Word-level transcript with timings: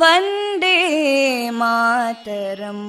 वन्दे 0.00 0.76
मातरम् 1.60 2.86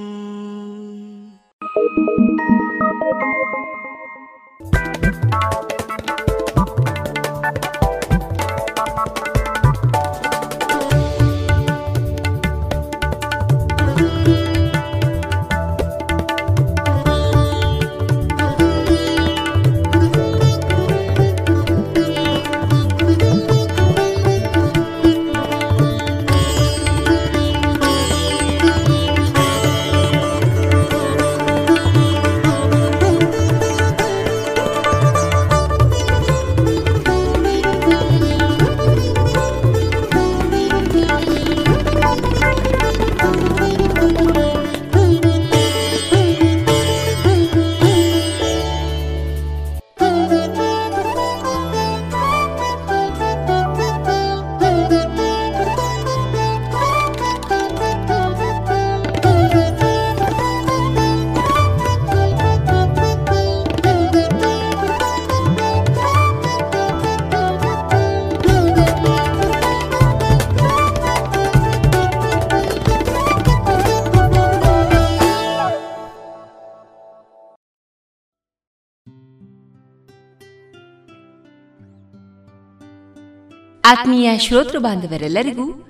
ಆತ್ಮೀಯ 83.88 84.38
ಶ್ರೋತೃ 84.38 84.78
ಬಾಂಧವರೆಲ್ಲರಿಗೂ 84.78 85.86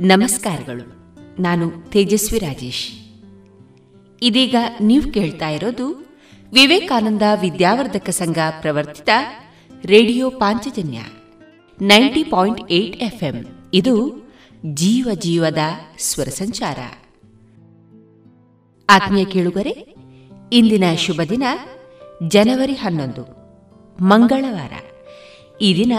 ನಮಸ್ಕಾರಗಳು. 0.00 1.16
ನಾನು 1.42 1.90
ತೇಜಸ್ವಿ 1.90 2.38
ರಾಜೇಶ್. 2.38 2.90
ಇದೀಗ 4.22 4.54
ನೀವು 4.80 5.12
ಕೇಳ್ತಾ 5.12 5.48
ಇರೋದು 5.48 5.88
Vivekananda 6.52 7.22
Vidyavardhaka 7.40 8.10
Sangha 8.10 8.38
ಪ್ರವರ್ತಿತ 8.60 9.08
radio 9.84 10.30
Panchajanya 10.30 10.98
ninety 11.82 12.24
point 12.24 12.72
eight 12.72 12.96
FM. 12.96 13.44
ಇದು 13.74 14.24
ಜೀವ 14.74 15.08
ಜೀವದ 15.14 15.58
ಸ್ವರ 15.98 16.24
ಸಂಚಾರ. 16.24 16.78
ಆತ್ಮೀಯ 18.90 19.24
ಕೇಳುಗರೆ, 19.24 19.94
ಇಂದಿನ 20.52 20.84
ಶುಭ 20.98 21.20
ದಿನ 21.28 21.42
ಜನವರಿ 22.28 22.74
ಹನ್ನೊಂದು, 22.74 23.22
ಮಂಗಳವಾರ. 24.04 24.72
ಈ 25.60 25.76
ದಿನ 25.76 25.92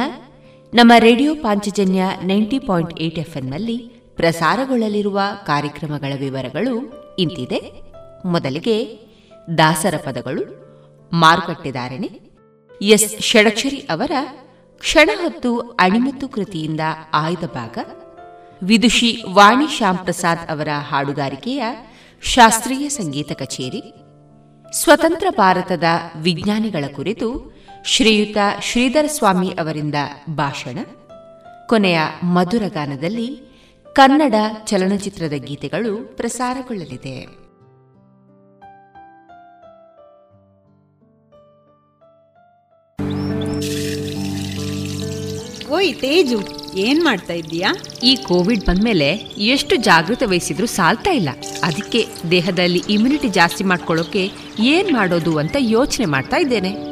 ನಮ್ಮ 0.74 0.92
radio 0.98 1.36
Panchajanya 1.36 2.04
ninety 2.24 2.60
point 2.60 3.00
eight 3.00 3.20
ಎಫ್ಎಂನಲ್ಲಿ 3.20 3.78
ಪ್ರಸಾರಗೊಳ್ಳಲಿರುವ 4.16 5.20
ಕಾರ್ಯಕ್ರಮಗಳ 5.46 6.14
ವಿವರಗಳು 6.20 6.76
ಇಂತಿದೆ. 7.20 7.60
ಮೊದಲಿಗೆ 8.26 8.76
ದಾಸರ 9.58 9.96
ಪದಗಳು 10.06 10.44
ಮಾರುಕಟ್ಟೆದಾರಣೆ 11.12 12.10
ಎಸ್ 12.82 13.22
ಷಡಕ್ಷರಿ 13.22 13.80
ಅವರ 13.90 14.12
ಕ್ಷಣ 14.82 15.10
ಹತ್ತು 15.24 15.60
ಅಣಿಮತ್ತು 15.60 16.28
ಕೃತಿಯಿಂದ 16.28 16.80
ಆಯ್ದ 17.14 17.46
ಭಾಗ, 17.54 17.78
ವಿದುಷಿ 18.64 19.24
ವಾಣಿ 19.30 19.68
ಶ್ಯಾಮ್ 19.68 20.00
ಪ್ರಸಾದ್ 20.00 20.50
ಅವರ 20.50 20.70
ಹಾಡುಗಾರಿಕೆಯ 20.90 21.64
ಶಾಸ್ತ್ರೀಯ 22.24 22.90
ಸಂಗೀತ 22.90 23.32
ಕಚೇರಿ, 23.32 23.84
ಸ್ವತಂತ್ರ 24.74 25.28
ಭಾರತದ 25.38 25.88
ವಿಜ್ಞಾನಿಗಳ 26.18 26.86
ಕುರಿತು 26.96 27.28
ಶ್ರೀಯುತ 27.86 28.38
ಶ್ರೀಧರ 28.62 29.06
ಸ್ವಾಮಿ 29.08 29.50
ಅವರಿಂದ 29.50 29.96
ಭಾಷಣ. 30.30 30.78
ಕೊನೆಯ 31.68 32.00
ಮಧುರಗಾನದಲ್ಲಿ 32.24 33.40
ಕನ್ನಡ 33.96 34.36
ಚಲನಚಿತ್ರದ 34.66 35.34
ಗೀತೆಗಳು 35.34 36.18
ಪ್ರಸಾರಗೊಳ್ಳಲಿದೆ. 36.18 37.42
ಓಯ್ 45.70 45.96
ತೇಜು 45.96 46.40
ಏನ್ 46.78 47.04
ಮಾಡ್ತಾ 47.04 47.34
ಇದ್ದೀಯಾ? 47.34 47.74
ಈ 48.04 48.16
ಕೋವಿಡ್ 48.16 48.66
ಬಂದ್ಮೇಲೆ 48.66 49.10
ಎಷ್ಟು 49.38 49.76
ಜಾಗೃತ 49.76 50.24
ವಹಿಸಿದ್ರು 50.26 50.68
ಸಾಲ್ತಾ 50.68 51.12
ಇಲ್ಲ. 51.12 51.30
ಅದಕ್ಕೆ 51.64 52.08
ದೇಹದಲ್ಲಿ 52.32 52.84
ಇಮ್ಯುನಿಟಿ 52.90 53.28
ಜಾಸ್ತಿ 53.28 53.64
ಮಾಡ್ಕೊಳ್ಳೋಕೆ 53.64 54.32
ಏನ್ 54.60 54.94
ಮಾಡೋದು 54.94 55.38
ಅಂತ 55.38 55.56
ಯೋಚನೆ 55.60 56.06
ಮಾಡ್ತಾ 56.06 56.38
ಇದ್ದೇನೆ. 56.38 56.91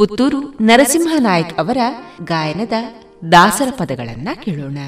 ಪುತ್ತೂರು 0.00 0.54
ನರಸಿಂಹನಾಯಕ್ 0.60 1.58
ಅವರ 1.58 1.78
ಗಾಯನದ 2.24 2.72
ದಾಸರ 3.32 3.68
ಪದಗಳನ್ನ 3.78 4.28
ಕೇಳೋಣ. 4.44 4.78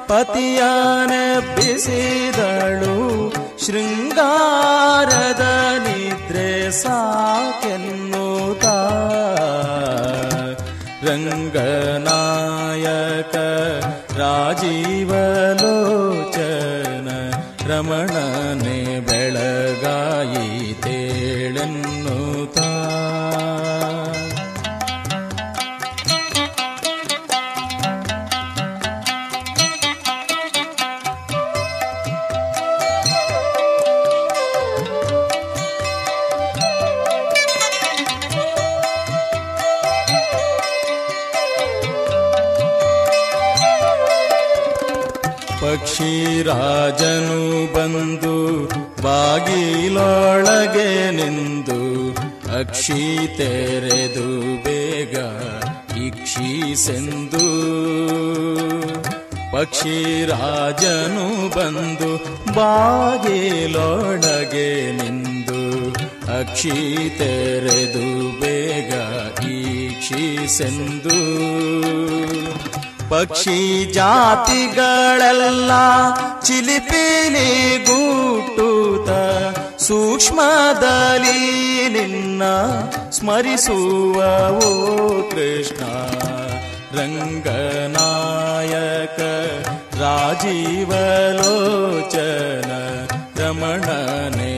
ಪತಿಯನೆಬ್ಬಿಸಿದಳು 0.09 0.57
ಶೃಂಗಾರದ 3.65 5.45
ನಿದ್ರೆ 5.85 6.51
ಸಾಕೆನ್ನುತ್ತ 6.81 8.67
ರಂಗನಾಯಕ 11.99 13.37
ರಾಜೀವಲೋಚನ 14.19 14.59
ರಮಣನೆ 17.69 18.10
ಪಕ್ಷಿರಾಜನು 46.44 47.40
ಬಂದು 47.74 48.36
ಬಾಗಿಲೊಳಗೆ 49.04 50.86
ನಿಂದು 51.18 51.78
ಅಕ್ಷಿ 52.60 53.04
ತೆರೆದು 53.38 54.26
ಬೇಗ 54.66 55.16
ಇಕ್ಷಿಸೆಂದು 56.08 57.44
ಪಕ್ಷಿರಾಜನು 59.54 61.28
ಬಂದು 61.58 62.10
ಬಾಗಿಲೊಳಗೆ 62.58 63.38
ನಿಂದು 65.00 65.62
ಅಕ್ಷಿ 66.40 66.76
ತೆರೆದು 67.20 68.08
ಬೇಗ 68.42 68.92
ಈಕ್ಷಿಸೆಂದು 69.54 71.20
ಪಕ್ಷಿ 73.12 73.94
ಜಾತಿಗಳೆಲ್ಲ 73.94 75.72
ಚಿಲಿಪಿಲಿ 76.42 77.86
ಗೂಟುತ 77.86 79.10
ಸೂಕ್ಷ್ಮದಲ್ಲಿ 79.80 81.90
ನಿನ್ನ 81.90 82.44
ಸ್ಮರಿಸುವ 83.12 84.22
ಓ 84.62 84.64
ಕೃಷ್ಣ 85.30 85.84
ರಂಗನಾಯಕ 86.98 89.20
ರಾಜೀವಲೋಚನ 90.02 90.92
ರಮಣನೆ 93.40 94.51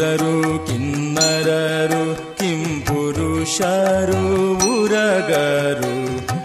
ಸುರರು 0.00 0.66
ಕಿನ್ನರರು 0.66 2.04
ಕಿಂಪುರುಷರು 2.36 4.20
ಉರಗರು 4.54 5.96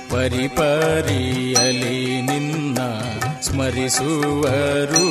ಪರಿಪರಿಯಲಿ 0.09 2.21
ನಿನ್ನ 2.21 2.79
ಸ್ಮರಿಸುವರು. 3.41 5.05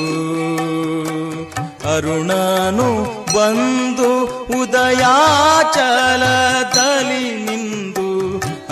ಅರುಣನು 1.95 2.89
ಬಂದು 3.35 4.11
ಉದಯಾಚಲದಲ್ಲಿ 4.61 7.45
ನಿಂದು. 7.45 8.09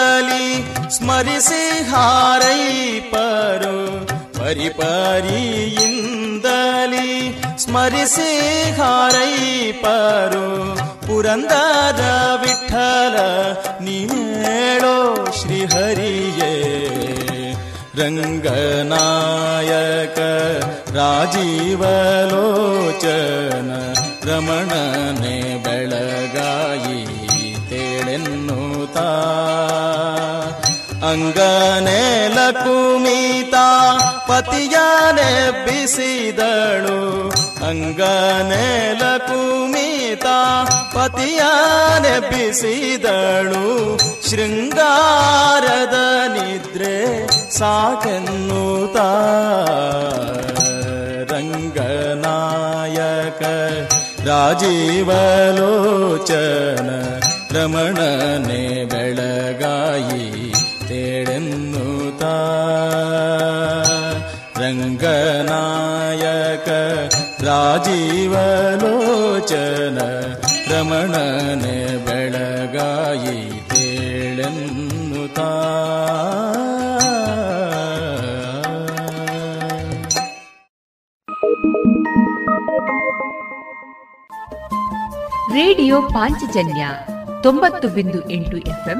ಪರಿಪರಿಯಿಂದಲಿ 0.00 0.44
ಸ್ಮರಿಸಿ 0.88 1.62
ಹಾರೈಪರು 1.90 3.74
ಪರಿಪರಿಯಿಂದಲಿ 4.38 4.78
ಸ್ಮರಿಸಿ 7.58 8.30
ಹಾರೈಪರು 8.78 10.46
ಪುರಂದರ 11.06 12.02
ವಿಠಲ 12.42 13.16
ನೀಳೋ 13.80 14.96
ಶ್ರೀಹರಿಯೇ 15.40 16.52
ರಂಗನಾಯಕ 17.98 18.98
ರಾಜೀವಲೋಚನ 20.96 21.30
ರಮಣನೆ 24.28 25.36
ಬೆಳಗಾಯಿ 25.64 25.89
ಅಂಗನೆಲ 31.11 32.37
ಕುಮಿತ 32.51 33.55
ಪತಿಯನೆ 34.27 35.31
ಬಿಸಿದಳು. 35.65 36.99
ಅಂಗನೆಲ 37.65 39.17
ಕುಮಿತ 39.17 40.27
ಪತಿಯನೆ 40.95 42.19
ಬಿಸಿದಳು. 42.19 43.65
ಶೃಂಗಾರದ 44.29 45.97
ನಿದ್ರೆ 46.33 46.97
ಸಾಕೆನ್ನುತ್ತ 47.57 48.97
ರಂಗನಾಯಕ 51.33 53.41
ರಾಜೀವಲೋಚನ 54.27 54.99
ರಮಣನೆ 57.57 58.85
ಬೆಳಗಾಯಿ 58.85 60.40
ತೇಳೆನ್ನುತ್ತ 62.21 62.31
ರಂಗನಾಯಕ 65.41 66.69
ರಾಜೀವಲೋಚನ 67.43 68.37
ರಮಣನೆ 70.71 71.77
ಬೆಳಗಾಯಿ 71.97 73.37
ತೇಳೆನ್ನುತ್ತಾ 73.69 75.49
ರೇಡಿಯೋ 85.53 86.01
ಪಾಂಚಜನ್ಯ 86.01 86.83
ತೊಂಬತ್ತು 87.43 87.87
ಬಿಂದು 87.87 88.29
ಎಂಟು 88.29 88.57
ಎಫ್ಎಂ 88.57 88.99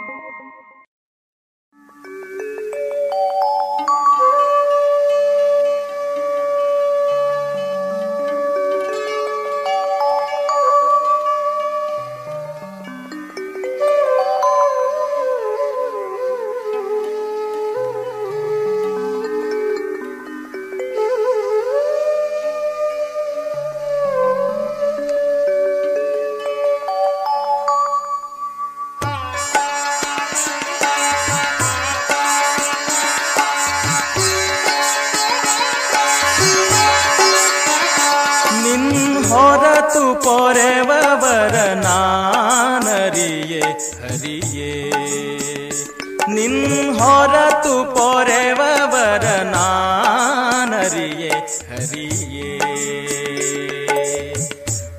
ಹೊರತು 47.01 47.95
ಪೊರೆವರ 47.95 49.23
ನಾನರಿಯೇ, 49.41 51.29
ಹರಿಯೇ. 51.29 52.59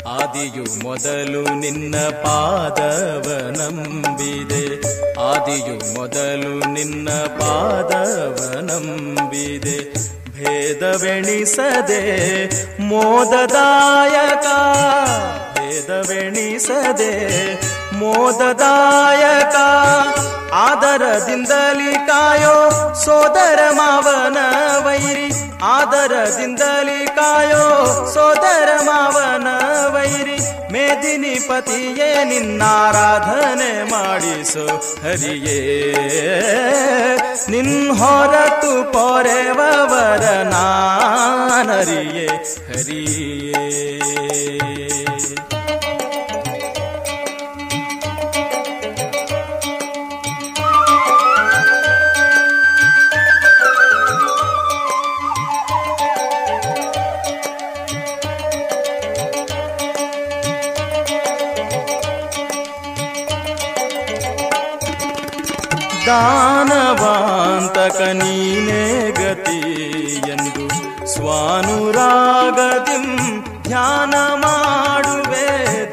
ಆದಿಯು 0.09 0.82
ಮೊದಲು 0.82 1.54
ನಿನ್ನ 1.61 1.94
ಪಾದವ 1.97 3.28
ನಂಬಿದೆ. 3.59 4.66
ಆದಿಯು 5.21 5.94
ಮೊದಲು 5.94 6.73
ನಿನ್ನ 6.73 7.09
ಪಾದವ 7.11 8.59
ನಂಬಿದೆ. 8.61 9.92
ಭೇದವೆಣಿಸದೆ 10.32 12.02
ಮೋದದಾಯಕ, 12.82 14.47
ಭೇದವೆಣಿಸದೆ 15.59 17.12
ಮೋದದಾಯಕ 18.02 19.56
ಆದರದಿಂದಲಿ 20.54 21.95
ಕಾಯೋ 21.95 22.71
ಸೋದರ 22.95 23.58
ಮಾವನ 23.71 24.36
ವೈರಿ. 24.86 25.32
ಆದರದಿಂದಲಿ 25.62 27.06
ಕಾಯೋ 27.06 28.06
ಸೋದರ 28.15 28.69
ಮಾವನ 28.82 29.47
ವೈರಿ. 29.95 30.38
ಮೇದಿನಿ 30.73 31.49
ಪತಿಯೇ 31.49 32.25
ನಿನ್ನಾರಾಧನೆ 32.25 33.91
ಮಾಡಿಸು. 33.91 34.67
ಹರಿಯೇ, 35.02 35.93
ನಿನ್ 37.49 37.99
ಹೊರತು 37.99 38.93
ಪೊರೆವರ 38.93 40.25
ನಾನರಿಯೇ. 40.43 42.26
ಹರಿಯೇ. 42.67 43.93
ದಾನವಾಂತಕ 66.14 68.00
ನೀನೇ 68.18 68.80
ಗತಿ 69.18 69.60
ಎಂದು 70.32 70.64
ಸ್ವಾನುರಾಗತಿಂ 71.12 73.04
ಧ್ಯಾನ 73.66 74.14
ಮಾಡುವೆ 74.42 75.46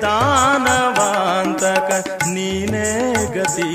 ದಾನವಾಂತಕ 0.04 1.90
ನೀನೇ 2.34 2.88
ಗತಿ 3.36 3.70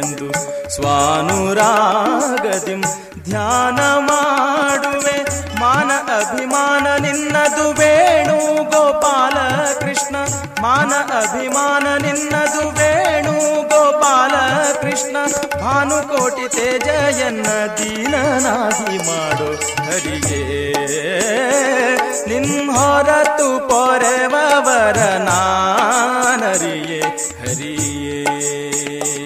ಎಂದು 0.00 0.28
ಸ್ವಾನುರಾಗತಿಂ 0.76 2.82
ಧ್ಯಾನ 3.28 3.80
ಮಾಡುವೆ 4.08 5.16
ಮಾನ 5.60 5.90
ಅಭಿಮಾನ 6.18 6.86
ನಿನ್ನದು 7.02 7.66
ವೇಣು 7.80 8.38
ಗೋಪಾಲ 8.72 9.36
ಕೃಷ್ಣ 9.82 10.14
ಮಾನ 10.62 10.92
ಅಭಿಮಾನ 11.22 11.86
ನಿನ್ನದು 12.04 12.62
ವೇಣು 12.70 13.01
ಕೃಷ್ಣ 14.92 15.16
ಭಾನುಕೋಟಿ 15.60 16.48
ತೇಜಯನ್ನ 16.48 17.46
ದೀನನಾಗಿ 17.78 18.98
ಮಾಡು. 18.98 19.60
ಹರಿಗೆ 19.84 20.42
ನಿನ್ 22.28 22.70
ಹೊರತು 22.70 23.68
ಪೊರೆವವರ 23.68 24.96
ನಾನರಿಯೇ. 24.96 27.02
ಹರಿಯೇ. 27.40 29.21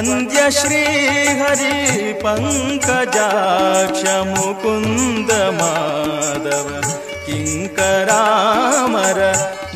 वन्द्य 0.00 0.42
पङ्कजाक्ष 2.22 4.02
मुकुन्द 4.30 5.30
माधव 5.58 6.68
ಕಿಂಕರಾಮರ 7.30 9.18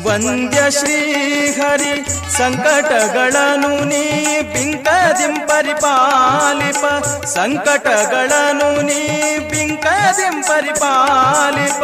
ವಂದ್ಯ 0.07 0.71
ಶ್ರೀಹರಿ 0.71 2.05
ಸಂಕಟಗಳನು 2.37 3.85
ನೀ 3.85 4.25
ಬಿಂಕದಿಂ 4.41 5.47
ಪರಿಪಾಲಿಪ. 5.47 7.05
ಸಂಕಟಗಳನು 7.25 8.81
ನೀ 8.81 9.19
ಬಿಂಕದಿಂ 9.37 10.41
ಪರಿಪಾಲಿಪ. 10.41 11.83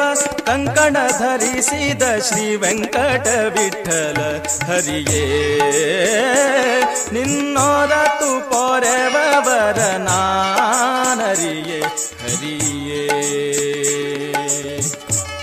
ಕಂಕಣ 0.49 0.97
ಧರಿಸಿದ 1.19 2.03
ಶ್ರೀ 2.19 2.55
ವೆಂಕಟ 2.55 3.27
ವಿಠಲ 3.27 4.39
ಹರಿಯೇ. 4.65 5.25
ನಿನ್ನೋರತು 7.13 8.49
ಪೊರೆವರ 8.49 9.79
ನಾನರಿಯೇ, 9.97 11.79
ಹರಿಯೇ. 12.23 13.81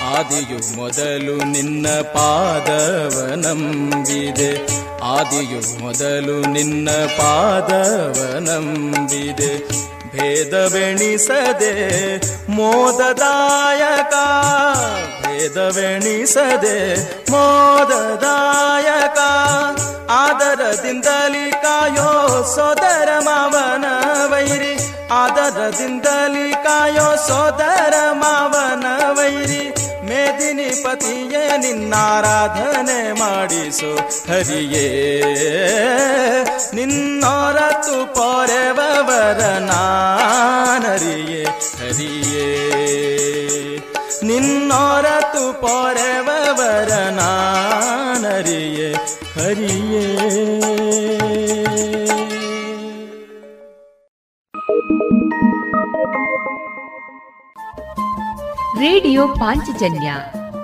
ಆದಿಯು 0.08 0.76
ಮೊದಲು 0.76 1.44
ನಿನ್ನ 1.44 1.86
ಪಾದವ 2.00 3.34
ನಂಬಿದೆ 3.34 4.50
ಆದಿಯು 5.02 5.82
ಮೊದಲು 5.82 6.52
ನಿನ್ನ 6.52 6.90
ಪಾದವ 6.90 8.38
ನಂಬಿದೆ 8.38 9.52
ಭೇದವೆಣಿಸದೆ 10.08 11.72
ಮೋದದಾಯಕ 12.48 14.14
ಭೇದವೆಣಿಸದೆ 15.22 16.78
ಮೋದದಾಯಕ. 17.30 19.18
ಆದರದಿಂದಲಿ 20.10 21.50
ಕಾಯೋ 21.50 22.10
ಸೋದರ 22.54 23.08
ಮಾವನ 23.18 23.84
ವೈರಿ 24.32 24.74
ಆದರದಿಂದಲಿ 25.10 26.52
ಕಾಯೋ 26.64 27.16
ಸೋದರ 27.28 27.94
ಮಾವನ 28.12 28.86
ವೈರಿ 29.12 29.62
ಪತಿಯೇ 30.82 31.58
ನಿನ್ನಾರಾಧನೆ 31.58 33.12
ಮಾಡಿಸು. 33.12 33.98
ಹರಿಯೇ 34.32 35.24
ನಿನ್ನೊರತು 36.74 38.14
ಪೊರೆವವರ 38.14 39.58
ನಾನರಿಯೇ. 39.58 41.44
ಹರಿಯೇ 41.44 42.74
ನಿನ್ನೊರತು 44.22 45.60
ಪೊರೆವವರ 45.60 46.92
ನಾನರಿಯೇ. 46.92 48.94
ಹರಿಯೇ. 49.34 50.18
ರೇಡಿಯೋ 58.80 59.28
ಪಾಂಚಜನ್ಯ 59.28 60.12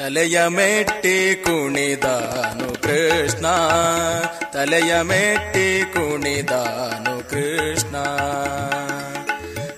ತಲೆಯ 0.00 0.46
ಮೆಟ್ಟಿ 0.46 1.34
ಕುಣಿದಾನು 1.44 2.82
ಕೃಷ್ಣ. 2.82 3.46
ತಲೆಯ 4.52 5.02
ಮೆಟ್ಟಿ 5.02 5.84
ಕುಣಿದಾನು 5.92 7.30
ಕೃಷ್ಣ. 7.30 7.96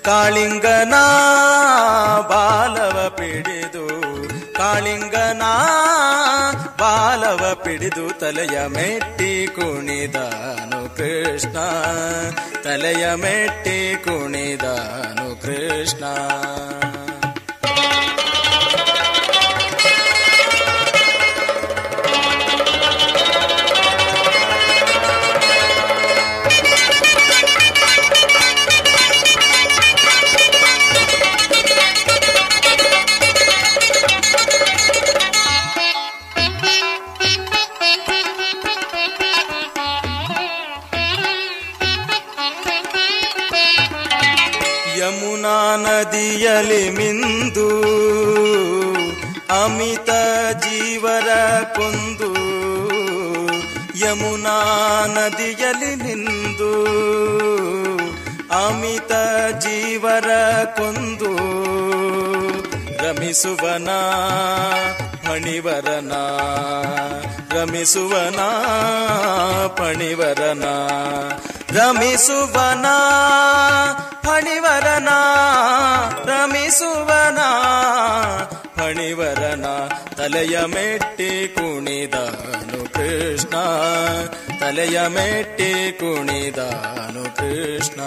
ಕಾಳಿಂಗನ 0.02 0.94
ಬಾಲವ 2.28 3.08
ಪಿಡಿದು, 3.08 3.88
ಕಾಳಿಂಗನ 4.54 5.42
ಬಾಲವ 6.80 7.54
ಪಿಡಿದು 7.54 8.18
ತಲೆಯ 8.18 8.66
ಮೆಟ್ಟಿ 8.66 9.46
ಕುಣಿದಾನು 9.46 10.96
ಕೃಷ್ಣ. 10.96 11.58
ತಲೆಯ 12.64 13.14
ಮೆಟ್ಟಿ 13.14 13.94
ಕುಣಿದಾನು 14.04 15.42
ಕೃಷ್ಣ. 15.42 16.04
ಮಿಂದು 46.42 47.66
ಅಮಿತ 49.54 50.10
ಜೀವರ 50.62 51.28
ಕೊಂದು 51.76 52.30
ಯಮುನಾ 54.00 54.54
ನದಿಯಲಿ 55.14 55.92
ನಿಂದು 55.96 56.70
ಅಮಿತ 58.58 59.12
ಜೀವರ 59.60 60.30
ಕೊಂದು 60.78 61.30
ರಮಿಸುವನ 62.98 63.90
ಪಣಿವರನ 65.24 66.12
ರಮಿಸುವನ 67.50 68.40
ಫಣಿವರನ 69.78 70.66
ರಮಿಸುವನ 71.74 72.86
ಫಣಿವರನ 74.24 75.10
ರಮಿಸುವನ 76.26 77.40
ಫಣಿವರನ 78.76 79.66
ತಲೆಯ 80.16 80.56
ಮೆಟ್ಟಿ 80.74 81.30
ಕುಣಿದಾನು 81.48 82.80
ಕೃಷ್ಣ 82.94 83.54
ತಲೆಯ 84.60 84.98
ಮೆಟ್ಟಿ 85.08 85.70
ಕುಣಿದಾನು 86.00 87.24
ಕೃಷ್ಣ 87.36 88.00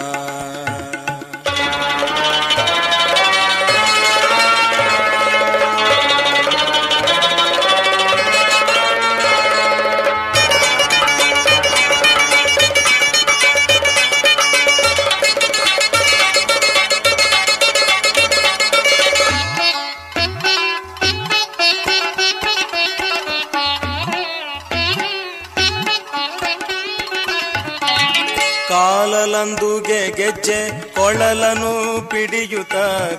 ಕಾಲಲಂದುಗೆ 29.36 29.98
ಗೆಜ್ಜೆ 30.16 30.58
ಕೊಳಲನು 30.94 31.72
ಪಿಡಿಯುತ 32.10 32.76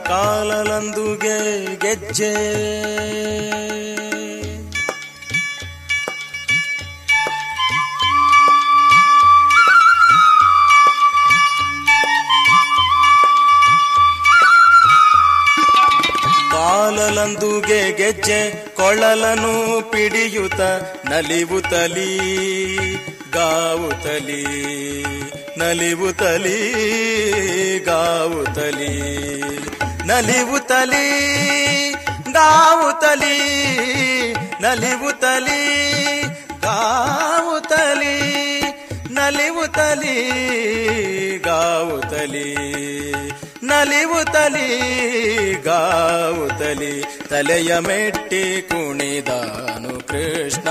ಕಾಲಲಂದುಗೆ 0.08 1.36
ಗೆಜ್ಜೆ. 1.76 2.32
ಕಾಲಲಂದುಗೆ 16.52 17.82
ಗೆಜ್ಜೆ 17.92 18.40
ಕೊಳಲನು 18.76 19.54
ಪಿಡಿಯುತ್ತ 19.92 20.62
ನಲಿವುತಲಿ 21.10 22.12
ಗಾವುತಲಿ 23.32 24.44
ನಲಿವುತಲಿ 25.58 26.74
ಗಾವುತಲಿ 27.80 29.42
ನಲಿವುತಲಿ 30.08 31.32
ಗಾವುತಲಿ 32.32 33.38
ನಲಿವುತಲಿ 34.62 35.82
ಗಾವುತಲಿ 36.64 38.18
ನಲಿವುತಲಿ 39.12 40.18
ಗಾವುತಲಿ 41.46 42.56
ನಲಿವುತಲಿ 43.64 44.68
ಗಾವುತಲಿ 45.54 47.04
ತಲೆಯ 47.30 47.80
ಮೆಟ್ಟಿ 47.80 48.62
ಕುಣಿದಾನು 48.62 50.08
ಕೃಷ್ಣ. 50.08 50.70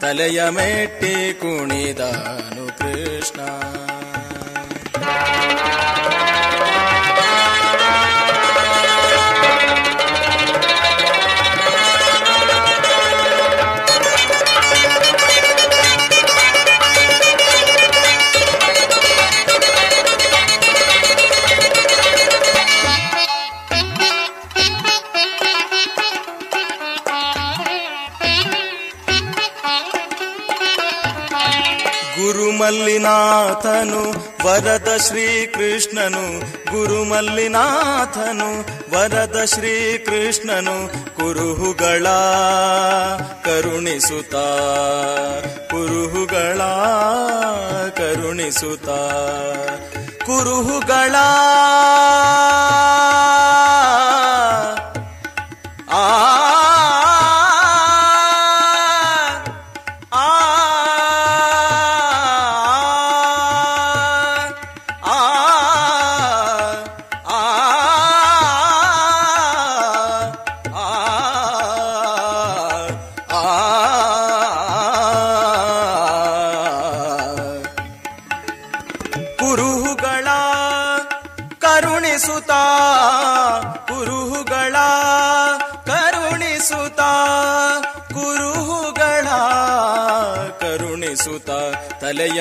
ತಲೆಯ 0.00 0.50
ಮೆಟ್ಟಿ 0.50 1.34
ಕುಣಿದಾನು 1.34 2.78
ಕೃಷ್ಣ. 2.78 3.61
ಗುರುಮಲ್ಲಿನಾಥನು 33.82 34.02
ವರದ 34.44 34.90
ಶ್ರೀಕೃಷ್ಣನು 34.96 36.24
ಗುರುಮಲ್ಲಿನಾಥನು 36.70 38.48
ವರದ 38.94 39.38
ಶ್ರೀಕೃಷ್ಣನು 39.44 40.76
ಕುರುಹುಗಳ 41.16 42.06
ಕರುಣಿಸುತ್ತ 43.44 44.34
ಕುರುಹುಗಳ 45.70 46.60
ಕರುಣಿಸುತ್ತ 47.96 48.88
ಕುರುಹುಗಳ 50.26 51.14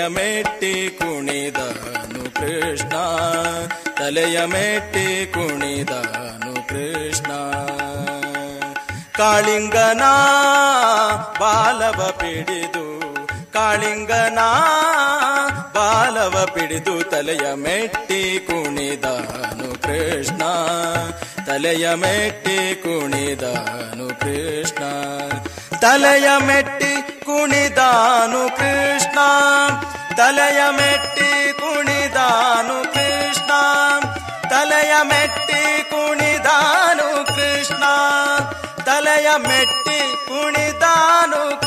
ತಲೆಯ 0.02 0.14
ಮೆಟ್ಟಿ 0.14 0.90
ಕುಣಿದನು 0.90 2.22
ಕೃಷ್ಣ, 2.36 2.94
ತಲೆಯ 4.00 4.38
ಮೆಟ್ಟಿ 4.46 5.06
ಕುಣಿದನು 5.26 6.54
ಕೃಷ್ಣ. 6.70 7.32
ಕಾಳಿಂಗನ 9.18 10.04
ಬಾಲವ 11.42 12.00
ಪಿಡಿದು, 12.12 12.86
ಕಾಳಿಂಗನ 13.54 14.40
ಬಾಲವ 15.76 16.46
ಪಿಡಿದು 16.46 16.96
ತಲೆಯ 17.04 17.46
ಮೆಟ್ಟಿ 17.54 18.40
ಕುಣಿದನು 18.40 19.70
ಕೃಷ್ಣ, 19.84 20.42
ತಲೆಯ 21.46 21.88
ಮೆಟ್ಟಿ 21.96 22.58
ಕುಣಿದನು 22.76 24.08
ಕೃಷ್ಣ. 24.20 24.84
ತಲೆಯ 25.82 26.30
ಮೆಟ್ಟಿ 26.48 26.94
ಕುಣಿದಾನು 27.32 28.58
ಕೃಷ್ಣ. 28.58 29.20
ತಲೆಯ 30.15 30.63
ಮೆಟ್ಟಿ 30.70 31.54
ಕುಣಿದಾನು 31.54 32.94
ಕೃಷ್ಣ. 32.94 33.52
ತಲೆಯ 34.50 34.94
ಮೆಟ್ಟಿ 35.04 35.84
ಕುಣಿದಾನು 35.84 37.26
ಕೃಷ್ಣ. 37.26 37.84
ತಲೆಯ 38.84 39.30
ಮೆಟ್ಟಿ 39.38 40.26
ಕುಣಿದಾನು 40.28 41.61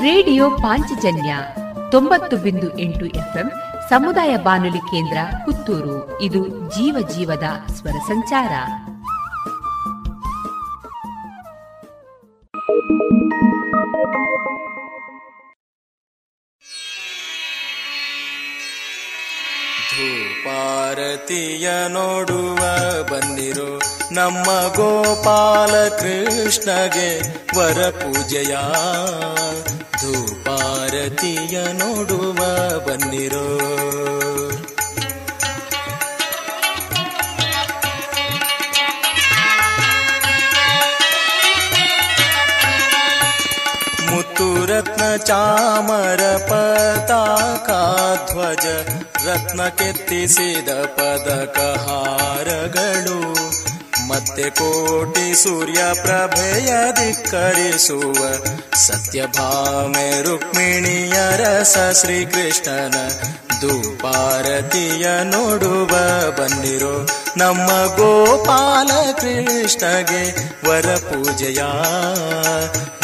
ರೇಡಿಯೋ 0.00 0.50
ಪಾಂಚಜನ್ಯ 0.50 1.36
ತೊಂಬತ್ತು 1.90 2.36
ಬಿಂದು 2.36 2.78
ಎಂಟು 2.78 3.06
ಎಫ್ಎಂ 3.06 3.50
ಸಮುದಾಯ 3.90 4.36
ಬಾನುಲಿ 4.36 4.78
ಕೇಂದ್ರ 4.78 5.18
ಪುತ್ತೂರು. 5.44 6.20
ಇದು 6.20 6.48
ಜೀವ 6.48 7.08
ಜೀವದ 7.08 7.72
ಸ್ವರ 7.74 7.90
ಸಂಚಾರ. 7.90 8.52
ಧೂಪಾರತಿಯ 19.90 21.70
ನೋಡುವ 21.88 22.56
ಬಂದಿರೋ 23.02 23.80
ನಮ್ಮ 24.12 24.44
ಗೋಪಾಲ 24.76 25.88
ಕೃಷ್ಣಗೆ 25.88 27.20
ವರ 27.58 27.90
ಪೂಜೆಯ 27.90 28.56
ಧೂಪಾರತಿಯ 30.88 31.56
ನೋಡುವ 31.78 32.40
ಬಂದಿರೋ 32.86 33.46
ಮುತ್ತುರತ್ನ 44.08 45.02
ಚಾಮರ 45.28 46.22
ಪತಾಕ 46.50 47.68
ಧ್ವಜ 48.30 48.66
ರತ್ನ 49.26 49.60
ಕೆತ್ತಿಸಿದ 49.78 50.70
ಪದಕ 50.96 51.58
ಹಾರಗಳು. 51.86 53.20
ಮತ್ತೆ 54.18 54.46
ಕೋಟಿ 54.50 55.26
ಸೂರ್ಯ 55.34 55.80
ಪ್ರಭೆಯ 56.02 56.70
ಧಿಕ್ಕರಿಸುವ 56.96 58.20
ಸತ್ಯಭಾಮೆ 58.84 60.06
ರುಕ್ಮಿಣಿಯ 60.22 61.16
ರಸ 61.40 61.76
ಶ್ರೀಕೃಷ್ಣನ 62.00 62.96
ಧೂಪಾರತಿಯ 63.60 65.06
ನೋಡುವ 65.30 65.92
ಬಂದಿರೋ 66.38 66.94
ನಮ್ಮ 67.36 67.68
ಗೋಪಾಲ 67.96 68.90
ಕೃಷ್ಣಗೆ 69.20 70.24
ವರ 70.68 70.88
ಪೂಜೆಯ 71.06 71.62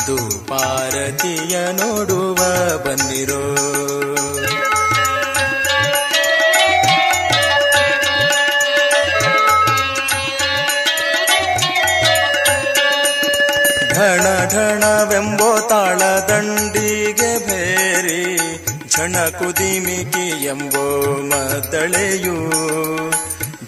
ಧೂಪಾರತಿಯ 0.06 1.54
ನೋಡುವ 1.80 2.40
ಬನ್ನಿರೋ 2.86 3.44
ಢಣ 13.94 14.24
ಢಣವೆಂಬೋ 14.52 15.48
ತಾಳ 15.68 16.00
ದಂಡಿಗೆ 16.28 17.30
ಭೇರಿ 17.46 18.22
ಝಣ 18.88 19.16
ಕುದಿಮಿಕಿ 19.38 20.26
ಎಂಬೋ 20.46 20.86
ಮತಳೆಯು 21.30 22.36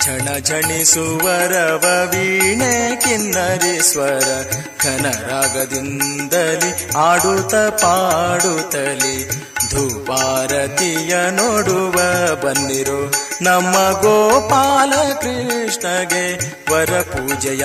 ಝಣ 0.05 0.27
ಝಣಿಸುವರವ 0.49 1.85
ವೀಣೆ 2.13 2.73
ಕಿನ್ನರಿ 3.05 3.75
ಸ್ವರ 3.83 4.27
ಕನರಾಗದಿಂದಲಿ 4.83 6.71
ಆಡುತ್ತ 7.05 7.55
ಪಾಡುತ್ತಲಿ 7.83 9.17
ಧೂಪಾರತಿಯ 9.71 11.15
ನೋಡುವ 11.31 11.97
ಬಂದಿರು 12.45 13.01
ನಮ್ಮ 13.43 13.75
ಗೋಪಾಲ 14.03 14.93
ಕೃಷ್ಣಗೆ 15.23 16.27
ವರ 16.71 16.93
ಪೂಜೆಯ 17.11 17.65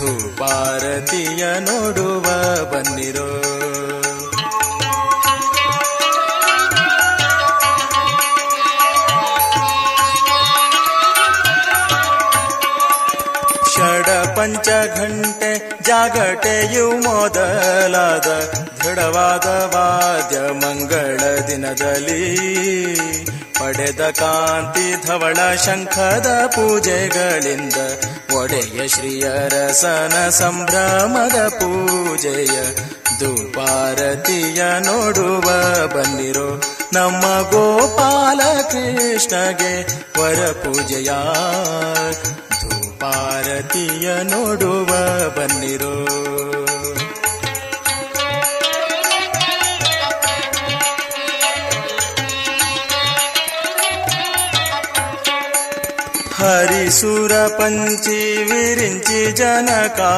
ಧೂಪಾರತಿಯ 0.00 1.44
ನೋಡುವ 1.60 2.26
ಬಂದಿರೋ 2.64 3.30
ಪಂಚ 14.36 14.68
ಘಂಟೆ 14.96 15.50
ಜಾಗಟೆಯು 15.82 16.84
ಮೊದಲಾದ 17.00 18.28
ದೃಢವಾದ 18.80 19.46
ವಾದ್ಯ 19.74 20.38
ಮಂಗಳ 20.62 21.20
ದಿನದಲ್ಲಿ 21.48 22.22
ಪಡೆದ 23.60 24.00
ಕಾಂತಿ 24.10 25.06
ಧವಳ 25.06 25.56
ಶಂಖದ 25.56 26.42
ಪೂಜೆಗಳಿಂದ 26.46 27.74
ಒಡೆಯ 28.36 28.88
ಶ್ರೀಯರಸನ 28.88 30.28
ಸಂಭ್ರಮದ 30.28 31.48
ಪೂಜೆಯ 31.48 32.62
ಧೂಪಾರತಿಯ 33.20 34.62
ನೋಡುವ 34.62 35.48
ಬಂದಿರೋ 35.86 36.62
ನಮ್ಮ 36.92 37.20
ಗೋಪಾಲ 37.50 38.40
ಕೃಷ್ಣಗೆ 38.62 39.82
ವರ 40.20 40.50
ಪೂಜೆಯ 40.50 41.10
ನೋಡುವ 44.22 44.86
ಬನ್ನಿರೋ. 45.36 45.94
हरिसुरपञ्ची 56.40 58.20
विरिञ्चिजनका 58.50 60.12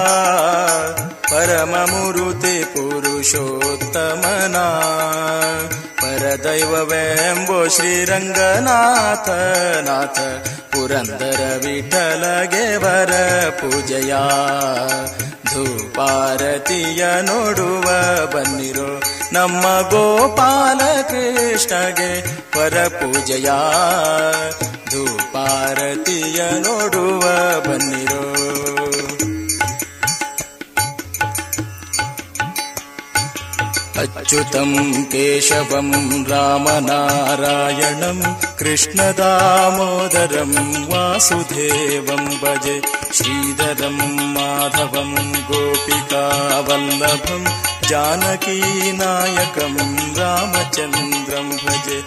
परममुरुति 1.31 2.57
पुरुषोत्तमना 2.75 4.67
परदैव 6.03 6.73
वेम्बो 6.91 7.59
श्रीरङ्गनाथ 7.77 9.29
नाथ 9.89 10.19
पुरन्दर 10.75 11.41
विठल 11.65 12.23
गेवर 12.55 13.13
पूजया 13.61 14.23
धूपारतीय 15.53 17.03
नोडुव 17.29 17.89
बन्निरो 18.35 18.91
ನಮ್ಮ 19.36 19.66
ಗೋಪಾಲ 19.94 20.82
ಕೃಷ್ಣಗೆ 21.12 22.12
ವರ 22.58 22.78
ಪೂಜೆಯ 22.98 23.50
ಧೂಪಾರತಿಯ 24.92 26.40
ನೋಡುವ 26.68 27.24
ಬನ್ನಿರೋ 27.68 28.24
अच्युतम् 34.20 34.74
केशवम् 35.12 35.94
रामनारायणम् 36.30 38.22
कृष्णदामोदरम् 38.60 40.58
वासुदेवम् 40.92 42.30
भजे 42.44 42.76
श्रीधरम् 43.18 44.02
माधवम् 44.36 45.16
गोपिकावल्लभम् 45.50 47.48
जानकीनायकम् 47.89 49.77
रामचन्द्रम् 50.19 51.53
भजे। 51.53 51.99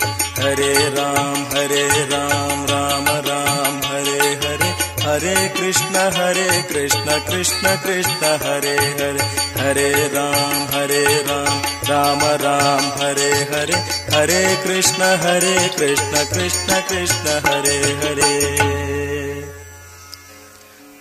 हरे 0.41 0.73
राम 0.89 1.39
हरे 1.53 1.85
राम 2.11 2.59
राम 2.65 3.05
राम 3.27 3.75
हरे 3.85 4.19
हरे। 4.43 4.69
हरे 5.05 5.35
कृष्ण 5.49 5.95
हरे 6.17 6.61
कृष्ण 6.61 7.19
कृष्ण 7.27 7.75
कृष्ण 7.75 8.31
हरे 8.43 8.77
हरे। 8.99 9.23
हरे 9.59 9.91
राम 9.91 10.61
हरे 10.75 11.05
राम 11.05 11.59
राम 11.89 12.19
राम 12.45 12.83
हरे 13.01 13.31
हरे। 13.53 13.77
हरे 14.15 14.43
कृष्ण 14.63 15.01
हरे 15.23 15.57
कृष्ण 15.77 16.25
कृष्ण 16.33 16.81
कृष्ण 16.89 17.41
हरे 17.47 17.77
हरे। 18.03 18.33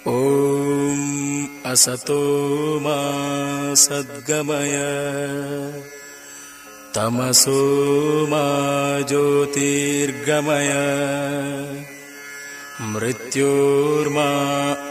ॐ 0.08 0.53
असतो 1.74 2.38
मा 2.78 3.14
सद्गमय। 3.74 4.76
तमसो 6.94 7.76
मा 8.26 8.44
ज्योतिर्गमय। 9.08 10.72
मृत्योर्मा 12.80 14.28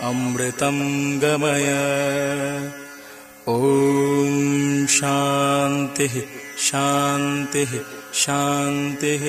अमृतं 0.10 0.78
गमय। 1.22 1.74
ॐ 3.48 4.86
शान्तिः 4.90 6.22
शान्तिः 6.58 7.80
शान्तिः 8.14 9.24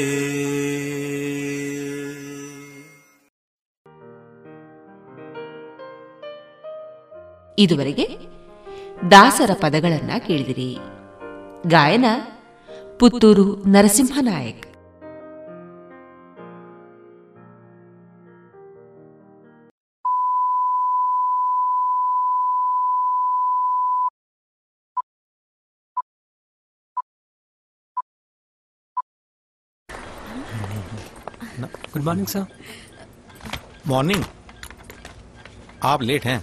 ಇದುವರೆಗೆ 7.59 8.07
ದಾಸರ 9.11 9.51
ಪದಗಳನ್ನ 9.61 10.13
ಕೇಳಿದಿರಿ 10.27 10.71
ಗಾಯನ 11.67 12.07
Puttur 13.01 13.47
Narasimha 13.67 14.19
Nayak 14.23 14.65
good 31.93 32.03
morning 32.03 32.27
sir 32.27 32.45
morning 33.87 34.25
आप 35.83 36.03
लेट 36.03 36.25
हैं 36.25 36.43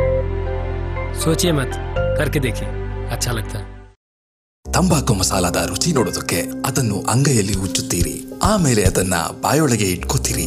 सोचिए 1.22 1.52
मत 1.52 1.72
करके 2.18 2.40
देखिए 2.40 2.68
अच्छा 3.10 3.32
लगता 3.32 3.58
है 3.58 3.64
ತಂಬಾಕು 4.66 5.12
ಮಸಾಲದ 5.14 5.58
ರುಚಿ 5.64 5.90
ನೋಡೋದಕ್ಕೆ 5.92 6.38
ಅದನ್ನು 6.66 6.96
ಅಂಗೈಯಲ್ಲಿ 7.08 7.54
ಉಚ್ಚುತ್ತೀರಿ 7.56 8.14
ಆಮೇಲೆ 8.44 8.82
ಅದನ್ನ 8.84 9.16
ಬಾಯೊಳಗೆ 9.42 9.86
ಇಟ್ಕೋತೀರಿ 9.90 10.46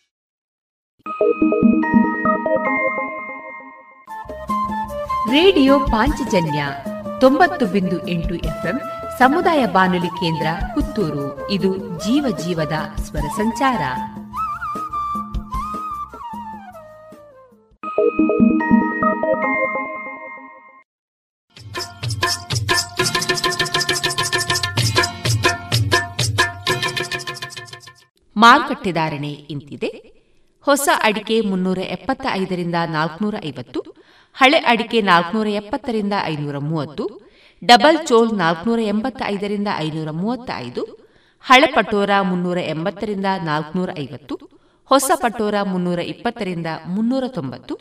ರೇಡಿಯೋ 5.31 5.79
ಪಾಂಚಜನ್ಯ 5.79 6.65
ತೊಂಬತ್ತು 7.21 7.65
ಬಿಂದು 7.65 8.07
ಎಂಟು 8.07 8.35
ಎಫ್ಎಂ 8.35 8.81
ಸಮುದಾಯ 9.19 9.65
ಬಾನುಲಿ 9.65 10.07
ಕೇಂದ್ರ 10.07 10.47
ಪುತ್ತೂರು. 10.73 11.51
ಇದು 11.51 11.77
ಜೀವ 11.77 12.37
ಜೀವದ 12.37 12.73
ಸ್ವರ 13.01 13.19
ಸಂಚಾರ. 13.19 13.81
ಮಾರುಕಟ್ಟೆ 28.37 28.91
ಧಾರಣೆ 28.91 29.31
ಇಂತಿದೆ. 29.31 29.87
ಹೊಸ 30.61 30.89
ಅಡಿಕೆ 31.03 31.41
ಮುನ್ನೂರ 31.41 31.77
ಎಪ್ಪತ್ತ 31.77 32.25
ಐದರಿಂದ 32.31 32.75
ನಾಲ್ಕುನೂರ 32.85 33.35
ಐವತ್ತು 33.45 34.00
ಹಳೆ 34.35 34.59
ಅಡಿಕೆ 34.65 34.99
ನಾಲ್ಕುನೂರ 35.01 35.47
ಎಪ್ಪತ್ತರಿಂದ 35.55 36.15
ಐನೂರ 36.25 36.57
ಮೂವತ್ತು 36.59 37.03
ಡಬಲ್ 37.61 37.99
ಚೋಲ್ 38.07 38.31
ನಾಲ್ಕುನೂರ 38.37 38.81
ಎಂಬತ್ತ 38.85 39.21
ಐದರಿಂದ 39.25 39.69
ಐನೂರ 39.77 40.09
ಮೂವತ್ತ 40.11 40.49
ಐದು 40.57 40.83
ಹಳೆ 41.45 41.67
ಪಟೋರ 41.67 42.11
ಮುನ್ನೂರ 42.21 42.59
ಎಂಬತ್ತರಿಂದ 42.65 43.27
ನಾಲ್ಕುನೂರ 43.43 43.89
ಐವತ್ತು 43.97 44.35
ಹೊಸ 44.91 45.11
ಪಟೋರ 45.21 45.55
ಮುನ್ನೂರ 45.63 45.99
ಇಪ್ಪತ್ತರಿಂದ 46.03 46.69
ಮುನ್ನೂರ 46.85 47.23
ತೊಂಬತ್ತು 47.27 47.75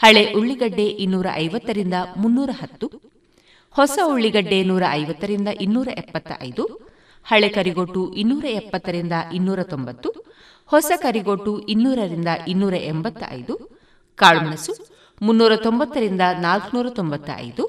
ಹಳೆ 0.00 0.22
ಉಳ್ಳಿಗಡ್ಡೆ 0.32 0.86
ಇನ್ನೂರ 1.04 1.26
ಐವತ್ತರಿಂದ 1.36 1.96
ಮುನ್ನೂರ 2.16 2.50
ಹತ್ತು 2.60 2.86
ಹೊಸ 3.74 3.98
ಉಳ್ಳಿಗಡ್ಡೆ 4.04 4.58
ನೂರ 4.62 4.84
ಐವತ್ತರಿಂದ 4.92 5.48
ಇನ್ನೂರ 5.60 5.88
ಎಪ್ಪತ್ತ 5.96 6.32
ಐದು 6.42 6.64
ಹಳೆ 7.26 7.48
ಕರಿಗೋಟು 7.48 8.02
ಇನ್ನೂರ 8.14 8.46
ಎಪ್ಪತ್ತರಿಂದ 8.52 9.12
ಇನ್ನೂರ 9.32 9.60
ತೊಂಬತ್ತು 9.62 10.08
ಹೊಸ 10.70 10.92
ಕರಿಗೋಟು 11.02 11.52
ಇನ್ನೂರರಿಂದ 11.68 12.30
ಇನ್ನೂರ 12.46 12.74
ಎಂಬತ್ತ 12.84 13.22
ಐದು 13.30 13.54
ಕಾಳುಮೆಣಸು 14.18 14.72
ಮುನ್ನೂರ 15.20 15.56
ತೊಂಬತ್ತರಿಂದ 15.56 16.20
ನಾಲ್ಕುನೂರ 16.38 16.88
ತೊಂಬತ್ತ 16.88 17.30
ಐದು 17.36 17.64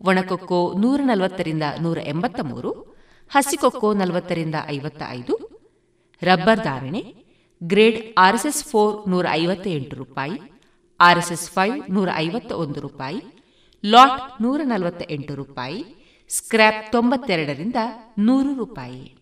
ಒಣಕೊಕ್ಕೋ 0.00 0.74
ನೂರ 0.78 1.00
ನಲವತ್ತರಿಂದ 1.04 1.62
ನೂರ 1.80 1.98
ಎಂಬತ್ತ 2.04 2.40
ಮೂರು 2.40 2.70
ಹಸಿಕೊಕ್ಕೋ 3.30 3.94
ನಲವತ್ತರಿಂದ 3.94 4.54
ಐವತ್ತ 4.66 5.02
ಐದು 5.08 5.34
ರಬ್ಬರ್ 6.22 6.64
ಧಾರಣೆ 6.64 7.02
ಗ್ರೇಡ್ 7.62 8.14
ಆರ್ಎಸ್ಎಸ್ 8.18 8.64
ಫೋರ್ 8.64 9.08
ನೂರ 9.08 9.26
ಐವತ್ತ 9.30 9.66
ಎಂಟು 9.66 9.96
ರೂಪಾಯಿ, 9.96 10.36
ಆರ್ಎಸ್ಎಸ್ 11.00 11.50
ಫೈವ್ 11.50 11.90
ನೂರ 11.90 12.08
ಐವತ್ತ 12.14 12.52
ಒಂದು 12.52 12.80
ರೂಪಾಯಿ, 12.80 13.20
ಲಾಟ್ 13.84 14.42
ನೂರ 14.42 14.60
ನಲವತ್ತ 14.64 15.02
ಎಂಟು 15.10 15.34
ರೂಪಾಯಿ, 15.34 15.84
ಸ್ಕ್ರ್ಯಾಪ್ 16.28 16.92
ತೊಂಬತ್ತೆರಡರಿಂದ 16.92 17.76
ನೂರು 18.18 18.54
ರೂಪಾಯಿ. 18.54 19.16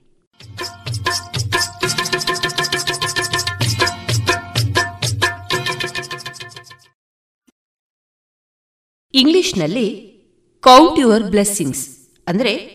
ಇಂಗ್ಲಿಷ್ನಲ್ಲಿ 9.14 10.14
ಕೌಂಟ್ 10.60 10.98
ಯುವರ್ 10.98 11.22
ಬ್ಲೆಸ್ಸಿಂಗ್ಸ್ 11.22 12.08
ಅಂದರೆ 12.26 12.74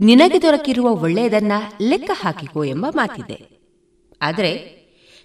ನಿನಗೆ 0.00 0.42
ದೊರಕಿರುವ 0.42 0.90
ಒಳ್ಳೆಯದನ್ನ 0.90 1.52
ಲೆಕ್ಕ 1.82 2.10
ಹಾಕಿಕೊ 2.14 2.64
ಎಂಬ 2.64 2.86
ಮಾತಿದೆ. 2.96 3.48
ಆದರೆ 4.22 4.82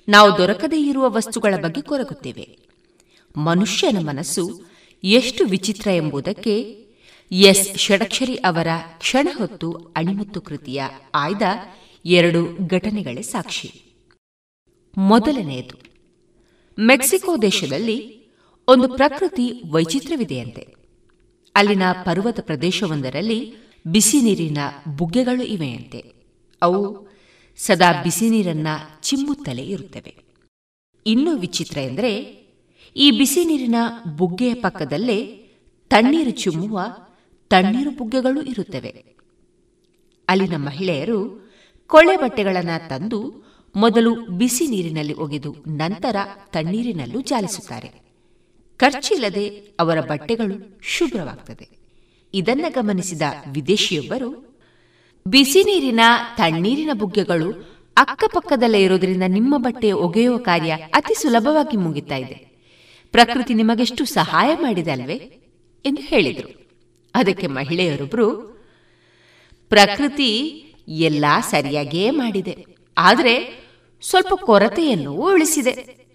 ನಾವು 0.09 0.37
ದೊರಕದೇ 0.37 0.81
ಇರುವ 0.81 1.09
ವಸ್ತುಗಳ 1.09 1.53
ಬಗ್ಗೆ 1.63 1.81
ಕೊರಗುತ್ತೇವೆ. 1.81 2.59
ಮನುಷ್ಯನ 3.37 3.97
ಮನಸ್ಸು 3.99 4.61
ಎಷ್ಟು 5.03 5.45
ವಿಚಿತ್ರ 5.45 5.87
ಎಂಬುದಕ್ಕೆ 5.91 6.85
ಎಸ್ 7.31 7.77
ಷಡಕ್ಷರಿ 7.77 8.35
ಅವರ 8.35 8.67
ಕ್ಷಣ 8.99 9.27
ಹೊತ್ತು 9.37 9.71
ಅಣಿಮುತ್ತು 9.71 10.41
ಕೃತಿಯ 10.41 10.83
ಆಯ್ದ 11.15 11.41
ಎರಡು 12.05 12.67
ಘಟನೆಗಳೇ 12.67 13.21
ಸಾಕ್ಷಿ. 13.21 13.83
ಮೊದಲನೆಯದು, 14.97 15.81
ಮೆಕ್ಸಿಕೋ 16.79 17.37
ದೇಶದಲ್ಲಿ 17.37 18.16
ಒಂದು 18.69 18.87
ಪ್ರಕೃತಿ 18.89 19.61
ವೈಚಿತ್ರ್ಯವಿದೆಯಂತೆ 19.71 20.75
ಅಲ್ಲಿನ 21.55 21.83
ಪರ್ವತ 22.03 22.39
ಪ್ರದೇಶವೊಂದರಲ್ಲಿ 22.39 23.53
ಬಿಸಿ 23.87 24.21
ನೀರಿನ 24.21 24.57
ಬುಗ್ಗೆಗಳು 24.97 25.43
ಇವೆಯಂತೆ. 25.43 26.13
ಅವು 26.61 27.07
ಸದಾ 27.57 28.03
ಬಿಸಿ 28.03 28.29
ನೀರನ್ನ 28.29 28.67
ಚಿಮ್ಮುತ್ತಲೇ 29.01 29.63
ಇರುತ್ತವೆ. 29.63 30.15
ಇನ್ನೂ 31.05 31.35
ವಿಚಿತ್ರ 31.35 31.77
ಎಂದರೆ, 31.77 32.19
ಈ 32.95 33.11
ಬಿಸಿ 33.11 33.45
ನೀರಿನ 33.45 33.75
ಬುಗ್ಗೆಯ 34.17 34.53
ಪಕ್ಕದಲ್ಲೇ 34.53 35.25
ತಣ್ಣೀರು 35.89 36.31
ಚಿಮ್ಮುವ 36.31 36.79
ತಣ್ಣೀರು 37.49 37.91
ಬುಗ್ಗೆಗಳು 37.91 38.41
ಇರುತ್ತವೆ. 38.41 39.05
ಅಲ್ಲಿನ 40.27 40.55
ಮಹಿಳೆಯರು 40.55 41.49
ಕೊಳೆ 41.87 42.15
ಬಟ್ಟೆಗಳನ್ನು 42.15 42.89
ತಂದು 42.89 43.43
ಮೊದಲು 43.75 44.15
ಬಿಸಿ 44.15 44.67
ನೀರಿನಲ್ಲಿ 44.67 45.13
ಒಗೆದು 45.13 45.55
ನಂತರ 45.67 46.15
ತಣ್ಣೀರಿನಲ್ಲೂ 46.51 47.21
ಜಾಲಿಸುತ್ತಾರೆ. 47.21 48.06
ಖರ್ಚಿಲ್ಲದೆ 48.77 49.47
ಅವರ 49.79 50.01
ಬಟ್ಟೆಗಳು 50.01 50.79
ಶುಭ್ರವಾಗ್ತದೆ. 50.81 51.69
ಇದನ್ನ 52.33 52.65
ಗಮನಿಸಿದ 52.69 53.21
ವಿದೇಶಿಯೊಬ್ಬರು, 53.51 54.59
ಬಿಸಿ 55.27 55.63
ನೀರಿನ 55.63 55.99
ತಣ್ಣೀರಿನ 56.37 56.89
ಬುಗ್ಗೆಗಳು 56.93 57.77
ಅಕ್ಕಪಕ್ಕದಲ್ಲೇ 57.97 58.81
ಇರೋದ್ರಿಂದ 58.81 59.23
ನಿಮ್ಮ 59.27 59.57
ಬಟ್ಟೆ 59.57 59.91
ಒಗೆಯುವ 59.91 60.37
ಕಾರ್ಯ 60.37 60.71
ಅತಿ 60.71 61.13
ಸುಲಭವಾಗಿ 61.13 61.77
ಮುಗಿತಾ 61.77 62.15
ಇದೆ. 62.15 62.47
ಪ್ರಕೃತಿ 63.11 63.53
ನಿಮಗೆಷ್ಟು 63.53 64.05
ಸಹಾಯ 64.05 64.55
ಮಾಡಿದೆ 64.61 64.91
ಅಲ್ವೇ 64.91 65.15
ಎಂದು 65.85 66.01
ಹೇಳಿದರು. 66.01 66.69
ಅದಕ್ಕೆ 67.15 67.47
ಮಹಿಳೆಯರೊಬ್ಬರು 67.47 68.57
ಪ್ರಕೃತಿ 69.69 70.31
ಎಲ್ಲ 70.87 71.25
ಸರಿಯಾಗಿಯೇ 71.49 72.09
ಮಾಡಿದೆ. 72.09 72.65
ಆದರೆ 72.97 73.63
ಸ್ವಲ್ಪ 74.01 74.33
ಕೊರತೆಯನ್ನು 74.33 75.13
ಉಳಿಸಿದೆ. 75.13 76.06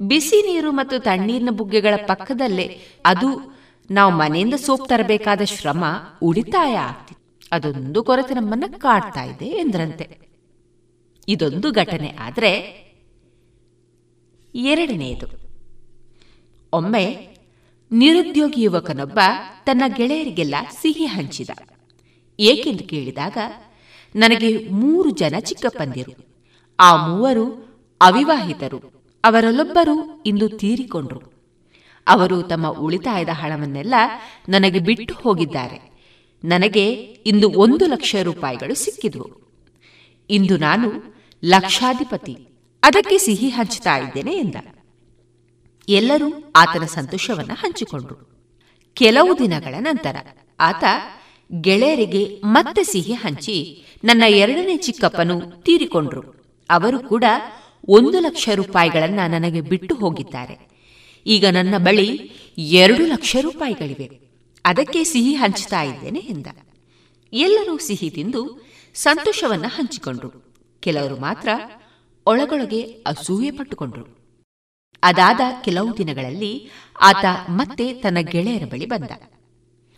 ಬಿಸಿ 0.00 0.42
ನೀರು 0.42 0.72
ಮತ್ತು 0.72 0.98
ತಣ್ಣೀರಿನ 0.98 1.48
ಬುಗ್ಗೆಗಳ 1.50 1.94
ಪಕ್ಕದಲ್ಲೇ 2.06 2.80
ಅದು 3.06 3.60
ನಾವು 3.90 4.12
ಮನೆಯಿಂದ 4.12 4.54
ಸೋಪ್ 4.54 4.88
ತರಬೇಕಾದ 4.88 5.42
ಶ್ರಮ 5.44 5.84
ಉಳಿತಾಯ 6.22 6.76
ಆಗ್ತಿತ್ತು 6.76 7.48
ಅದೊಂದು 7.52 8.02
ಕೊರತೆ 8.02 8.34
ನಮ್ಮನ್ನ 8.34 8.64
ಕಾಡ್ತಾ 8.78 9.24
ಇದೆ 9.24 9.44
ಎಂದ್ರಂತೆ. 9.44 10.18
ಇದೊಂದು 11.28 11.70
ಘಟನೆ 11.70 12.16
ಆದರೆ 12.20 12.52
ಎರಡನೆಯದು 14.54 15.26
ಒಮ್ಮೆ 16.72 17.36
ನಿರುದ್ಯೋಗಿ 17.92 18.62
ಯುವಕನೊಬ್ಬ 18.62 19.18
ತನ್ನ 19.64 19.82
ಗೆಳೆಯರಿಗೆಲ್ಲ 19.86 20.54
ಸಿಹಿ 20.80 21.06
ಹಂಚಿದ. 21.06 21.50
ಏಕೆಂದು 22.38 22.84
ಕೇಳಿದಾಗ, 22.84 23.38
ನನಗೆ 24.16 24.68
ಮೂರು 24.68 25.10
ಜನ 25.10 25.34
ಚಿಕ್ಕಪ್ಪಂದಿರು. 25.40 26.12
ಆ 26.80 27.06
ಮೂವರು 27.06 27.70
ಅವಿವಾಹಿತರು. 28.00 28.99
ಅವರಲ್ಲೊಬ್ಬರು 29.24 30.22
ಇಂದು 30.26 30.48
ತೀರಿಕೊಂಡ್ರು. 30.48 31.20
ಅವರು 32.06 32.42
ತಮ್ಮ 32.42 32.66
ಉಳಿತಾಯದ 32.68 33.28
ಹಣವನ್ನೆಲ್ಲ 33.28 33.94
ನನಗೆ 34.48 34.78
ಬಿಟ್ಟು 34.78 35.14
ಹೋಗಿದ್ದಾರೆ. 35.14 35.78
ನನಗೆ 36.44 36.84
ಇಂದು 37.30 37.48
ಒಂದು 37.56 37.86
ಲಕ್ಷ 37.86 38.16
ರೂಪಾಯಿಗಳು 38.22 38.74
ಸಿಕ್ಕಿದ್ವು. 38.74 39.26
ಇಂದು 40.30 40.56
ನಾನು 40.56 40.88
ಲಕ್ಷಾಧಿಪತಿ, 41.44 42.34
ಅದಕ್ಕೆ 42.82 43.18
ಸಿಹಿ 43.18 43.48
ಹಂಚುತ್ತಾ 43.48 43.96
ಇದ್ದೇನೆ 43.96 44.32
ಎಂದ. 44.32 44.56
ಎಲ್ಲರೂ 45.88 46.52
ಆತನ 46.56 46.84
ಸಂತೋಷವನ್ನ 46.84 47.52
ಹಂಚಿಕೊಂಡ್ರು. 47.54 48.18
ಕೆಲವು 48.94 49.38
ದಿನಗಳ 49.38 49.74
ನಂತರ 49.78 50.16
ಆತ 50.60 50.84
ಗೆಳೆಯರಿಗೆ 51.60 52.40
ಮತ್ತೆ 52.44 52.82
ಸಿಹಿ 52.84 53.12
ಹಂಚಿ 53.12 53.56
ನನ್ನ 54.04 54.24
ಎರಡನೇ 54.28 54.76
ಚಿಕ್ಕಪ್ಪನು 54.76 55.62
ತೀರಿಕೊಂಡ್ರು. 55.62 56.22
ಅವರು 56.70 56.98
ಕೂಡ 56.98 57.24
ಒಂದು 57.88 58.20
ಲಕ್ಷ 58.20 58.48
ರೂಪಾಯಿಗಳನ್ನು 58.54 59.30
ನನಗೆ 59.30 59.60
ಬಿಟ್ಟು 59.60 59.94
ಹೋಗಿದ್ದಾರೆ. 59.94 60.70
ಈಗ 61.26 61.46
ನನ್ನ 61.46 61.78
ಬಳಿ 61.78 62.32
ಎರಡು 62.58 63.06
ಲಕ್ಷ 63.06 63.36
ರೂಪಾಯಿಗಳಿವೆ. 63.40 64.20
ಅದಕ್ಕೆ 64.64 65.04
ಸಿಹಿ 65.04 65.34
ಹಂಚ್ತಾ 65.34 65.82
ಇದ್ದೇನೆ 65.82 66.18
ಎಂದ. 66.18 66.46
ಎಲ್ಲರೂ 67.32 67.78
ಸಿಹಿ 67.78 68.10
ತಿಂದು 68.10 68.66
ಸಂತೋಷವನ್ನ 68.94 69.64
ಹಂಚಿಕೊಂಡ್ರು. 69.68 70.54
ಕೆಲವರು 70.80 71.20
ಮಾತ್ರ 71.20 71.48
ಒಳಗೊಳಗೆ 72.26 72.82
ಅಸೂಯೆ 72.82 73.50
ಪಟ್ಟುಕೊಂಡ್ರು. 73.50 74.18
ಅದಾದ 75.02 75.40
ಕೆಲವು 75.64 75.98
ದಿನಗಳಲ್ಲಿ 75.98 76.70
ಆತ 77.00 77.24
ಮತ್ತೆ 77.48 77.94
ತನ್ನ 77.94 78.18
ಗೆಳೆಯರ 78.20 78.64
ಬಳಿ 78.64 78.86
ಬಂದ. 78.86 79.10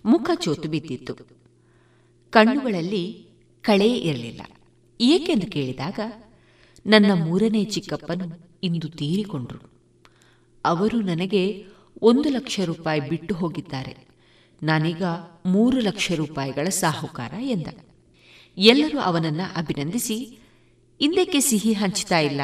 ಮುಖ 0.05 0.31
ಚೋತು 0.35 0.69
ಬಿದ್ದಿತ್ತು. 0.69 1.15
ಕಣ್ಣುಗಳಲ್ಲಿ 2.31 3.27
ಕಳೆ 3.63 3.97
ಇರಲಿಲ್ಲ. 3.97 4.41
ಏಕೆಂದು 5.01 5.47
ಕೇಳಿದಾಗ 5.47 6.22
ನನ್ನ 6.87 7.25
ಮೂರನೇ 7.25 7.65
ಚಿಕ್ಕಪ್ಪನು 7.65 8.51
ಇಂದು 8.63 8.89
ತೀರಿಕೊಂಡರು. 8.89 9.71
ಅವರು 10.65 11.01
ನನಗೆ 11.01 11.65
ಒಂದು 12.03 12.29
ಲಕ್ಷ 12.29 12.61
ರೂಪಾಯಿ 12.65 13.09
ಬಿಟ್ಟು 13.09 13.35
ಹೋಗಿದ್ದಾರೆ. 13.35 14.09
ನಾನೀಗ 14.63 15.03
ಮೂರು 15.47 15.81
ಲಕ್ಷ 15.81 16.13
ರೂಪಾಯಿಗಳ 16.13 16.69
ಸಾಹುಕಾರ 16.69 17.33
ಎಂದ. 17.41 17.67
ಎಲ್ಲರೂ 18.59 18.99
ಅವನನ್ನ 18.99 19.41
ಅಭಿನಂದಿಸಿ, 19.57 20.39
ಇಂದಕ್ಕೆ 21.01 21.41
ಸಿಹಿ 21.41 21.73
ಹಂಚ್ತಾ 21.73 22.19
ಇಲ್ಲ, 22.19 22.41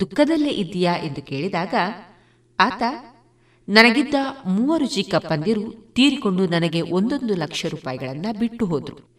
ದುಃಖದಲ್ಲೇ 0.00 0.50
ಇದ್ದೀಯಾ? 0.50 0.96
ಎಂದು 0.96 1.22
ಕೇಳಿದಾಗ, 1.22 1.74
ಆತ, 2.58 2.82
ನನಗಿದ್ದ 3.68 4.14
ಮೂವರು 4.46 4.86
ಚಿಕ್ಕಪ್ಪಂದಿರು 4.86 5.92
ತೀರಿಕೊಂಡು 5.92 6.46
ನನಗೆ 6.46 6.80
ಒಂದೊಂದು 6.80 7.34
ಲಕ್ಷ 7.34 7.66
ರೂಪಾಯಿಗಳನ್ನು 7.66 8.38
ಬಿಟ್ಟು 8.38 8.66
ಹೋದರು. 8.66 9.10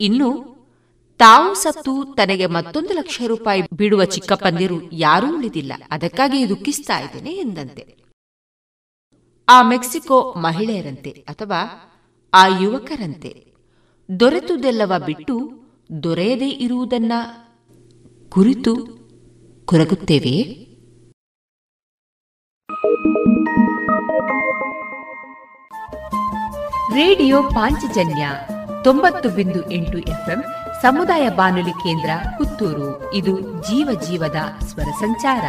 ಇನ್ನು 0.00 0.59
ತಾವು 1.20 1.54
ಸತ್ತು 1.54 2.14
ತನಗೆ 2.16 2.46
ಮತ್ತೊಂದು 2.46 2.94
ಲಕ್ಷ 2.94 3.22
ರೂಪಾಯಿ 3.26 3.62
ಬಿಡುವ 3.72 4.04
ಚಿಕ್ಕಪ್ಪಂದಿರು 4.04 4.92
ಯಾರೂ 4.92 5.36
ಉಳಿದಿಲ್ಲ. 5.36 5.72
ಅದಕ್ಕಾಗಿ 5.90 6.48
ದುಃಖಿಸ್ತಾ 6.48 6.98
ಇದ್ದೇನೆ 6.98 7.32
ಎಂದಂತೆ. 7.32 7.96
ಆ 9.48 9.62
ಮೆಕ್ಸಿಕೋ 9.62 10.34
ಮಹಿಳೆಯರಂತೆ 10.36 11.10
ಅಥವಾ 11.10 11.60
ಆ 12.34 12.46
ಯುವಕರಂತೆ 12.46 13.54
ದೊರೆತುದೆಲ್ಲವ 14.20 14.92
ಬಿಟ್ಟು 15.06 15.50
ದೊರೆಯದೇ 16.02 16.48
ಇರುವುದನ್ನ 16.48 17.12
ಕುರಿತು 18.28 18.76
ಕೊರಗುತ್ತೇವೆ? 19.64 20.66
ರೇಡಿಯೋ 26.94 27.42
ಪಾಂಚಜನ್ಯ 27.42 28.30
ತೊಂಬತ್ತು 28.84 29.28
ಬಿಂದು 29.28 29.70
ಎಂಟು 29.70 29.98
ಎಫ್ಎಂ 29.98 30.42
ಸಮುದಾಯ 30.82 31.28
ಬಾನುಲಿ 31.28 31.70
ಕೇಂದ್ರ 31.70 32.10
ಪುತ್ತೂರು. 32.38 33.14
ಇದು 33.14 33.40
ಜೀವ 33.40 34.00
ಜೀವದ 34.00 34.36
ಸ್ವರ 34.64 34.82
ಸಂಚಾರ. 34.82 35.44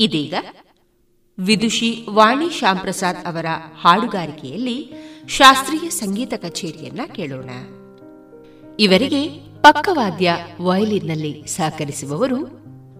ಇದೀಗ 0.00 0.34
ವಿದುಷಿ 1.38 2.06
ವಾಣಿ 2.10 2.50
ಶ್ಯಾಮ್ 2.50 2.78
ಪ್ರಸಾದ್ 2.78 3.26
ಅವರ 3.26 3.46
ಹಾಡುಗಾರಿಕೆಯಲ್ಲಿ 3.80 4.92
ಶಾಸ್ತ್ರೀಯ 5.28 5.90
ಸಂಗೀತ 5.90 6.34
ಕಚೇರಿಯನ್ನ 6.36 7.00
ಕೇಳೋಣ. 7.12 7.50
ಇವರಿಗೆ 8.80 9.28
ಪಕ್ಕವಾದ್ಯ 9.62 10.36
ವಯಲಿನ್ನಲ್ಲಿ 10.60 11.44
ಸಹಕರಿಸುವವರು 11.46 12.36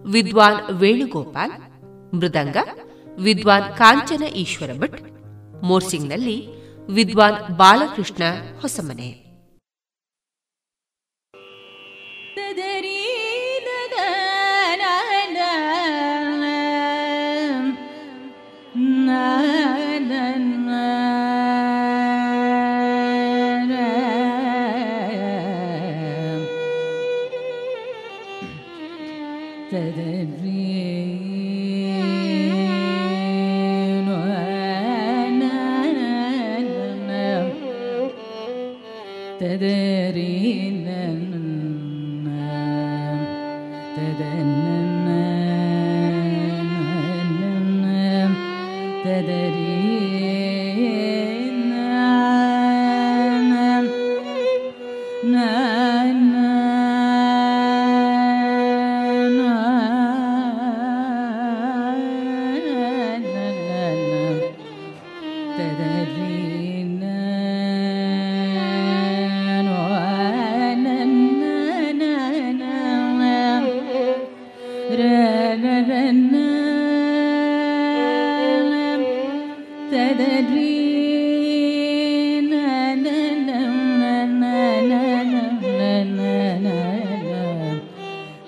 ವಿದ್ವಾನ್ 0.05 0.73
ವೇಣುಗೋಪಾಲ್, 0.73 1.51
ಮೃದಂಗ 2.13 2.57
ವಿದ್ವಾನ್ 3.23 3.77
ಕಾಂಚನ 3.77 4.23
ಈಶ್ವರ 4.23 4.69
ಭಟ್ 4.77 5.01
ಮೋರ್ಸಿಂಗ್ನಲ್ಲಿ 5.63 6.47
ವಿದ್ವಾನ್ 6.91 7.57
ಬಾಲಕೃಷ್ಣ 7.57 8.23
ಹೊಸಮನೆ. 8.61 9.29
ನನ್ನ 20.01 20.68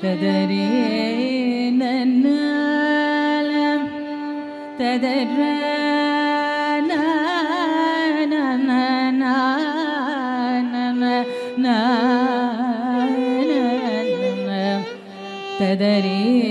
تدري 0.01 1.71
لنا 1.71 2.51
تدري 4.79 5.71
تدري 15.59 16.50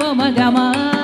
ಪ 0.00 0.22
ದ 0.38 1.03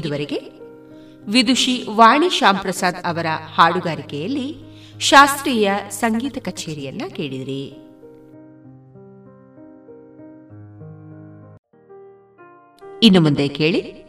ಇದುವರೆಗೆ 0.00 0.40
ವಿದುಷಿ 1.32 1.86
ವಾಣಿ 1.96 2.30
ಶ್ಯಾಮ್ 2.30 2.58
ಪ್ರಸಾದ್ 2.58 2.96
ಅವರ 3.04 3.26
ಹಾಡುಗಾರಿಕೆಯಲ್ಲಿ 3.54 4.56
ಶಾಸ್ತ್ರೀಯ 4.98 5.72
ಸಂಗೀತ 5.90 6.38
ಕಚೇರಿಯನ್ನ 6.38 7.02
ಕೇಳಿದಿರಿ. 7.08 7.66
ಇನ್ನು 13.02 13.20
ಮುಂದೆ 13.20 13.48
ಕೇಳಿ. 13.48 14.04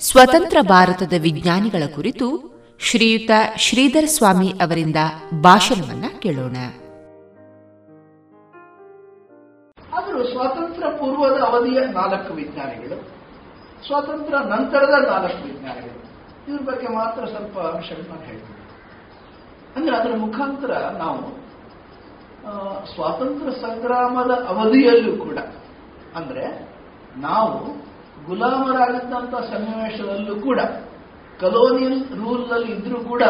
ಸ್ವತಂತ್ರ 0.00 0.56
ಭಾರತದ 0.60 1.12
ವಿಜ್ಞಾನಿಗಳ 1.22 1.82
ಕುರಿತು 1.94 2.52
ಶ್ರೀಯುತ 2.80 3.30
ಶ್ರೀಧರ 3.56 4.04
ಸ್ವಾಮಿ 4.06 4.48
ಅವರಿಂದ 4.48 4.96
ಭಾಷಣವನ್ನ 5.40 6.04
ಕೇಳೋಣ. 6.18 6.56
ಆದರೂ 9.92 10.24
ಸ್ವಾತಂತ್ರ್ಯ 10.24 10.88
ಪೂರ್ವದ 10.90 11.40
ಅವಧಿಯ 11.40 11.80
ನಾಲ್ಕು 11.80 12.34
ವಿಜ್ಞಾನಿಗಳು. 12.34 13.11
ಸ್ವಾತಂತ್ರ್ಯ 13.86 14.40
ನಂತರದ 14.54 14.96
ನಾಲ್ಕು 15.08 15.42
ವಿಜ್ಞಾನಿಗಳು 15.48 16.00
ಇದ್ರ 16.48 16.60
ಬಗ್ಗೆ 16.72 16.88
ಮಾತ್ರ 16.88 17.22
ಸ್ವಲ್ಪ 17.24 17.58
ಅಂಶಗಳನ್ನ 17.58 18.24
ಹೇಳ್ತೀವಿ 18.26 18.58
ಅಂದ್ರೆ 19.76 19.96
ಅದರ 19.96 20.12
ಮುಖಾಂತರ 20.16 20.72
ನಾವು 20.98 21.22
ಸ್ವಾತಂತ್ರ್ಯ 22.94 23.52
ಸಂಗ್ರಾಮದ 23.60 24.32
ಅವಧಿಯಲ್ಲೂ 24.48 25.12
ಕೂಡ, 25.24 25.38
ಅಂದ್ರೆ 26.16 26.44
ನಾವು 27.16 27.58
ಗುಲಾಮರಾಗಿದ್ದಂಥ 28.26 29.34
ಸನ್ನಿವೇಶದಲ್ಲೂ 29.50 30.34
ಕೂಡ 30.40 30.60
ಕಲೋನಿಯಲ್ 31.40 32.00
ರೂಲ್ನಲ್ಲಿ 32.20 32.70
ಇದ್ರೂ 32.72 32.98
ಕೂಡ 33.04 33.22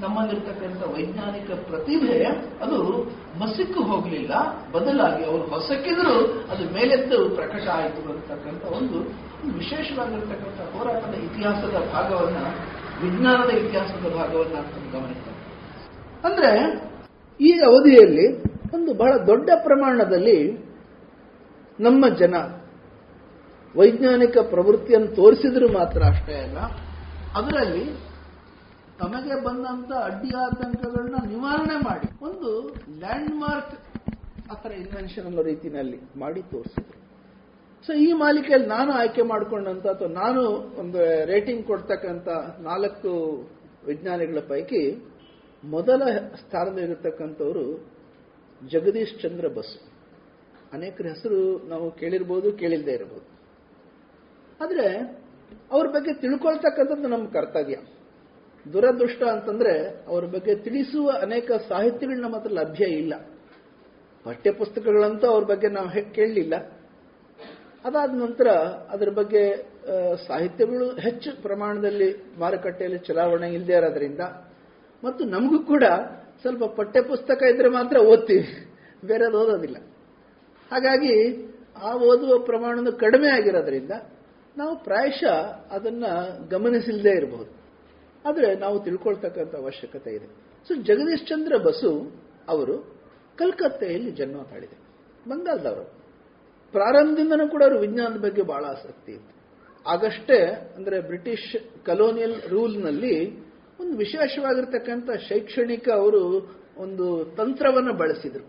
ನಮ್ಮಲ್ಲಿರ್ತಕ್ಕಂಥ 0.00 0.82
ವೈಜ್ಞಾನಿಕ 0.94 1.50
ಪ್ರತಿಭೆ 1.68 2.16
ಅದು 2.62 2.78
ಮಸಿಕ್ಕು 3.40 3.82
ಹೋಗಲಿಲ್ಲ. 3.82 4.32
ಬದಲಾಗಿ 4.72 5.22
ಅವರು 5.24 5.44
ಹೊಸಕ್ಕಿದ್ರು 5.44 6.16
ಅದು 6.52 6.64
ಮೇಲೆದ್ದು 6.74 7.18
ಪ್ರಕಟ 7.36 7.66
ಆಯಿತು 7.68 8.02
ಅಂತಕ್ಕಂಥ 8.12 8.62
ಒಂದು 8.78 8.98
ವಿಶೇಷವಾಗಿರ್ತಕ್ಕಂಥ 9.58 10.76
ಹೋರಾಟದ 10.76 11.14
ಇತಿಹಾಸದ 11.14 11.76
ಭಾಗವನ್ನ, 11.92 12.40
ವಿಜ್ಞಾನದ 13.02 13.50
ಇತಿಹಾಸದ 13.50 14.06
ಭಾಗವನ್ನ 14.14 14.56
ಗಮನಿಸ್ತಾರೆ 14.92 15.40
ಅಂದ್ರೆ, 16.24 16.50
ಈ 17.40 17.52
ಅವಧಿಯಲ್ಲಿ 17.60 18.26
ಒಂದು 18.74 18.94
ಬಹಳ 18.94 19.12
ದೊಡ್ಡ 19.26 19.50
ಪ್ರಮಾಣದಲ್ಲಿ 19.56 20.38
ನಮ್ಮ 21.78 22.08
ಜನ 22.08 22.34
ವೈಜ್ಞಾನಿಕ 23.74 24.36
ಪ್ರವೃತ್ತಿಯನ್ನು 24.38 25.14
ತೋರಿಸಿದ್ರು 25.14 25.68
ಮಾತ್ರ 25.68 26.02
ಅಷ್ಟೇ 26.02 26.34
ಅಲ್ಲ, 26.34 26.58
ಅದರಲ್ಲಿ 27.34 27.84
ತಮಗೆ 28.98 29.34
ಬಂದಂತ 29.44 29.92
ಅಡ್ಡಿ 30.04 30.30
ಆತಂಕಗಳನ್ನ 30.36 31.16
ನಿವಾರಣೆ 31.28 31.76
ಮಾಡಿ 31.76 32.08
ಒಂದು 32.24 32.50
ಲ್ಯಾಂಡ್ 32.98 33.34
ಮಾರ್ಕ್ 33.34 33.74
ಥರ 34.62 34.72
ಇನ್ವೆನ್ಷನ್ 34.72 35.26
ಅನ್ನೋ 35.26 35.42
ರೀತಿಯಲ್ಲಿ 35.42 35.98
ಮಾಡಿ 36.18 36.42
ತೋರಿಸಿದ್ರು. 36.42 37.05
ಸೊ 37.86 37.92
ಈ 37.92 38.12
ಮಾಲಿಕೆಯಲ್ಲಿ 38.12 38.66
ನಾನು 38.66 38.92
ಆಯ್ಕೆ 38.92 39.22
ಮಾಡಿಕೊಂಡಂತ 39.22 39.86
ಅಥವಾ 39.86 40.08
ನಾನು 40.08 40.40
ಒಂದು 40.80 41.26
ರೇಟಿಂಗ್ 41.26 41.66
ಕೊಡ್ತಕ್ಕಂಥ 41.66 42.28
ನಾಲ್ಕು 42.60 43.10
ವಿಜ್ಞಾನಿಗಳ 43.86 44.38
ಪೈಕಿ 44.38 45.04
ಮೊದಲ 45.64 46.02
ಸ್ಥಾನದಲ್ಲಿರತಕ್ಕಂಥವರು 46.36 47.64
ಜಗದೀಶ್ 48.68 49.22
ಚಂದ್ರ 49.22 49.48
ಬಸು. 49.48 49.92
ಅನೇಕರ 50.72 51.06
ಹೆಸರು 51.06 51.68
ನಾವು 51.68 51.90
ಕೇಳಿರ್ಬೋದು, 51.90 52.52
ಕೇಳಿಲ್ಲದೆ 52.52 52.92
ಇರಬಹುದು 52.92 53.26
ಆದರೆ 54.60 54.86
ಅವ್ರ 55.72 55.86
ಬಗ್ಗೆ 55.86 56.12
ತಿಳ್ಕೊಳ್ತಕ್ಕಂಥದ್ದು 56.20 57.08
ನಮ್ಮ 57.08 57.26
ಕರ್ತವ್ಯ. 57.28 57.76
ದುರದೃಷ್ಟ 58.72 59.22
ಅಂತಂದ್ರೆ 59.22 59.74
ಅವ್ರ 60.06 60.24
ಬಗ್ಗೆ 60.24 60.54
ತಿಳಿಸುವ 60.54 61.10
ಅನೇಕ 61.22 61.50
ಸಾಹಿತ್ಯಗಳು 61.68 62.20
ನಮ್ಮ 62.20 62.36
ಹತ್ರ 62.36 62.50
ಲಭ್ಯ 62.50 62.84
ಇಲ್ಲ. 62.84 63.14
ಪಠ್ಯಪುಸ್ತಕಗಳಂತೂ 64.24 65.26
ಅವ್ರ 65.26 65.44
ಬಗ್ಗೆ 65.44 65.68
ನಾವು 65.68 66.12
ಕೇಳಲಿಲ್ಲ. 66.14 66.75
ಅದಾದ 67.86 68.10
ನಂತರ 68.14 68.48
ಅದರ 68.90 69.08
ಬಗ್ಗೆ 69.08 69.42
ಸಾಹಿತ್ಯಗಳು 70.26 70.90
ಹೆಚ್ಚು 70.96 71.42
ಪ್ರಮಾಣದಲ್ಲಿ 71.42 72.38
ಮಾರುಕಟ್ಟೆಯಲ್ಲಿ 72.38 72.98
ಚಲಾವಣೆ 72.98 73.48
ಇಲ್ಲದೆ 73.48 73.72
ಇರೋದ್ರಿಂದ, 73.72 74.20
ಮತ್ತು 75.04 75.24
ನಮಗೂ 75.24 75.58
ಕೂಡ 75.58 75.84
ಸ್ವಲ್ಪ 76.40 76.64
ಪಠ್ಯಪುಸ್ತಕ 76.64 77.42
ಇದ್ರೆ 77.42 77.68
ಮಾತ್ರ 77.68 77.96
ಓದ್ತೀವಿ 77.96 78.72
ಬೇರೆ 79.06 79.32
ಓದೋದಿಲ್ಲ. 79.32 79.76
ಹಾಗಾಗಿ 80.72 81.14
ಆ 81.82 81.96
ಓದುವ 81.96 82.38
ಪ್ರಮಾಣ 82.38 82.88
ಕಡಿಮೆ 82.90 83.28
ಆಗಿರೋದ್ರಿಂದ 83.28 83.90
ನಾವು 84.56 84.84
ಪ್ರಾಯಶಃ 84.84 85.36
ಅದನ್ನ 85.70 86.04
ಗಮನಿಸಿಲ್ಲದೆ 86.50 87.10
ಇರಬಹುದು 87.10 87.52
ಆದರೆ 88.24 88.54
ನಾವು 88.54 88.84
ತಿಳ್ಕೊಳ್ತಕ್ಕಂಥ 88.84 89.54
ಅವಶ್ಯಕತೆ 89.54 90.10
ಇದೆ. 90.10 90.26
ಸೊ, 90.68 90.74
ಜಗದೀಶ್ 90.74 91.26
ಚಂದ್ರ 91.26 91.56
ಬಸು 91.56 91.90
ಅವರು 92.48 92.76
ಕಲ್ಕತ್ತೆಯಲ್ಲಿ 93.36 94.10
ಜನ್ಮ 94.10 94.42
ತಾಳಿದೆ, 94.42 94.76
ಬಂಗಾಳದವರು. 95.30 95.95
ಪ್ರಾರಂಭದಿಂದನೂ 96.76 97.48
ಕೂಡ 97.48 97.62
ಅವರು 97.62 97.80
ವಿಜ್ಞಾನದ 97.80 98.16
ಬಗ್ಗೆ 98.16 98.42
ಬಹಳ 98.42 98.64
ಆಸಕ್ತಿ 98.64 99.12
ಇತ್ತು. 99.12 99.36
ಆಗಷ್ಟೇ, 99.90 100.72
ಅಂದ್ರೆ 100.76 101.00
ಬ್ರಿಟಿಷ್ 101.00 101.84
ಕಲೋನಿಯಲ್ 101.84 102.42
ರೂಲ್ನಲ್ಲಿ 102.48 103.46
ಒಂದು 103.80 103.98
ವಿಶೇಷವಾಗಿರ್ತಕ್ಕಂಥ 103.98 105.10
ಶೈಕ್ಷಣಿಕ 105.28 105.88
ಅವರು 105.88 106.54
ಒಂದು 106.78 107.24
ತಂತ್ರವನ್ನು 107.36 107.92
ಬಳಸಿದ್ರು. 107.92 108.44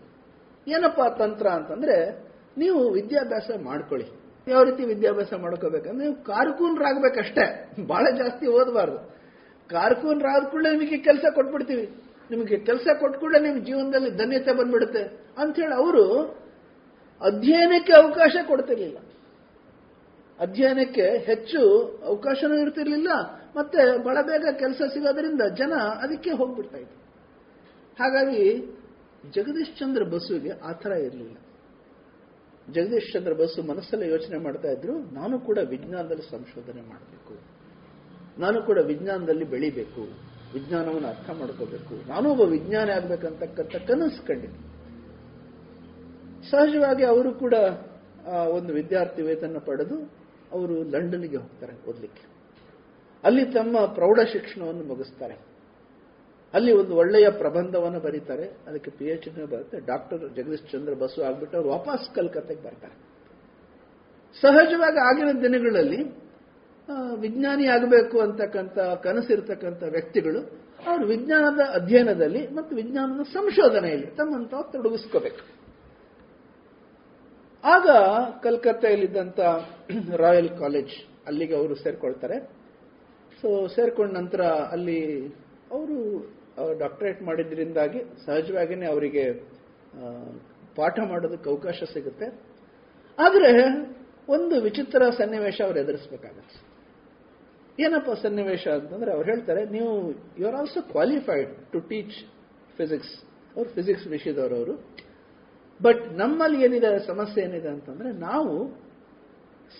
ಏನಪ್ಪ 0.68 1.00
ತಂತ್ರ 1.18 1.46
ಅಂತಂದ್ರೆ, 1.46 2.26
ನೀವು 2.58 2.90
ವಿದ್ಯಾಭ್ಯಾಸ 2.90 3.50
ಮಾಡ್ಕೊಳ್ಳಿ. 3.64 4.06
ಯಾವ 4.48 4.62
ರೀತಿ 4.62 4.84
ವಿದ್ಯಾಭ್ಯಾಸ 4.84 5.34
ಮಾಡ್ಕೋಬೇಕಂದ್ರೆ, 5.34 6.08
ನೀವು 6.08 6.24
ಕಾರ್ಕೂನ್ರಾಗಬೇಕಷ್ಟೇ. 6.24 7.72
ಬಹಳ 7.86 8.06
ಜಾಸ್ತಿ 8.16 8.46
ಓದಬಾರ್ದು. 8.46 8.98
ಕಾರ್ಕೂನ್ರಾದ 9.68 10.44
ಕೂಡಲೇ 10.44 10.70
ನಿಮಗೆ 10.70 10.98
ಕೆಲಸ 10.98 11.24
ಕೊಟ್ಬಿಡ್ತೀವಿ. 11.34 11.90
ನಿಮಗೆ 12.30 12.58
ಕೆಲಸ 12.58 12.86
ಕೊಟ್ಕೂಡಲೇ 13.00 13.42
ನಿಮ್ಮ 13.42 13.64
ಜೀವನದಲ್ಲಿ 13.64 14.10
ಧನ್ಯತೆ 14.10 14.52
ಬಂದ್ಬಿಡುತ್ತೆ. 14.52 15.02
ಅಂಥೇಳಿ 15.38 15.74
ಅವರು 15.74 16.36
ಅಧ್ಯಯನಕ್ಕೆ 17.20 17.92
ಅವಕಾಶ 17.92 18.36
ಕೊಡ್ತಿರ್ಲಿಲ್ಲ. 18.48 18.98
ಅಧ್ಯಯನಕ್ಕೆ 20.40 21.18
ಹೆಚ್ಚು 21.18 21.60
ಅವಕಾಶನೂ 22.04 22.54
ಇರ್ತಿರ್ಲಿಲ್ಲ, 22.54 23.08
ಮತ್ತೆ 23.56 24.04
ಬಹಳ 24.04 24.18
ಬೇಗ 24.22 24.54
ಕೆಲಸ 24.58 24.82
ಸಿಗೋದ್ರಿಂದ 24.92 25.42
ಜನ 25.56 25.72
ಅದಕ್ಕೆ 25.74 26.30
ಹೋಗ್ಬಿಡ್ತಾ 26.30 26.78
ಇದ್ರು. 26.78 26.98
ಹಾಗಾಗಿ 27.98 28.56
ಜಗದೀಶ್ 29.34 29.78
ಚಂದ್ರ 29.78 30.02
ಬಸುವಿಗೆ 30.02 30.60
ಆ 30.60 30.72
ಥರ 30.72 30.90
ಇರಲಿಲ್ಲ. 30.90 31.36
ಜಗದೀಶ್ 32.72 33.12
ಚಂದ್ರ 33.12 33.32
ಬಸು 33.32 33.62
ಮನಸ್ಸಲ್ಲೇ 33.62 34.08
ಯೋಚನೆ 34.08 34.38
ಮಾಡ್ತಾ 34.38 34.68
ಇದ್ರು, 34.68 34.98
ನಾನು 35.14 35.40
ಕೂಡ 35.40 35.58
ವಿಜ್ಞಾನದಲ್ಲಿ 35.58 36.30
ಸಂಶೋಧನೆ 36.30 36.82
ಮಾಡಬೇಕು. 36.82 37.34
ನಾನು 38.40 38.62
ಕೂಡ 38.62 38.78
ವಿಜ್ಞಾನದಲ್ಲಿ 38.78 39.44
ಬೆಳಿಬೇಕು. 39.44 40.02
ವಿಜ್ಞಾನವನ್ನು 40.54 41.08
ಅರ್ಥ 41.08 41.30
ಮಾಡ್ಕೋಬೇಕು. 41.30 42.08
ನಾನು 42.08 42.30
ಒಬ್ಬ 42.30 42.40
ವಿಜ್ಞಾನಿ 42.40 42.90
ಆಗ್ಬೇಕಂತಕ್ಕಂಥ 42.90 43.76
ಕನಸು 43.76 44.26
ಕಂಡಿದ್ದೆ. 44.26 44.77
ಸಹಜವಾಗಿ 46.50 47.04
ಅವರು 47.12 47.30
ಕೂಡ 47.42 47.54
ಒಂದು 48.56 48.70
ವಿದ್ಯಾರ್ಥಿ 48.78 49.22
ವೇತನ 49.28 49.60
ಪಡೆದು 49.66 49.96
ಅವರು 50.56 50.74
ಲಂಡನ್ಗೆ 50.94 51.36
ಹೋಗ್ತಾರೆ 51.36 51.74
ಓದಲಿಕ್ಕೆ. 51.90 52.24
ಅಲ್ಲಿ 53.24 53.44
ತಮ್ಮ 53.58 53.84
ಪ್ರೌಢ 53.94 54.18
ಶಿಕ್ಷಣವನ್ನು 54.32 54.84
ಮುಗಿಸ್ತಾರೆ. 54.90 55.36
ಅಲ್ಲಿ 56.54 56.72
ಒಂದು 56.80 56.92
ಒಳ್ಳೆಯ 56.96 57.26
ಪ್ರಬಂಧವನ್ನು 57.40 58.00
ಬರೀತಾರೆ. 58.00 58.46
ಅದಕ್ಕೆ 58.68 58.90
ಪಿ 58.98 59.06
ಎಚ್ 59.14 59.26
ಡಿ 59.34 59.44
ಬರುತ್ತೆ. 59.52 59.78
ಡಾಕ್ಟರ್ 59.86 60.22
ಜಗದೀಶ್ 60.36 60.64
ಚಂದ್ರ 60.72 60.92
ಬಸು 61.02 61.20
ಆಗ್ಬಿಟ್ಟು 61.28 61.56
ಅವ್ರು 61.56 61.70
ವಾಪಸ್ 61.70 62.06
ಕಲ್ಕತ್ತೆಗೆ 62.14 62.62
ಬರ್ತಾರೆ. 62.62 62.96
ಸಹಜವಾಗಿ 64.42 65.00
ಆಗಿನ 65.08 65.30
ದಿನಗಳಲ್ಲಿ 65.42 66.00
ವಿಜ್ಞಾನಿ 67.22 67.66
ಆಗಬೇಕು 67.66 68.16
ಅಂತಕ್ಕಂಥ 68.20 68.78
ಕನಸಿರ್ತಕ್ಕಂಥ 69.06 69.82
ವ್ಯಕ್ತಿಗಳು 69.96 70.40
ಅವರು 70.86 71.04
ವಿಜ್ಞಾನದ 71.06 71.62
ಅಧ್ಯಯನದಲ್ಲಿ 71.78 72.42
ಮತ್ತು 72.56 72.72
ವಿಜ್ಞಾನದ 72.76 73.22
ಸಂಶೋಧನೆಯಲ್ಲಿ 73.34 74.08
ತಮ್ಮಂತ 74.18 74.54
ತೊಡಗಿಸ್ಕೋಬೇಕು. 74.74 75.42
ಆಗ 77.64 77.88
ಕಲ್ಕತ್ತೆಯಲ್ಲಿದ್ದಂಥ 78.44 79.38
ರಾಯಲ್ 80.24 80.50
ಕಾಲೇಜ್ 80.60 80.94
ಅಲ್ಲಿಗೆ 81.28 81.54
ಅವರು 81.60 81.74
ಸೇರ್ಕೊಳ್ತಾರೆ. 81.84 82.36
ಸೊ 83.40 83.48
ಸೇರ್ಕೊಂಡ 83.74 84.10
ನಂತರ 84.18 84.42
ಅಲ್ಲಿ 84.74 85.00
ಅವರು 85.76 85.96
ಡಾಕ್ಟರೇಟ್ 86.82 87.20
ಮಾಡಿದ್ರಿಂದಾಗಿ 87.28 88.00
ಸಹಜವಾಗಿಯೇ 88.26 88.86
ಅವರಿಗೆ 88.94 89.24
ಪಾಠ 90.78 90.98
ಮಾಡೋದಕ್ಕೆ 91.10 91.48
ಅವಕಾಶ 91.50 91.78
ಸಿಗುತ್ತೆ. 91.94 92.26
ಆದರೆ 93.18 93.52
ಒಂದು 94.28 94.56
ವಿಚಿತ್ರ 94.66 95.02
ಸನ್ನಿವೇಶ 95.18 95.58
ಅವ್ರು 95.66 95.78
ಎದುರಿಸಬೇಕಾಗತ್ತೆ. 95.84 96.56
ಏನಪ್ಪ 97.78 98.10
ಸನ್ನಿವೇಶ 98.22 98.64
ಅಂತಂದ್ರೆ 98.78 99.10
ಅವ್ರು 99.16 99.26
ಹೇಳ್ತಾರೆ, 99.32 99.62
ನೀವು 99.74 99.90
you 100.40 100.46
are 100.50 100.56
also 100.60 100.80
qualified 100.94 101.50
to 101.72 101.80
teach 101.90 102.16
physics 102.78 103.14
ಅವ್ರು 103.56 103.68
ಫಿಸಿಕ್ಸ್ 103.76 104.06
ವಿಷಯದವರು 104.06 104.56
ಅವರು. 104.60 104.74
ಬಟ್ 105.82 106.12
ನಮ್ಮಲ್ಲಿ 106.12 106.64
ಏನಿದೆ, 106.64 107.06
ಸಮಸ್ಯೆ 107.06 107.44
ಏನಿದೆ 107.44 107.68
ಅಂತಂದ್ರೆ 107.68 108.12
ನಾವು 108.12 108.68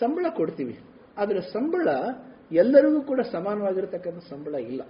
ಸಂಬಳ 0.01 0.27
ಕೊಡ್ತೀವಿ. 0.29 0.79
ಆದರೆ 1.19 1.41
ಸಂಬಳ 1.41 1.89
ಎಲ್ಲರಿಗೂ 2.53 3.01
ಕೂಡ 3.01 3.21
ಸಮಾನವಾಗಿರತಕ್ಕಂಥ 3.21 4.23
ಸಂಬಳ 4.31 4.55
ಇಲ್ಲ. 4.55 4.83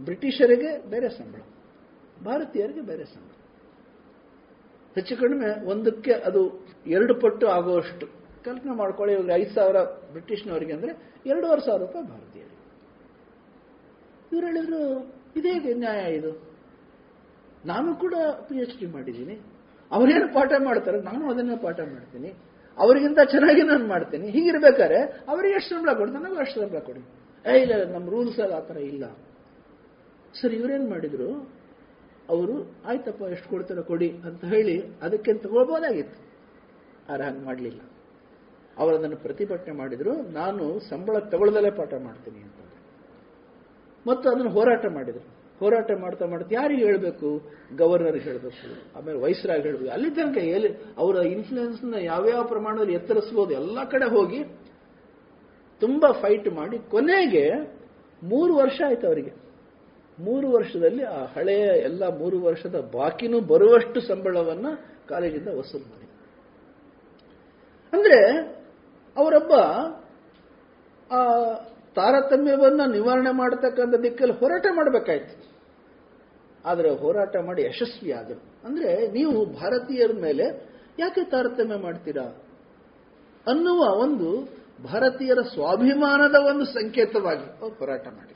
ಬ್ರಿಟಿಷರಿಗೆ 0.00 0.90
ಬೇರೆ 0.90 1.08
ಸಂಬಳ. 1.08 1.40
ಭಾರತೀಯರಿಗೆ 2.24 2.80
ಬೇರೆ 2.80 3.04
ಸಂಬಳ. 3.04 3.34
ಹೆಚ್ಚು 4.94 5.16
ಕಡಿಮೆ 5.16 5.66
ಒಂದಕ್ಕೆ 5.66 6.12
ಅದು 6.12 6.66
ಎರಡು 6.86 7.14
ಪಟ್ಟು 7.14 7.46
ಆಗುವಷ್ಟು. 7.46 8.06
ಕಲ್ಪನೆ 8.44 8.76
ಮಾಡ್ಕೊಳ್ಳಿ, 8.76 9.14
ಇವಾಗ 9.14 9.30
ಐದು 9.30 9.54
ಸಾವಿರ 9.54 9.82
ಬ್ರಿಟಿಷ್ನವರಿಗೆ 9.82 10.72
ಅಂದ್ರೆ 10.72 10.92
ಎರಡೂವರೆ 11.26 11.60
ಸಾವಿರ 11.60 11.82
ರೂಪಾಯಿ 11.82 12.08
ಭಾರತೀಯರಿಗೆ. 12.08 12.58
ಇವ್ರು 14.32 14.46
ಹೇಳಿದ್ರು 14.46 15.04
ಇದೇ 15.36 15.74
ನ್ಯಾಯ 15.74 16.14
ಇದು? 16.14 16.42
ನಾನು 17.66 17.96
ಕೂಡ 17.96 18.14
ಪಿ 18.48 18.56
ಎಚ್ 18.56 18.78
ಡಿ 18.78 18.86
ಮಾಡಿದ್ದೀನಿ. 18.86 19.57
ಅವರೇನು 19.92 20.34
ಪಾಠ 20.34 20.52
ಮಾಡ್ತಾರೆ? 20.64 21.02
ನಾನು 21.02 21.30
ಅದನ್ನೇ 21.30 21.56
ಪಾಠ 21.56 21.80
ಮಾಡ್ತೀನಿ. 21.80 22.34
ಅವರಿಗಿಂತ 22.78 23.18
ಚೆನ್ನಾಗಿ 23.30 23.62
ನಾನು 23.62 23.86
ಮಾಡ್ತೀನಿ. 23.86 24.30
ಹೀಗಿರ್ಬೇಕಾದ್ರೆ 24.30 25.24
ಅವ್ರಿಗೆ 25.28 25.54
ಎಷ್ಟು 25.54 25.74
ಸಂಬಳ 25.74 25.92
ಕೊಡಿ? 25.92 26.12
ನಾವು 26.12 26.36
ಅಷ್ಟು 26.36 26.60
ಸಂಬಳ 26.60 26.78
ಕೊಡಿ. 26.78 27.00
ಏ, 27.46 27.62
ಇಲ್ಲ 27.62 27.92
ನಮ್ಮ 27.92 28.10
ರೂಲ್ಸ್ 28.10 28.40
ಅಲ್ಲಿ 28.40 28.56
ಆ 28.56 28.60
ಥರ 28.60 28.76
ಇಲ್ಲ. 28.76 29.04
ಸರ್, 30.40 30.54
ಇವರೇನು 30.54 30.90
ಮಾಡಿದ್ರು? 30.90 31.58
ಅವರು, 32.28 32.72
ಆಯ್ತಪ್ಪ, 32.84 33.22
ಎಷ್ಟು 33.22 33.48
ಕೊಡ್ತಾರೋ 33.48 33.82
ಕೊಡಿ 33.82 34.10
ಅಂತ 34.10 34.44
ಹೇಳಿ 34.44 34.82
ಅದಕ್ಕೆ 35.02 35.34
ತಗೊಳ್ಬೋದಾಗಿತ್ತು 35.34 36.28
ಆದ್ರೆ 37.12 37.24
ಹಂಗೆ 37.24 37.44
ಮಾಡಲಿಲ್ಲ. 37.44 37.80
ಅವರು 38.78 38.96
ಅದನ್ನು 38.96 39.16
ಪ್ರತಿಭಟನೆ 39.16 39.74
ಮಾಡಿದ್ರು. 39.74 40.14
ನಾನು 40.14 40.80
ಸಂಬಳ 40.80 41.18
ತಗೊಳ್ದಲ್ಲೇ 41.18 41.70
ಪಾಠ 41.70 41.94
ಮಾಡ್ತೀನಿ 41.94 42.38
ಅಂತ 42.38 42.54
ಮತ್ತು 44.06 44.28
ಅದನ್ನು 44.28 44.50
ಹೋರಾಟ 44.50 44.86
ಮಾಡಿದ್ರು. 44.86 45.37
ಹೋರಾಟ 45.60 45.90
ಮಾಡ್ತಾ 46.00 46.26
ಮಾಡ್ತಾ 46.26 46.48
ಯಾರಿಗೆ 46.52 46.84
ಹೇಳಬೇಕು? 46.84 47.40
ಗವರ್ನರ್ 47.76 48.18
ಹೇಳಬೇಕು. 48.18 48.98
ಆಮೇಲೆ 48.98 49.18
ವೈಸ್ರಾಗಿ 49.18 49.62
ಹೇಳಬೇಕು. 49.62 49.92
ಅಲ್ಲಿ 49.92 50.10
ತನಕ 50.10 50.36
ಎಲ್ಲಿ 50.36 50.68
ಅವರ 50.98 51.16
ಇನ್ಫ್ಲುಯೆನ್ಸ್ನ 51.16 51.94
ಯಾವ್ಯಾವ 51.98 52.44
ಪ್ರಮಾಣದಲ್ಲಿ 52.44 52.94
ಎತ್ತರಿಸ್ಬೋದು? 52.94 53.54
ಎಲ್ಲ 53.54 53.84
ಕಡೆ 53.84 54.10
ಹೋಗಿ 54.10 54.44
ತುಂಬಾ 55.80 56.12
ಫೈಟ್ 56.12 56.48
ಮಾಡಿ 56.48 56.78
ಕೊನೆಗೆ 56.78 57.50
ಮೂರು 58.22 58.54
ವರ್ಷ 58.54 58.80
ಆಯ್ತು 58.86 59.06
ಅವರಿಗೆ. 59.06 59.48
ಮೂರು 60.18 60.50
ವರ್ಷದಲ್ಲಿ 60.50 61.04
ಆ 61.04 61.24
ಹಳೆಯ 61.24 61.64
ಎಲ್ಲ 61.64 62.18
ಮೂರು 62.18 62.42
ವರ್ಷದ 62.42 62.90
ಬಾಕಿನೂ 62.92 63.40
ಬರುವಷ್ಟು 63.40 64.00
ಸಂಬಳವನ್ನ 64.00 64.66
ಕಾಲೇಜಿಂದ 65.08 65.48
ವಸೂಲು 65.48 65.84
ಮಾಡಿ. 65.84 66.08
ಅಂದ್ರೆ 67.92 68.38
ಅವರೊಬ್ಬ, 69.16 69.52
ಆ 71.12 71.20
ತಾರತಮ್ಯವನ್ನ 71.98 72.80
ನಿವಾರಣೆ 72.92 73.30
ಮಾಡತಕ್ಕಂಥ 73.30 73.94
ದಿಕ್ಕಲ್ಲಿ 73.94 74.34
ಹೋರಾಟ 74.34 74.66
ಮಾಡಬೇಕಾಯ್ತು. 74.74 75.36
ಆದರೆ 76.64 76.90
ಹೋರಾಟ 76.90 77.36
ಮಾಡಿ 77.36 77.62
ಯಶಸ್ವಿ 77.62 78.10
ಆದರು. 78.12 78.42
ಅಂದ್ರೆ 78.64 78.90
ನೀವು 79.10 79.46
ಭಾರತೀಯರ 79.46 80.10
ಮೇಲೆ 80.20 80.46
ಯಾಕೆ 80.98 81.24
ತಾರತಮ್ಯ 81.24 81.76
ಮಾಡ್ತೀರಾ? 81.76 82.26
ಅನ್ನುವ 83.46 83.80
ಒಂದು 84.02 84.28
ಭಾರತೀಯರ 84.82 85.38
ಸ್ವಾಭಿಮಾನದ 85.54 86.34
ಒಂದು 86.50 86.64
ಸಂಕೇತವಾಗಿ 86.64 87.78
ಹೋರಾಟ 87.78 88.06
ಮಾಡಿ 88.08 88.34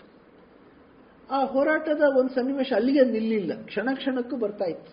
ಆ 1.31 1.45
ಹೋರಾಟದ 1.45 2.03
ಒಂದು 2.19 2.35
ಸನ್ನಿವೇಶ 2.35 2.73
ಅಲ್ಲಿಗೆ 2.77 3.05
ನಿಲ್ಲಿಲ್ಲ. 3.05 3.53
ಕ್ಷಣ 3.65 3.89
ಕ್ಷಣಕ್ಕೂ 3.95 4.37
ಬರ್ತಾ 4.37 4.65
ಇತ್ತು. 4.65 4.93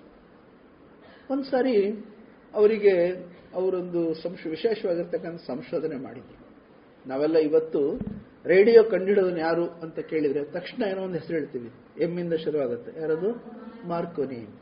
ಒಂದ್ಸಾರಿ 1.34 1.76
ಅವರಿಗೆ 2.54 2.96
ಅವರೊಂದು 3.54 4.02
ಸಂಶ, 4.14 4.48
ವಿಶೇಷವಾಗಿರ್ತಕ್ಕಂಥ 4.48 5.41
ಸಂಶೋಧನೆ 5.48 5.96
ಮಾಡಿದ್ರು 5.96 6.38
ನಾವೆಲ್ಲ 7.10 7.38
ಇವತ್ತು 7.38 7.82
ರೇಡಿಯೋ 8.45 8.84
ಕಂಡಿಡೋದನ್ನು 8.84 9.40
ಯಾರು 9.40 9.70
ಅಂತ 9.70 9.99
ಕೇಳಿದ್ರೆ 9.99 10.44
ತಕ್ಷಣ 10.45 10.84
ಏನೋ 10.84 11.02
ಒಂದು 11.02 11.14
ಹೆಸರು 11.14 11.38
ಹೇಳ್ತೀವಿ 11.38 11.72
ಎಮ್ಮಿಂದ 12.03 12.34
ಶುರುವಾಗುತ್ತೆ 12.34 13.02
ಯಾರದು? 13.02 13.32
ಮಾರ್ಕೋನಿ. 13.88 14.60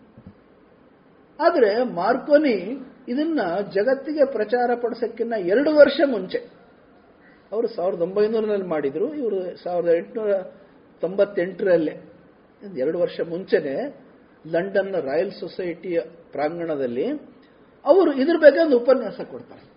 ಆದ್ರೆ 1.39 1.83
ಮಾರ್ಕೋನಿ 1.83 2.77
ಇದನ್ನ 3.07 3.39
ಜಗತ್ತಿಗೆ 3.73 4.31
ಪ್ರಚಾರ 4.31 4.75
ಪಡಿಸಕ್ಕಿನ್ನ 4.75 5.33
ಎರಡು 5.39 5.75
ವರ್ಷ 5.75 6.01
ಮುಂಚೆ. 6.05 6.37
ಅವರು 7.51 7.67
ಸಾವಿರದ 7.67 8.01
ಒಂಬೈನೂರಲ್ಲಿ 8.01 8.67
ಮಾಡಿದ್ರು. 8.67 9.13
ಇವರು 9.13 9.63
ಸಾವಿರದ 9.63 9.89
ಎಂಟುನೂರ 9.89 10.31
ತೊಂಬತ್ತೆಂಟರಲ್ಲೇ. 11.01 11.91
ಎರಡು 12.77 12.99
ವರ್ಷ 12.99 13.19
ಮುಂಚೆನೆ 13.29 14.07
ಲಂಡನ್ನ 14.47 14.95
ರಾಯಲ್ 14.97 15.31
ಸೊಸೈಟಿಯ 15.31 16.01
ಪ್ರಾಂಗಣದಲ್ಲಿ 16.31 17.07
ಅವರು 17.85 18.13
ಇದ್ರ 18.13 18.37
ಬಗ್ಗೆ 18.37 18.65
ಒಂದು 18.65 18.79
ಉಪನ್ಯಾಸ 18.79 19.21
ಕೊಡ್ತಾರೆ. 19.21 19.76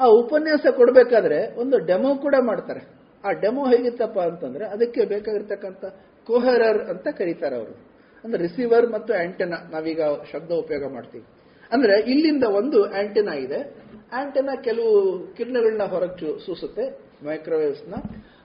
ಆ 0.00 0.04
ಉಪನ್ಯಾಸ 0.04 0.66
ಕೊಡಬೇಕಾದ್ರೆ 0.76 1.54
ಒಂದು 1.54 1.78
ಡೆಮೋ 1.78 2.14
ಕೂಡ 2.14 2.34
ಮಾಡ್ತಾರೆ. 2.40 2.80
ಆ 3.24 3.32
ಡೆಮೋ 3.32 3.66
ಹೇಗಿತ್ತಪ್ಪ 3.66 4.18
ಅಂತಂದ್ರೆ 4.18 4.64
ಅದಕ್ಕೆ 4.64 5.04
ಬೇಕಾಗಿರ್ತಕ್ಕಂಥ 5.04 5.84
ಕೋಹರರ್ 6.26 6.78
ಅಂತ 6.78 7.08
ಕರೀತಾರೆ 7.08 7.56
ಅವರು. 7.56 7.96
ಅಂದ್ರೆ 8.24 8.42
ರಿಸೀವರ್ 8.42 8.92
ಮತ್ತು 8.92 9.14
ಆಂಟೆನಾ, 9.14 9.56
ನಾವೀಗ 9.70 10.00
ಶಬ್ದ 10.32 10.52
ಉಪಯೋಗ 10.52 10.92
ಮಾಡ್ತೀವಿ. 10.92 11.24
ಅಂದ್ರೆ 11.72 12.00
ಇಲ್ಲಿಂದ 12.00 12.44
ಒಂದು 12.44 12.84
ಆಂಟೆನಾ 12.84 13.32
ಇದೆ. 13.32 13.74
ಆಂಟೆನಾ 14.12 14.54
ಕೆಲವು 14.54 15.18
ಕಿರಣಗಳನ್ನ 15.36 15.82
ಹೊರಗೆ 15.82 16.46
ಸೂಸುತ್ತೆ 16.46 16.98
ಮೈಕ್ರೋವೇವ್ಸ್ನ. 17.26 17.94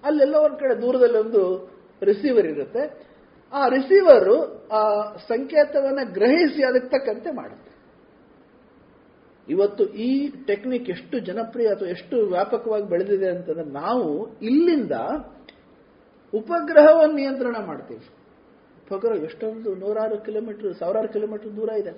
ಅಲ್ಲೆಲ್ಲ 0.03 0.35
ಒಂದ್ 0.35 0.59
ಕಡೆ 0.59 0.81
ದೂರದಲ್ಲಿ 0.81 1.17
ಒಂದು 1.17 1.71
ರಿಸೀವರ್ 2.03 2.45
ಇರುತ್ತೆ. 2.45 3.11
ಆ 3.53 3.67
ರಿಸೀವರು 3.67 4.67
ಆ 4.67 5.13
ಸಂಕೇತವನ್ನ 5.15 5.99
ಗ್ರಹಿಸಿ 6.13 6.63
ಅದಕ್ಕೆ 6.63 6.99
ತಕ್ಕಂತೆ 6.99 7.31
ಮಾಡುತ್ತೆ. 7.31 7.70
ಇವತ್ತು 9.53 9.83
ಈ 10.07 10.09
ಟೆಕ್ನಿಕ್ 10.49 10.89
ಎಷ್ಟು 10.95 11.15
ಜನಪ್ರಿಯ 11.29 11.73
ಅಥವಾ 11.75 11.89
ಎಷ್ಟು 11.95 12.15
ವ್ಯಾಪಕವಾಗಿ 12.35 12.87
ಬೆಳೆದಿದೆ 12.93 13.29
ಅಂತಂದ್ರೆ 13.35 13.65
ನಾವು 13.81 14.07
ಇಲ್ಲಿಂದ 14.49 14.95
ಉಪಗ್ರಹವನ್ನು 16.33 17.15
ನಿಯಂತ್ರಣ 17.21 17.55
ಮಾಡ್ತೀವಿ. 17.69 18.05
ಉಪಗ್ರಹ 18.83 19.17
ಎಷ್ಟೊಂದು 19.27 19.69
ನೂರಾರು 19.81 20.17
ಕಿಲೋಮೀಟರ್, 20.25 20.71
ಸಾವಿರಾರು 20.81 21.09
ಕಿಲೋಮೀಟರ್ 21.15 21.51
ದೂರ 21.59 21.69
ಇದೆ. 21.81 21.93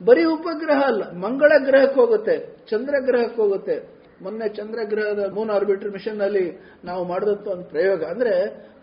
ಬರೀ 0.00 0.24
ಉಪಗ್ರಹ 0.34 0.80
ಅಲ್ಲ, 0.90 1.02
ಮಂಗಳ 1.24 1.52
ಗ್ರಹಕ್ಕೆ 1.68 1.98
ಹೋಗುತ್ತೆ, 2.00 2.36
ಚಂದ್ರ 2.70 2.94
ಗ್ರಹಕ್ಕೆ 3.08 3.40
ಹೋಗುತ್ತೆ. 3.42 3.76
ಮೊನ್ನೆ 4.24 4.46
ಚಂದ್ರ 4.58 4.78
ಗ್ರಹದ 4.92 5.22
ಮೂನ್ 5.36 5.50
ಆರ್ಬಿಟರ್ 5.56 5.90
ಮಿಷನ್ 5.96 6.20
ಅಲ್ಲಿ 6.26 6.46
ನಾವು 6.84 7.02
ಮಾಡಿದಂತ 7.10 7.46
ಒಂದು 7.54 7.66
ಪ್ರಯೋಗ 7.74 8.00
ಅಂದ್ರೆ 8.12 8.34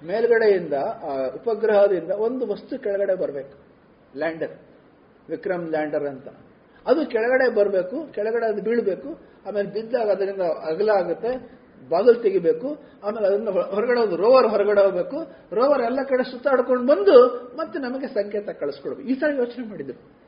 ಮೇಲ್ಗಡೆಯಿಂದ, 0.09 0.75
ಆ 1.09 1.13
ಉಪಗ್ರಹದಿಂದ 1.39 2.11
ಒಂದು 2.27 2.43
ವಸ್ತು 2.53 2.73
ಕೆಳಗಡೆ 2.85 3.15
ಬರಬೇಕು. 3.23 3.55
ಲ್ಯಾಂಡರ್, 4.21 4.55
ವಿಕ್ರಮ್ 5.29 5.65
ಲ್ಯಾಂಡರ್ 5.75 6.07
ಅಂತ. 6.13 6.27
ಅದು 6.87 7.07
ಕೆಳಗಡೆ 7.07 7.55
ಬರಬೇಕು, 7.55 8.13
ಕೆಳಗಡೆ 8.13 8.45
ಅದು 8.45 8.61
ಬೀಳಬೇಕು, 8.61 9.09
ಆಮೇಲೆ 9.47 9.67
ಬಿದ್ದಾಗ 9.67 10.09
ಅದರಿಂದ 10.09 10.41
ಅಗಲ 10.41 10.89
ಆಗುತ್ತೆ, 10.89 11.57
ಬಾಗಿಲು 11.89 12.21
ತೆಗಿಬೇಕು, 12.21 12.77
ಆಮೇಲೆ 13.03 13.27
ಅದನ್ನು 13.27 13.51
ಹೊರಗಡೆ 13.51 13.99
ಹೋಗಿ 13.99 14.15
ರೋವರ್ 14.15 14.47
ಹೊರಗಡೆ 14.47 14.81
ಹೋಗಬೇಕು, 14.81 15.17
ರೋವರ್ 15.55 15.81
ಎಲ್ಲ 15.81 15.99
ಕಡೆ 16.03 16.31
ಸುತ್ತಾಡ್ಕೊಂಡು 16.31 16.87
ಬಂದು 16.87 17.17
ಮತ್ತೆ 17.57 17.79
ನಮಗೆ 17.79 18.07
ಸಂಕೇತ 18.07 18.49
ಕಳಿಸ್ಕೊಡ್ಬೇಕು. 18.49 19.09
ಈ 19.09 19.13
ಸಲ 19.13 19.37
ಯೋಚನೆ 19.37 19.69
ಮಾಡಿದ್ರು. 19.69 20.27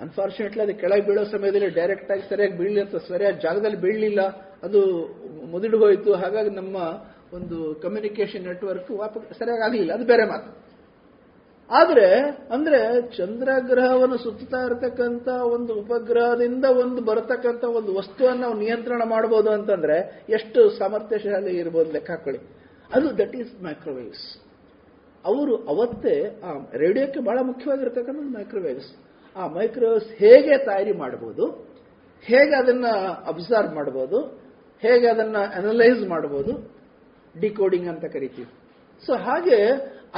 ಅನ್ಫಾರ್ಚುನೇಟ್ಲಿ 0.00 0.62
ಅದು 0.62 0.74
ಕೆಳಗೆ 0.74 1.00
ಬೀಳೋ 1.00 1.24
ಸಮಯದಲ್ಲಿ 1.24 1.68
ಡೈರೆಕ್ಟ್ 1.68 2.10
ಆಗಿ 2.10 2.28
ಸರಿಯಾಗಿ 2.28 2.58
ಬೀಳಲಿ 2.58 2.80
ಅಂತ 2.80 2.96
ಸರಿಯಾದ 2.96 3.34
ಜಾಗದಲ್ಲಿ 3.34 3.80
ಬೀಳಲಿಲ್ಲ. 3.80 4.20
ಅದು 4.62 4.80
ಮುದಿಡು 5.46 5.78
ಹೋಯಿತು. 5.78 6.14
ಹಾಗಾಗಿ 6.14 6.50
ನಮ್ಮ 6.50 6.76
ಒಂದು 7.32 7.74
ಕಮ್ಯುನಿಕೇಶನ್ 7.74 8.44
ನೆಟ್ವರ್ಕ್ 8.44 8.90
ವಾಪಸ್ 8.90 9.38
ಸರಿಯಾಗಿ 9.38 9.62
ಆಗಲಿಲ್ಲ. 9.62 9.92
ಅದು 9.92 10.04
ಬೇರೆ 10.04 10.24
ಮಾತು. 10.24 10.65
ಆದ್ರೆ, 11.70 12.20
ಅಂದ್ರೆ 12.50 12.80
ಚಂದ್ರಗ್ರಹವನ್ನು 13.16 14.18
ಸುತ್ತಾ 14.18 14.56
ಇರತಕ್ಕಂತ 14.56 15.28
ಒಂದು 15.28 15.74
ಉಪಗ್ರಹದಿಂದ 15.74 16.64
ಒಂದು 16.64 17.04
ಬರತಕ್ಕಂತ 17.04 17.64
ಒಂದು 17.64 17.94
ವಸ್ತುವನ್ನು 17.94 18.40
ನಾವು 18.40 18.54
ನಿಯಂತ್ರಣ 18.54 19.02
ಮಾಡಬಹುದು 19.04 19.50
ಅಂತಂದ್ರೆ 19.50 20.24
ಎಷ್ಟು 20.28 20.78
ಸಾಮರ್ಥ್ಯಶಾಲಿ 20.78 21.56
ಇರಬಹುದು 21.56 21.92
ಲೆಕ್ಕ 21.92 22.10
ಹಾಕೊಳ್ಳಿ 22.10 22.40
ಅದು 22.94 23.18
ದಟ್ 23.18 23.36
ಈಸ್ 23.36 23.62
ಮೈಕ್ರೋವೇವ್ಸ್ 23.62 24.42
ಅವರು 25.24 25.56
ಅವತ್ತೇ 25.56 26.40
ಆ 26.44 26.50
ರೇಡಿಯೋಕ್ಕೆ 26.72 27.20
ಬಹಳ 27.20 27.38
ಮುಖ್ಯವಾಗಿರ್ತಕ್ಕಂಥ 27.42 28.18
ಮೈಕ್ರೋವೇವ್ಸ್ 28.20 28.90
ಆ 29.36 29.46
ಮೈಕ್ರೋವೇವ್ಸ್ 29.46 30.08
ಹೇಗೆ 30.08 30.64
ತಯಾರಿ 30.64 30.92
ಮಾಡಬಹುದು 30.92 31.46
ಹೇಗೆ 32.22 32.54
ಅದನ್ನ 32.54 32.86
ಅಬ್ಸರ್ವ್ 33.26 33.74
ಮಾಡಬಹುದು 33.74 34.20
ಹೇಗೆ 34.82 35.06
ಅದನ್ನ 35.06 35.36
ಅನಲೈಸ್ 35.54 36.08
ಮಾಡಬಹುದು 36.08 36.52
ಡಿಕೋಡಿಂಗ್ 37.40 37.88
ಅಂತ 37.88 38.04
ಕರಿತೀವಿ. 38.04 38.48
ಸೊ 39.06 39.14
ಹಾಗೆ 39.14 39.58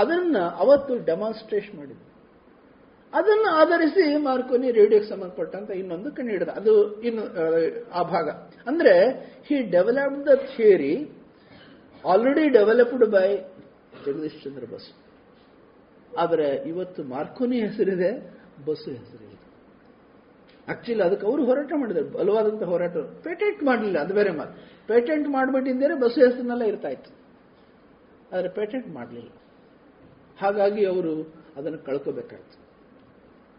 ಅದನ್ನ 0.01 0.37
ಅವತ್ತು 0.63 0.93
ಡೆಮಾನ್ಸ್ಟ್ರೇಷನ್ 1.05 1.77
ಮಾಡಿದ್ರು. 1.79 2.05
ಅದನ್ನ 3.13 3.47
ಆಧರಿಸಿ 3.53 4.05
ಮಾರ್ಕೋನಿ 4.23 4.69
ರೇಡಿಯೋಗೆ 4.71 5.09
ಸಂಬಂಧಪಟ್ಟಂತ 5.09 5.71
ಇನ್ನೊಂದು 5.71 6.09
ಕಂಡುಹಿಡಿದ 6.17 6.49
ಅದು 6.61 6.75
ಇನ್ನು, 7.01 7.23
ಆ 7.93 8.03
ಭಾಗ. 8.03 8.29
ಅಂದ್ರೆ 8.67 8.95
he 9.49 9.57
developed 9.71 10.27
the 10.27 10.35
theory 10.51 10.95
already 12.05 12.45
developed 12.49 13.07
by 13.07 13.29
Jagadish 14.07 14.43
Chandra 14.45 14.65
Basu. 14.75 14.93
ಆದರೆ 16.19 16.49
ಇವತ್ತು 16.69 17.01
ಮಾರ್ಕೋನಿ 17.05 17.59
ಹೆಸರಿದೆ 17.61 18.11
ಬಸ್ಸು 18.67 18.91
ಹೆಸರಿದೆ. 18.91 19.37
ಆಕ್ಚುಲಿ 20.69 21.03
ಅದಕ್ಕೆ 21.03 21.27
ಅವರು 21.27 21.43
ಹೋರಾಟ 21.45 21.73
ಮಾಡಿದ್ರು. 21.77 22.09
ಬಲವಾದಂತ 22.11 22.63
ಹೋರಾಟ. 22.63 22.97
ಪೇಟೆಂಟ್ 23.25 23.61
ಮಾಡಲಿಲ್ಲ, 23.63 23.99
ಅದು 23.99 24.15
ಬೇರೆ 24.15 24.31
ಮಾತು. 24.31 24.55
ಪೇಟೆಂಟ್ 24.87 25.29
ಮಾಡಿಬಿಟ್ಟಿದ್ದೇನೆ 25.29 25.95
ಬಸ್ಸು 26.01 26.21
ಹೆಸರಿನೆಲ್ಲ 26.21 26.63
ಇರ್ತಾ 26.63 26.89
ಇತ್ತು. 26.89 27.11
ಆದರೆ 28.33 28.49
ಪೇಟೆಂಟ್ 28.49 28.89
ಮಾಡಲಿಲ್ಲ. 28.89 29.31
ಹಾಗಾಗಿ 30.41 30.87
ಅವರು 30.87 31.35
ಅದನ್ನು 31.57 31.79
ಕಳ್ಕೋಬೇಕಾಯ್ತು. 31.79 32.69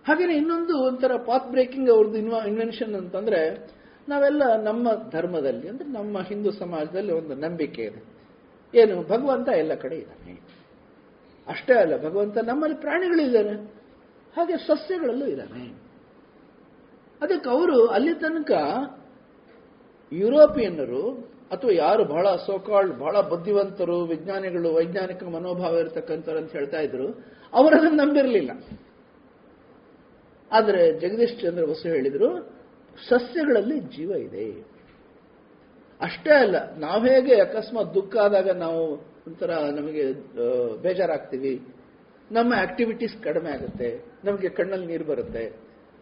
ಹಾಗೆಯೇ 0.08 0.38
ಇನ್ನೊಂದು 0.38 0.84
ಒಂಥರ 0.88 1.12
ಪಾತ್ 1.26 1.50
ಬ್ರೇಕಿಂಗ್ 1.50 1.90
ಅವ್ರದ್ದು 1.90 2.18
ಇನ್ವೆನ್ಷನ್ 2.18 2.96
ಅಂತಂದ್ರೆ 2.96 3.70
ನಾವೆಲ್ಲ 4.10 4.64
ನಮ್ಮ 4.64 5.10
ಧರ್ಮದಲ್ಲಿ, 5.10 5.68
ಅಂದ್ರೆ 5.68 5.90
ನಮ್ಮ 5.90 6.22
ಹಿಂದೂ 6.22 6.52
ಸಮಾಜದಲ್ಲಿ 6.52 7.12
ಒಂದು 7.12 7.36
ನಂಬಿಕೆ 7.36 7.82
ಇದೆ. 7.82 8.20
ಏನು, 8.78 9.04
ಭಗವಂತ 9.04 9.50
ಎಲ್ಲ 9.50 9.74
ಕಡೆ 9.74 9.96
ಇದ್ದಾನೆ. 9.96 10.40
ಅಷ್ಟೇ 11.48 11.74
ಅಲ್ಲ, 11.74 11.98
ಭಗವಂತ 12.08 12.38
ನಮ್ಮಲ್ಲಿ 12.38 12.78
ಪ್ರಾಣಿಗಳಿದ್ದಾನೆ 12.78 13.54
ಹಾಗೆ 14.38 14.58
ಸಸ್ಯಗಳಲ್ಲೂ 14.58 15.26
ಇದ್ದಾನೆ. 15.26 15.90
ಅದಕ್ಕೆ 17.22 17.50
ಅವರು 17.50 17.88
ಅಲ್ಲಿ 17.88 18.14
ತನಕ 18.14 18.52
ಯುರೋಪಿಯನ್ನರು 20.14 21.30
ಅಥವಾ 21.52 21.72
ಯಾರು 21.74 22.04
ಬಹಳ 22.06 22.28
ಸೋಕಾಲ್ಡ್ 22.46 22.94
ಬಹಳ 23.00 23.16
ಬುದ್ಧಿವಂತರು, 23.22 23.98
ವಿಜ್ಞಾನಿಗಳು, 24.06 24.70
ವೈಜ್ಞಾನಿಕ 24.74 25.24
ಮನೋಭಾವ 25.24 25.80
ಇರತಕ್ಕಂಥವ್ರು 25.80 26.40
ಅಂತ 26.42 26.52
ಹೇಳ್ತಾ 26.52 26.80
ಇದ್ರು 26.80 27.08
ಅವರದನ್ನು 27.54 27.98
ನಂಬಿರಲಿಲ್ಲ. 28.06 28.52
ಆದರೆ 30.52 30.84
ಜಗದೀಶ್ 31.00 31.36
ಚಂದ್ರ 31.42 31.64
ಬಸು 31.66 31.88
ಹೇಳಿದರು, 31.88 32.30
ಸಸ್ಯಗಳಲ್ಲಿ 33.10 33.80
ಜೀವ 33.96 34.12
ಇದೆ. 34.28 34.46
ಅಷ್ಟೇ 36.02 36.34
ಅಲ್ಲ, 36.34 36.56
ನಾವು 36.78 37.02
ಹೇಗೆ 37.06 37.36
ಅಕಸ್ಮಾತ್ 37.42 37.94
ದುಃಖ 37.94 38.16
ಆದಾಗ 38.18 38.50
ನಾವು 38.50 38.82
ಒಂಥರ 39.28 39.52
ನಮಗೆ 39.80 40.04
ಬೇಜಾರಾಗ್ತೀವಿ. 40.82 41.54
ನಮ್ಮ 42.32 42.54
ಆಕ್ಟಿವಿಟೀಸ್ 42.58 43.16
ಕಡಿಮೆ 43.24 43.50
ಆಗುತ್ತೆ. 43.50 43.90
ನಮಗೆ 44.24 44.50
ಕಣ್ಣಲ್ಲಿ 44.50 44.88
ನೀರು 44.88 45.06
ಬರುತ್ತೆ. 45.06 45.44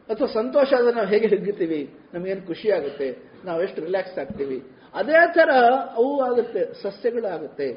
ಅಥವಾ 0.10 0.28
ಸಂತೋಷ 0.28 0.70
ಆದ 0.74 0.90
ನಾವು 0.96 1.08
ಹೇಗೆ 1.08 1.28
ಹಿಗ್ಗುತ್ತೀವಿ 1.28 1.80
ನಮಗೇನು 2.14 2.44
ಖುಷಿ 2.48 2.68
ಆಗುತ್ತೆ? 2.72 3.08
ನಾವು 3.46 3.60
ಎಷ್ಟು 3.64 3.80
ರಿಲ್ಯಾಕ್ಸ್ 3.82 4.18
ಆಗ್ತೀವಿ? 4.20 4.60
ಅದೇ 4.98 5.34
ತರ 5.34 5.50
ಅವು 5.96 6.22
ಆಗುತ್ತೆ, 6.22 6.82
ಸಸ್ಯಗಳಾಗುತ್ತೆ. 6.82 7.72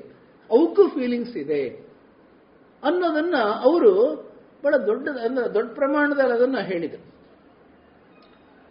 ಅವಕ್ಕೂ 0.51 0.89
ಫೀಲಿಂಗ್ಸ್ 0.89 1.37
ಇದೆ. 1.37 1.69
ಅನ್ನೋದನ್ನ 2.85 3.35
ಅವರು 3.63 4.17
ಬಹಳ 4.65 4.77
ದೊಡ್ಡ 4.77 5.09
ದೊಡ್ಡ 5.55 5.75
ಪ್ರಮಾಣದಲ್ಲಿ 5.75 6.33
ಅದನ್ನ 6.33 6.59
ಹೇಳಿದರು. 6.59 7.11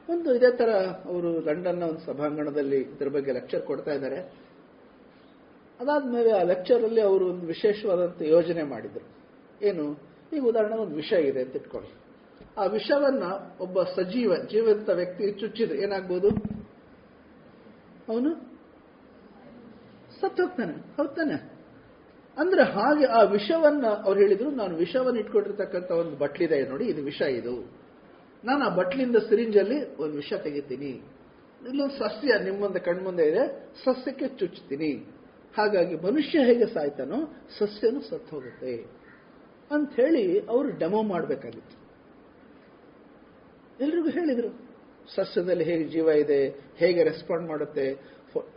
ಒಂದು 0.10 0.36
ಇದೇ 0.36 0.52
ತರ 0.52 0.70
ಅವರು 1.06 1.40
ಲಂಡನ್ನ 1.40 1.84
ಒಂದು 1.84 2.00
ಸಭಾಂಗಣದಲ್ಲಿ 2.00 2.78
ಇದ್ರ 2.78 3.08
ಬಗ್ಗೆ 3.08 3.32
ಲೆಕ್ಚರ್ 3.32 3.62
ಕೊಡ್ತಾ 3.62 3.92
ಇದ್ದಾರೆ. 3.92 4.50
ಅದಾದ್ಮೇಲೆ 5.80 6.32
ಆ 6.32 6.44
ಲೆಕ್ಚರ್ 6.44 6.84
ಅಲ್ಲಿ 6.84 7.02
ಅವರು 7.02 7.26
ಒಂದು 7.26 7.46
ವಿಶೇಷವಾದಂತ 7.48 8.22
ಯೋಜನೆ 8.22 8.64
ಮಾಡಿದ್ರು. 8.64 9.08
ಏನು? 9.66 10.00
ಈಗ 10.34 10.44
ಉದಾಹರಣೆ 10.44 10.76
ಒಂದು 10.76 10.96
ವಿಷ 10.96 11.14
ಇದೆ 11.14 11.42
ಅಂತ 11.42 11.56
ಇಟ್ಕೊಳ್ಳಿ. 11.56 11.94
ಆ 12.58 12.66
ವಿಷವನ್ನ 12.66 13.24
ಒಬ್ಬ 13.60 13.84
ಸಜೀವ, 13.84 14.36
ಜೀವಂತ 14.36 14.90
ವ್ಯಕ್ತಿ 14.90 15.32
ಚುಚ್ಚಿದ್ರೆ 15.32 15.78
ಏನಾಗ್ಬೋದು? 15.78 16.30
ಅವನು 18.10 18.50
ಸತ್ತೋಗ್ತಾನೆ 20.22 20.74
ಹೌದಾನೆ 20.74 21.60
ಅಂದ್ರೆ 22.38 22.64
ಹಾಗೆ 22.64 23.06
ಆ 23.06 23.22
ವಿಷವನ್ನ 23.22 23.88
ಅವ್ರು 23.88 24.20
ಹೇಳಿದ್ರು, 24.20 24.52
ನಾನು 24.52 24.78
ವಿಷವನ್ನು 24.78 25.20
ಇಟ್ಕೊಂಡಿರ್ತಕ್ಕಂಥ 25.20 25.92
ಒಂದು 25.92 26.18
ಬಟ್ಲಿದೆ 26.18 26.70
ನೋಡಿ, 26.70 26.86
ಇದು 26.86 27.04
ವಿಷ 27.04 27.22
ಇದು. 27.22 27.72
ನಾನು 28.44 28.64
ಆ 28.66 28.76
ಬಟ್ಲಿಂದ 28.76 29.16
ಸಿರಿಂಜಲ್ಲಿ 29.16 29.96
ಒಂದು 29.96 30.16
ವಿಷ 30.16 30.34
ತೆಗಿತೀನಿ. 30.34 30.92
ಇಲ್ಲೊಂದು 31.70 31.94
ಸಸ್ಯ 31.94 32.40
ನಿಮ್ಮೊಂದು 32.44 32.86
ಕಣ್ಮುಂದೆ 32.86 33.30
ಇದೆ, 33.30 33.74
ಸಸ್ಯಕ್ಕೆ 33.86 34.28
ಚುಚ್ಚುತ್ತೀನಿ. 34.28 35.06
ಹಾಗಾಗಿ 35.58 35.96
ಮನುಷ್ಯ 35.96 36.44
ಹೇಗೆ 36.44 36.66
ಸಾಯ್ತಾನೋ, 36.66 37.16
ಸಸ್ಯನೂ 37.60 38.02
ಸತ್ತು 38.02 38.36
ಹೋಗುತ್ತೆ. 38.36 38.86
ಅಂತ 39.72 39.94
ಹೇಳಿ 39.94 40.40
ಅವರು 40.40 40.78
ಡೆಮೋ 40.78 41.04
ಮಾಡಬೇಕಾಗಿತ್ತು. 41.04 41.80
ಎಲ್ರಿಗೂ 43.84 44.10
ಹೇಳಿದ್ರು. 44.10 44.69
ಸಸ್ಯದಲ್ಲಿ 45.16 45.64
ಹೇಗೆ 45.64 45.84
ಜೀವ 45.84 46.08
ಇದೆ, 46.08 46.50
ಹೇಗೆ 46.76 47.04
ರೆಸ್ಪಾಂಡ್ 47.04 47.48
ಮಾಡುತ್ತೆ 47.48 47.86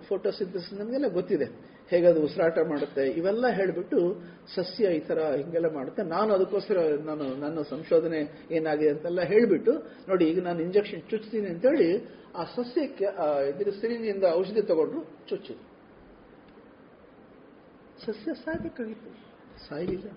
ಫೋಟೋಸಿಂಥಸಿಸ್ 0.08 0.74
ನಮಗೆಲ್ಲ 0.74 1.08
ಗೊತ್ತಿದೆ. 1.08 1.46
ಹೇಗೆ 1.88 2.06
ಅದು 2.06 2.22
ಉಸಿರಾಟ 2.22 2.58
ಮಾಡುತ್ತೆ, 2.68 3.08
ಇವೆಲ್ಲ 3.08 3.48
ಹೇಳಿಬಿಟ್ಟು 3.48 4.22
ಸಸ್ಯ 4.54 4.88
ಈ 4.96 4.98
ಥರ 4.98 5.34
ಹಿಂಗೆಲ್ಲ 5.36 5.74
ಮಾಡುತ್ತೆ. 5.74 6.02
ನಾನು 6.02 6.34
ಅದಕ್ಕೋಸ್ಕರ 6.34 6.76
ನಾನು, 7.04 7.24
ನನ್ನ 7.34 7.62
ಸಂಶೋಧನೆ 7.62 8.48
ಏನಾಗಿದೆ 8.50 8.90
ಅಂತೆಲ್ಲ 8.90 9.20
ಹೇಳಿಬಿಟ್ಟು, 9.22 9.72
ನೋಡಿ 10.08 10.24
ಈಗ 10.28 10.42
ನಾನು 10.42 10.60
ಇಂಜೆಕ್ಷನ್ 10.60 11.10
ಚುಚ್ತೀನಿ 11.10 11.48
ಅಂತೇಳಿ, 11.48 12.08
ಆ 12.36 12.44
ಸಸ್ಯಕ್ಕೆ 12.44 13.04
ಇದ್ರ 13.48 13.70
ಸಿರಿಂಜಿಂದ 13.70 14.24
ಔಷಧಿ 14.32 14.62
ತಗೊಂಡು 14.62 15.28
ಚುಚ್ಚಿದ್ರು. 15.28 15.72
ಸಸ್ಯ 18.06 18.34
ಸಾಯಬೇಕಾಗಿತ್ತು. 18.34 19.10
ಸಾಯಲಿಲ್ಲ. 19.68 20.10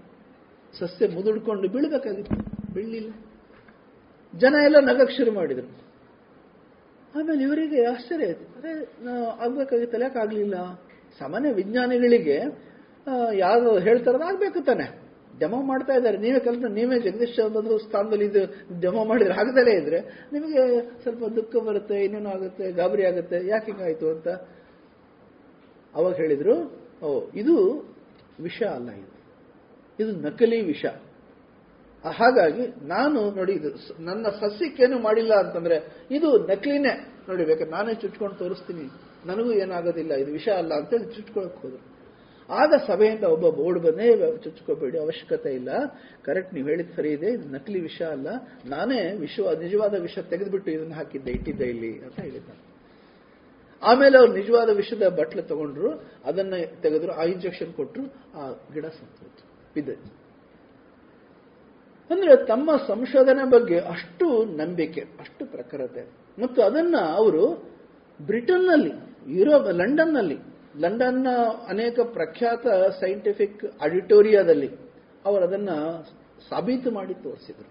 ಸಸ್ಯ 0.79 1.07
ಮುದುಡ್ಕೊಂಡು 1.07 1.67
ಬೀಳ್ಬೇಕಾಗಿತ್ತು. 1.69 2.73
ಬೀಳಲಿಲ್ಲ. 2.73 3.13
ಜನ 4.37 4.55
ಎಲ್ಲ 4.63 4.79
ನಗಕ್ಕೆ 4.79 5.17
ಶುರು 5.17 5.31
ಮಾಡಿದ್ರು. 5.31 5.84
ಆಮೇಲೆ 7.15 7.43
ಇವರಿಗೆ 7.43 7.85
ಆಶ್ಚರ್ಯ 7.85 8.25
ಆಯ್ತು. 8.25 8.45
ಅದೇ 8.59 8.71
ಆಗ್ಬೇಕಾಗಿತ್ತಲ್ಲ 9.39 10.03
ಯಾಕೆ 10.03 10.19
ಆಗ್ಲಿಲ್ಲ. 10.19 10.55
ಸಾಮಾನ್ಯ 11.19 11.51
ವಿಜ್ಞಾನಿಗಳಿಗೆ 11.51 12.37
ಯಾರು 13.37 13.77
ಹೇಳ್ತಾರ 13.77 14.21
ಆಗ್ಬೇಕು 14.21 14.65
ತಾನೆ. 14.65 14.87
ಡೆಮೋ 15.39 15.61
ಮಾಡ್ತಾ 15.61 15.93
ಇದ್ದಾರೆ. 15.93 16.17
ನೀವೇ 16.17 16.39
ಕಲ್ತು 16.39 16.67
ನೀವೇ 16.67 16.99
ಜಗದೀಶ್ 16.99 17.39
ಬಂದು 17.53 17.77
ಸ್ಥಾನದಲ್ಲಿ 17.77 18.25
ಇದು 18.25 18.41
ಡೆಮೋ 18.81 19.05
ಮಾಡಿದ್ರೆ 19.05 19.33
ಆಗದಲ್ಲೇ 19.33 19.71
ಇದ್ರೆ 19.71 19.99
ನಿಮಗೆ 20.33 20.61
ಸ್ವಲ್ಪ 21.01 21.23
ದುಃಖ 21.25 21.55
ಬರುತ್ತೆ, 21.63 22.03
ಇನ್ನೇನು 22.03 22.29
ಆಗುತ್ತೆ, 22.29 22.71
ಗಾಬರಿ 22.71 23.05
ಆಗುತ್ತೆ. 23.05 23.47
ಯಾಕೆ 23.47 23.71
ಹಿಂಗಾಯ್ತು 23.71 24.09
ಅಂತ 24.09 24.27
ಅವಾಗ 25.95 26.15
ಹೇಳಿದ್ರು, 26.15 26.55
ಓ, 27.03 27.29
ಇದು 27.35 27.55
ವಿಷ 28.39 28.63
ಅಲ್ಲ 28.63 28.89
ಇದು. 28.89 29.11
ಇದು 29.99 30.11
ನಕಲಿ 30.11 30.61
ವಿಷ. 30.61 30.85
ಹಾಗಾಗಿ 32.19 32.63
ನಾನು 32.87 33.35
ನೋಡಿ 33.35 33.53
ಇದು 33.53 33.69
ನನ್ನ 33.99 34.29
ಸಸ್ಯಕ್ಕೇನು 34.29 34.99
ಮಾಡಿಲ್ಲ 34.99 35.33
ಅಂತಂದ್ರೆ 35.33 36.07
ಇದು 36.11 36.47
ನಕಲಿನೇ. 36.47 36.93
ನೋಡಿ, 37.29 37.45
ಬೇಕಾದ್ರೆ 37.45 37.71
ನಾನೇ 37.71 37.93
ಚುಚ್ಕೊಂಡು 37.93 38.35
ತೋರಿಸ್ತೀನಿ. 38.35 38.85
ನನಗೂ 39.25 39.51
ಏನಾಗೋದಿಲ್ಲ, 39.51 40.13
ಇದು 40.13 40.31
ವಿಷ 40.31 40.47
ಅಲ್ಲ 40.47 40.73
ಅಂತೇಳಿ 40.73 41.15
ಚುಚ್ಕೊಳಕ್ 41.15 41.55
ಹೋದ್ರು. 41.55 41.81
ಆಗ 42.49 42.73
ಸಭೆಯಿಂದ 42.87 43.23
ಒಬ್ಬ 43.23 43.49
ಬೋರ್ಡ್ 43.49 43.79
ಬಂದೇ 43.79 44.07
ಚುಚ್ಕೋಬೇಡಿ, 44.43 44.97
ಅವಶ್ಯಕತೆ 44.97 45.53
ಇಲ್ಲ. 45.53 45.69
ಕರೆಕ್ಟ್ 46.21 46.53
ನೀವು 46.53 46.67
ಹೇಳಿದ 46.67 46.89
ಸರಿ 46.95 47.11
ಇದೆ, 47.13 47.29
ಇದು 47.31 47.45
ನಕಲಿ 47.49 47.79
ವಿಷ 47.79 48.01
ಅಲ್ಲ. 48.01 48.27
ನಾನೇ 48.65 49.15
ವಿಷ, 49.15 49.39
ನಿಜವಾದ 49.39 49.93
ವಿಷ 49.93 50.17
ತೆಗೆದುಬಿಟ್ಟು 50.19 50.71
ಇದನ್ನ 50.71 50.93
ಹಾಕಿದ್ದೆ, 50.93 51.31
ಇಟ್ಟಿದ್ದೆ 51.31 51.65
ಇಲ್ಲಿ 51.65 51.99
ಅಂತ 51.99 52.19
ಹೇಳಿದ್ದ 52.19 52.49
ಆಮೇಲೆ 53.83 54.17
ಅವ್ರು 54.17 54.33
ನಿಜವಾದ 54.33 54.69
ವಿಷದ 54.69 55.07
ಬಟ್ಲು 55.09 55.41
ತಗೊಂಡ್ರು, 55.41 55.89
ಅದನ್ನ 56.25 56.53
ತೆಗೆದ್ರು, 56.81 57.11
ಆ 57.13 57.23
ಇಂಜೆಕ್ಷನ್ 57.23 57.73
ಕೊಟ್ಟರು 57.73 58.03
ಆ 58.39 58.51
ಗಿಡ 58.73 58.85
ಸತ್ತು 58.85 59.43
ಬಿದ್ದೈತು 59.73 60.24
ಅಂದ್ರೆ 62.09 62.45
ತಮ್ಮ 62.47 62.71
ಸಂಶೋಧನೆ 62.87 63.49
ಬಗ್ಗೆ 63.49 63.79
ಅಷ್ಟು 63.79 64.45
ನಂಬಿಕೆ, 64.45 65.01
ಅಷ್ಟು 65.19 65.45
ಪ್ರಖರತೆ. 65.45 66.09
ಮತ್ತು 66.41 66.61
ಅದನ್ನ 66.61 66.95
ಅವರು 67.15 67.63
ಬ್ರಿಟನ್ನಲ್ಲಿ, 68.25 68.91
ಯುರೋಪ್, 69.39 69.67
ಲಂಡನ್ನಲ್ಲಿ, 69.67 70.37
ಲಂಡನ್ನ 70.77 71.27
ಅನೇಕ 71.69 71.99
ಪ್ರಖ್ಯಾತ 71.99 72.67
ಸೈಂಟಿಫಿಕ್ 72.99 73.65
ಆಡಿಟೋರಿಯಾದಲ್ಲಿ 73.81 74.69
ಅವರು 75.25 75.43
ಅದನ್ನ 75.43 75.69
ಸಾಬೀತು 76.49 76.91
ಮಾಡಿ 76.91 77.13
ತೋರಿಸಿದರು. 77.13 77.69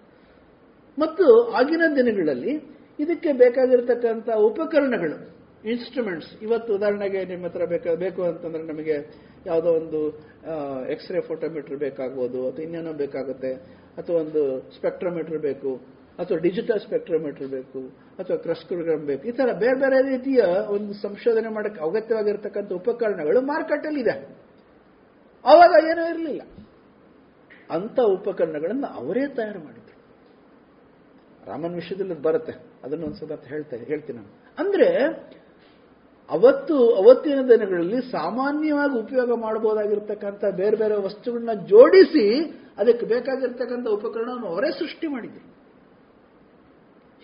ಮತ್ತು 0.98 1.52
ಆಗಿನ 1.52 1.82
ದಿನಗಳಲ್ಲಿ 1.96 2.50
ಇದಕ್ಕೆ 3.00 3.32
ಬೇಕಾಗಿರತಕ್ಕಂಥ 3.32 4.30
ಉಪಕರಣಗಳು 4.30 5.43
ಇನ್ಸ್ಟ್ರೂಮೆಂಟ್ಸ್ 5.64 6.42
ಇವತ್ತು 6.42 6.74
ಉದಾಹರಣೆಗೆ 6.74 7.24
ನಿಮ್ಮ 7.24 7.44
ಹತ್ರ 7.46 7.64
ಬೇಕಾ, 7.64 7.94
ಬೇಕು 7.94 8.22
ಅಂತಂದ್ರೆ 8.22 8.62
ನಮಗೆ 8.62 8.96
ಯಾವುದೋ 9.46 9.70
ಒಂದು 9.70 10.00
ಎಕ್ಸ್ರೇ 10.88 11.20
ಫೋಟೋಮೀಟರ್ 11.20 11.76
ಬೇಕಾಗ್ಬೋದು, 11.76 12.48
ಅಥವಾ 12.48 12.62
ಇನ್ನೇನೋ 12.62 12.92
ಬೇಕಾಗುತ್ತೆ, 12.92 13.52
ಅಥವಾ 13.96 14.16
ಒಂದು 14.16 14.60
ಸ್ಪೆಕ್ಟ್ರೋಮೀಟರ್ 14.60 15.38
ಬೇಕು, 15.38 15.76
ಅಥವಾ 16.18 16.38
ಡಿಜಿಟಲ್ 16.38 16.80
ಸ್ಪೆಕ್ಟ್ರೋಮೀಟರ್ 16.80 17.46
ಬೇಕು, 17.46 17.80
ಅಥವಾ 18.18 18.36
ಕ್ರಸ್ಕೋಗ್ರಾಮ್ 18.36 19.06
ಬೇಕು. 19.06 19.28
ಈ 19.28 19.32
ತರ 19.32 19.52
ಬೇರೆ 19.52 19.74
ಬೇರೆ 19.74 20.02
ರೀತಿಯ 20.08 20.42
ಒಂದು 20.68 20.92
ಸಂಶೋಧನೆ 20.92 21.48
ಮಾಡಕ್ಕೆ 21.48 21.80
ಅಗತ್ಯವಾಗಿರ್ತಕ್ಕಂಥ 21.80 22.72
ಉಪಕರಣಗಳು 22.72 23.40
ಮಾರುಕಟ್ಟೆಯಲ್ಲಿ 23.40 24.00
ಇದೆ. 24.00 24.44
ಅವಾಗ 25.44 25.84
ಏನೂ 25.84 26.10
ಇರಲಿಲ್ಲ. 26.10 26.42
ಅಂತ 27.70 28.00
ಉಪಕರಣಗಳನ್ನು 28.00 28.86
ಅವರೇ 28.86 29.26
ತಯಾರು 29.26 29.58
ಮಾಡಿದ್ರು. 29.58 29.94
ರಾಮನ್ 31.46 31.74
ವಿಷಯದಲ್ಲಿ 31.74 32.22
ಬರುತ್ತೆ. 32.22 32.52
ಅದನ್ನು 32.84 33.06
ಒಂದ್ಸಲ 33.06 33.34
ಹೇಳ್ತೇನೆ 33.46 33.84
ಹೇಳ್ತೀನಿ 33.84 34.18
ನಾನು. 34.18 34.30
ಅಂದ್ರೆ 34.58 34.88
ಅವತ್ತು, 36.30 36.76
ಅವತ್ತಿನ 36.96 37.40
ದಿನಗಳಲ್ಲಿ 37.48 38.00
ಸಾಮಾನ್ಯವಾಗಿ 38.10 38.96
ಉಪಯೋಗ 38.98 39.30
ಮಾಡಬಹುದಾಗಿರ್ತಕ್ಕಂಥ 39.40 40.44
ಬೇರೆ 40.54 40.76
ಬೇರೆ 40.76 40.94
ವಸ್ತುಗಳನ್ನ 40.94 41.52
ಜೋಡಿಸಿ 41.52 42.26
ಅದಕ್ಕೆ 42.78 43.06
ಬೇಕಾಗಿರ್ತಕ್ಕಂಥ 43.06 43.86
ಉಪಕರಣವನ್ನು 43.88 44.46
ಅವರೇ 44.46 44.70
ಸೃಷ್ಟಿ 44.78 45.06
ಮಾಡಿದ್ರು. 45.06 45.44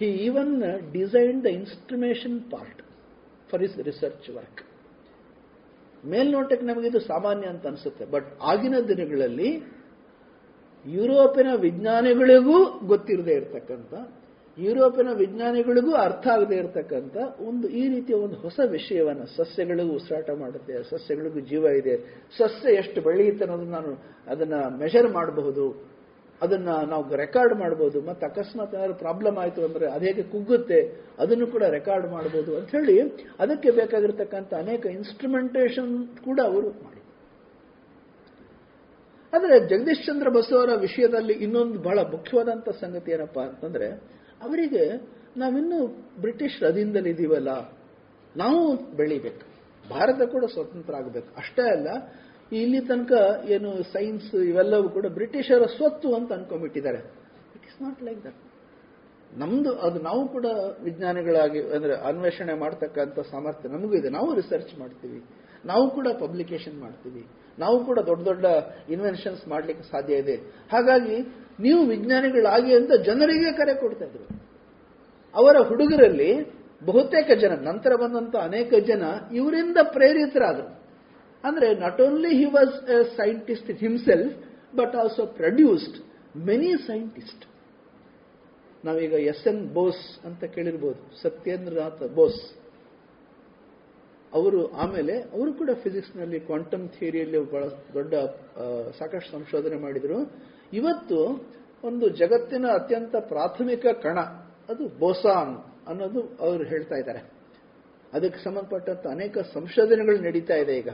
He 0.01 0.09
even 0.27 0.53
design 0.93 1.45
the 1.45 1.47
instrumentation 1.47 2.51
part 2.51 2.83
for 3.51 3.63
his 3.63 3.77
research 3.91 4.29
work 4.31 4.61
ಮೇಲ್ನೋಟಕ್ಕೆ 6.05 6.67
ನಮಗಿದು 6.67 6.99
ಸಾಮಾನ್ಯ 6.99 7.47
ಅಂತ 7.47 7.67
ಅನಿಸುತ್ತೆ. 7.67 8.05
ಬಟ್ 8.05 8.29
ಆಗಿನ 8.43 8.77
ದಿನಗಳಲ್ಲಿ 8.89 9.51
ಯುರೋಪಿನ 10.87 11.49
ವಿಜ್ಞಾನಿಗಳಿಗೂ 11.55 12.59
ಗೊತ್ತಿರದೇ 12.87 13.33
ಇರತಕ್ಕಂಥ 13.33 13.93
ಯುರೋಪಿನ 14.59 15.11
ವಿಜ್ಞಾನಿಗಳಿಗೂ 15.21 15.93
ಅರ್ಥ 16.07 16.27
ಆಗದೆ 16.29 16.55
ಇರತಕ್ಕಂಥ 16.57 17.17
ಒಂದು 17.49 17.67
ಈ 17.69 17.85
ರೀತಿಯ 17.89 18.17
ಒಂದು 18.17 18.37
ಹೊಸ 18.37 18.61
ವಿಷಯವನ್ನು 18.71 19.27
ಸಸ್ಯಗಳಿಗೂ 19.37 19.93
ಉಸಿರಾಟ 19.93 20.31
ಮಾಡುತ್ತೆ, 20.41 20.75
ಸಸ್ಯಗಳಿಗೂ 20.91 21.41
ಜೀವ 21.41 21.65
ಇದೆ. 21.81 21.95
ಸಸ್ಯ 22.39 22.75
ಎಷ್ಟು 22.75 23.01
ಬೆಳೆಯುತ್ತೆ 23.01 23.45
ಅನ್ನೋದನ್ನ 23.45 23.73
ನಾನು 23.75 23.93
ಅದನ್ನ 24.27 24.55
ಮೆಷರ್ 24.83 25.09
ಮಾಡಬಹುದು, 25.13 25.67
ಅದನ್ನ 26.41 26.69
ನಾವು 26.91 27.17
ರೆಕಾರ್ಡ್ 27.17 27.55
ಮಾಡಬಹುದು, 27.59 27.99
ಮತ್ತೆ 28.03 28.25
ಅಕಸ್ಮಾತ್ 28.27 28.75
ಏನಾದ್ರು 28.75 28.95
ಪ್ರಾಬ್ಲಮ್ 28.95 29.39
ಆಯಿತು 29.39 29.65
ಅಂದ್ರೆ 29.65 29.87
ಅದು 29.87 30.05
ಹೇಗೆ 30.05 30.23
ಕುಗ್ಗುತ್ತೆ, 30.23 30.81
ಅದನ್ನು 31.19 31.47
ಕೂಡ 31.47 31.65
ರೆಕಾರ್ಡ್ 31.79 32.07
ಮಾಡಬಹುದು 32.11 32.57
ಅಂತ 32.57 32.71
ಹೇಳಿ 32.71 32.97
ಅದಕ್ಕೆ 33.39 33.71
ಬೇಕಾಗಿರ್ತಕ್ಕಂಥ 33.71 34.53
ಅನೇಕ 34.55 34.85
ಇನ್ಸ್ಟ್ರುಮೆಂಟೇಷನ್ 34.99 35.93
ಕೂಡ 36.25 36.41
ಅವರು 36.53 36.71
ಮಾಡಿ 36.85 36.99
ಆದರೆ 39.33 39.57
ಜಗದೀಶ್ 39.73 40.07
ಚಂದ್ರ 40.07 40.29
ಬಸವರ 40.29 40.71
ವಿಷಯದಲ್ಲಿ 40.77 41.33
ಇನ್ನೊಂದು 41.33 41.79
ಬಹಳ 41.79 41.99
ಮುಖ್ಯವಾದಂಥ 42.13 42.69
ಸಂಗತಿ 42.81 43.11
ಏನಪ್ಪಾ 43.13 43.43
ಅಂತಂದ್ರೆ 43.43 43.89
ಅವರಿಗೆ 44.43 44.85
ನಾವಿನ್ನೂ 45.37 45.87
ಬ್ರಿಟಿಷ್ 46.21 46.65
ಅಧೀನದಲ್ಲಿ 46.65 47.11
ಇದೀವಲ್ಲ, 47.11 47.51
ನಾವು 48.37 48.61
ಬೆಳಿಬೇಕು. 48.97 49.45
ಭಾರತ 49.91 50.31
ಕೂಡ 50.31 50.45
ಸ್ವತಂತ್ರ 50.45 50.95
ಆಗಬೇಕು. 50.95 51.31
ಅಷ್ಟೇ 51.37 51.63
ಅಲ್ಲ, 51.63 51.89
ಇಲ್ಲಿ 52.53 52.81
ತನಕ 52.81 53.13
ಏನು 53.49 53.71
ಸೈನ್ಸ್ 53.83 54.35
ಇವೆಲ್ಲವೂ 54.35 54.89
ಕೂಡ 54.89 55.07
ಬ್ರಿಟಿಷರ 55.07 55.65
ಸ್ವತ್ತು 55.77 56.15
ಅಂತ 56.15 56.33
ಅನ್ಕೊಂಡ್ಬಿಟ್ಟಿದ್ದಾರೆ. 56.33 57.01
It 57.57 57.67
is 57.67 57.83
not 57.83 58.03
like 58.03 58.25
that 58.25 58.41
ನಮ್ದು, 59.39 59.73
ಅದು 59.79 59.99
ನಾವು 60.03 60.29
ಕೂಡ 60.29 60.47
ವಿಜ್ಞಾನಿಗಳಾಗಿ, 60.83 61.61
ಅಂದ್ರೆ 61.75 61.95
ಅನ್ವೇಷಣೆ 61.95 62.55
ಮಾಡ್ತಕ್ಕಂಥ 62.55 63.19
ಸಾಮರ್ಥ್ಯ 63.19 63.69
ನಮಗೂ 63.69 63.95
ಇದೆ. 63.95 64.11
ನಾವು 64.11 64.35
ರಿಸರ್ಚ್ 64.35 64.79
ಮಾಡ್ತೀವಿ. 64.79 65.21
ನಾವು 65.65 65.91
ಕೂಡ 65.91 66.09
ಪಬ್ಲಿಕೇಶನ್ 66.21 66.81
ಮಾಡ್ತೀವಿ. 66.81 67.23
ನಾವು 67.59 67.85
ಕೂಡ 67.85 67.99
ದೊಡ್ಡ 67.99 68.25
ದೊಡ್ಡ 68.29 68.47
ಇನ್ವೆನ್ಷನ್ಸ್ 68.89 69.49
ಮಾಡ್ಲಿಕ್ಕೆ 69.49 69.85
ಸಾಧ್ಯ 69.91 70.15
ಇದೆ. 70.15 70.37
ಹಾಗಾಗಿ 70.73 71.17
ನೀವು 71.65 71.81
ವಿಜ್ಞಾನಿಗಳಾಗಿ 71.93 72.73
ಅಂತ 72.79 72.93
ಜನರಿಗೆ 73.09 73.51
ಕರೆ 73.61 73.75
ಕೊಡ್ತಾ 73.83 74.05
ಇದ್ರು. 74.09 74.25
ಅವರ 75.35 75.57
ಹುಡುಗರಲ್ಲಿ 75.71 76.31
ಬಹುತೇಕ 76.89 77.31
ಜನ, 77.43 77.53
ನಂತರ 77.71 77.93
ಬಂದಂತ 78.03 78.35
ಅನೇಕ 78.49 78.73
ಜನ 78.91 79.03
ಇವರಿಂದ 79.41 79.79
ಪ್ರೇರಿತರಾದರು. 79.97 80.71
ಅಂದ್ರೆ 81.45 81.69
not 81.83 82.01
only 82.07 82.31
he 82.41 82.47
was 82.57 82.77
a 82.95 82.99
scientist 83.19 83.71
himself 83.83 84.35
but 84.79 84.95
also 85.03 85.23
produced 85.41 85.99
many 86.49 86.73
scientist 86.89 87.45
ನಾವೀಗ 88.85 89.15
ಎಸ್ 89.33 89.45
ಎನ್ 89.51 89.63
ಬೋಸ್ 89.77 90.05
ಅಂತ 90.27 90.43
ಕೇಳಿರ್ಬೋದು, 90.55 91.01
ಸತ್ಯೇಂದ್ರನಾಥ್ 91.23 92.03
ಬೋಸ್. 92.19 92.41
ಅವರು 94.33 94.61
ಆಮೇಲೆ 94.83 95.15
ಅವರು 95.35 95.51
ಕೂಡ 95.61 95.71
ಫಿಸಿಕ್ಸ್ನಲ್ಲಿ 95.85 96.39
ಕ್ವಾಂಟಮ್ 96.49 96.85
ಥಿಯರಿಯಲ್ಲಿ 96.97 97.39
ಬಹಳ 97.53 97.65
ದೊಡ್ಡ 97.97 98.15
ಸಾಕಷ್ಟು 98.99 99.31
ಸಂಶೋಧನೆ 99.37 99.79
ಮಾಡಿದರು. 99.85 100.19
ಇವತ್ತು 100.73 101.49
ಒಂದು 101.85 102.09
ಜಗತ್ತಿನ 102.09 102.67
ಅತ್ಯಂತ 102.67 103.17
ಪ್ರಾಥಮಿಕ 103.17 103.87
ಕಣ, 104.03 104.19
ಅದು 104.69 104.99
ಬೋಸಾನ್ 104.99 105.65
ಅನ್ನೋದು 105.87 106.21
ಅವರು 106.41 106.65
ಹೇಳ್ತಾ 106.65 106.95
ಇದ್ದಾರೆ. 106.95 107.31
ಅದಕ್ಕೆ 108.13 108.45
ಸಂಬಂಧಪಟ್ಟಂತ 108.45 109.07
ಅನೇಕ 109.07 109.39
ಸಂಶೋಧನೆಗಳು 109.39 110.19
ನಡೀತಾ 110.19 110.55
ಇದೆ 110.55 110.79
ಈಗ. 110.79 110.89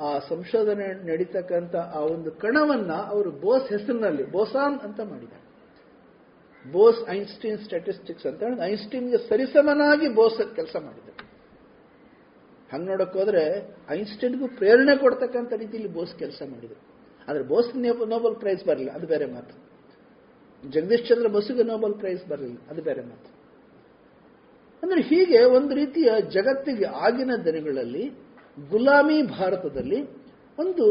ಆ 0.00 0.18
ಸಂಶೋಧನೆ 0.18 1.06
ನಡೀತಕ್ಕಂಥ 1.06 1.76
ಆ 1.76 2.00
ಒಂದು 2.00 2.32
ಕಣವನ್ನ 2.32 2.92
ಅವರು 2.92 3.30
ಬೋಸ್ 3.30 3.68
ಹೆಸರಿನಲ್ಲಿ, 3.68 4.30
ಬೋಸಾನ್ 4.30 4.80
ಅಂತ 4.80 5.00
ಮಾಡಿದ್ದಾರೆ. 5.00 5.44
ಬೋಸ್ 6.72 7.08
ಐನ್ಸ್ಟೀನ್ 7.08 7.58
ಸ್ಟ್ಯಾಟಿಸ್ಟಿಕ್ಸ್ 7.58 8.26
ಅಂತ 8.26 8.42
ಹೇಳಿ 8.42 8.60
ಐನ್ಸ್ಟೀನ್ಗೆ 8.60 9.28
ಸರಿಸಮನಾಗಿ 9.28 10.08
ಬೋಸ್ 10.08 10.56
ಕೆಲಸ 10.56 10.76
ಮಾಡಿದ್ದಾರೆ. 10.76 11.28
ಹಂಗ್ 12.72 12.86
ನೋಡಕ್ 12.86 13.16
ಹೋದ್ರೆ 13.16 13.74
ಐನ್ಸ್ಟೀನ್ಗೂ 13.88 14.48
ಪ್ರೇರಣೆ 14.48 14.96
ಕೊಡ್ತಕ್ಕಂಥ 14.96 15.52
ರೀತಿಯಲ್ಲಿ 15.52 15.92
ಬೋಸ್ 15.92 16.18
ಕೆಲಸ 16.18 16.42
ಮಾಡಿದ್ರು. 16.50 16.97
ಆದ್ರೆ 17.28 17.44
ಬೋಸ್ 17.44 17.70
ನೋಬೆಲ್ 18.14 18.36
ಪ್ರೈಸ್ 18.36 18.64
ಬರಲಿಲ್ಲ, 18.64 18.92
ಅದು 18.92 19.06
ಬೇರೆ 19.06 19.26
ಮಾತು. 19.26 19.54
ಜಗದೀಶ್ 20.62 21.08
ಚಂದ್ರ 21.08 21.28
ಬಸ್ಗೆ 21.28 21.62
ನೋಬೆಲ್ 21.62 21.94
ಪ್ರೈಸ್ 21.94 22.24
ಬರಲಿಲ್ಲ, 22.28 22.58
ಅದು 22.70 22.82
ಬೇರೆ 22.82 23.02
ಮಾತು. 23.02 23.28
ಅಂದ್ರೆ 24.82 25.00
ಹೀಗೆ 25.00 25.44
ಒಂದು 25.44 25.74
ರೀತಿಯ 25.74 26.08
ಜಗತ್ತಿಗೆ 26.30 26.84
ಆಗಿನ 26.84 27.32
ದಿನಗಳಲ್ಲಿ, 27.44 28.04
ಗುಲಾಮಿ 28.70 29.22
ಭಾರತದಲ್ಲಿ 29.22 30.00
ಒಂದು 30.58 30.84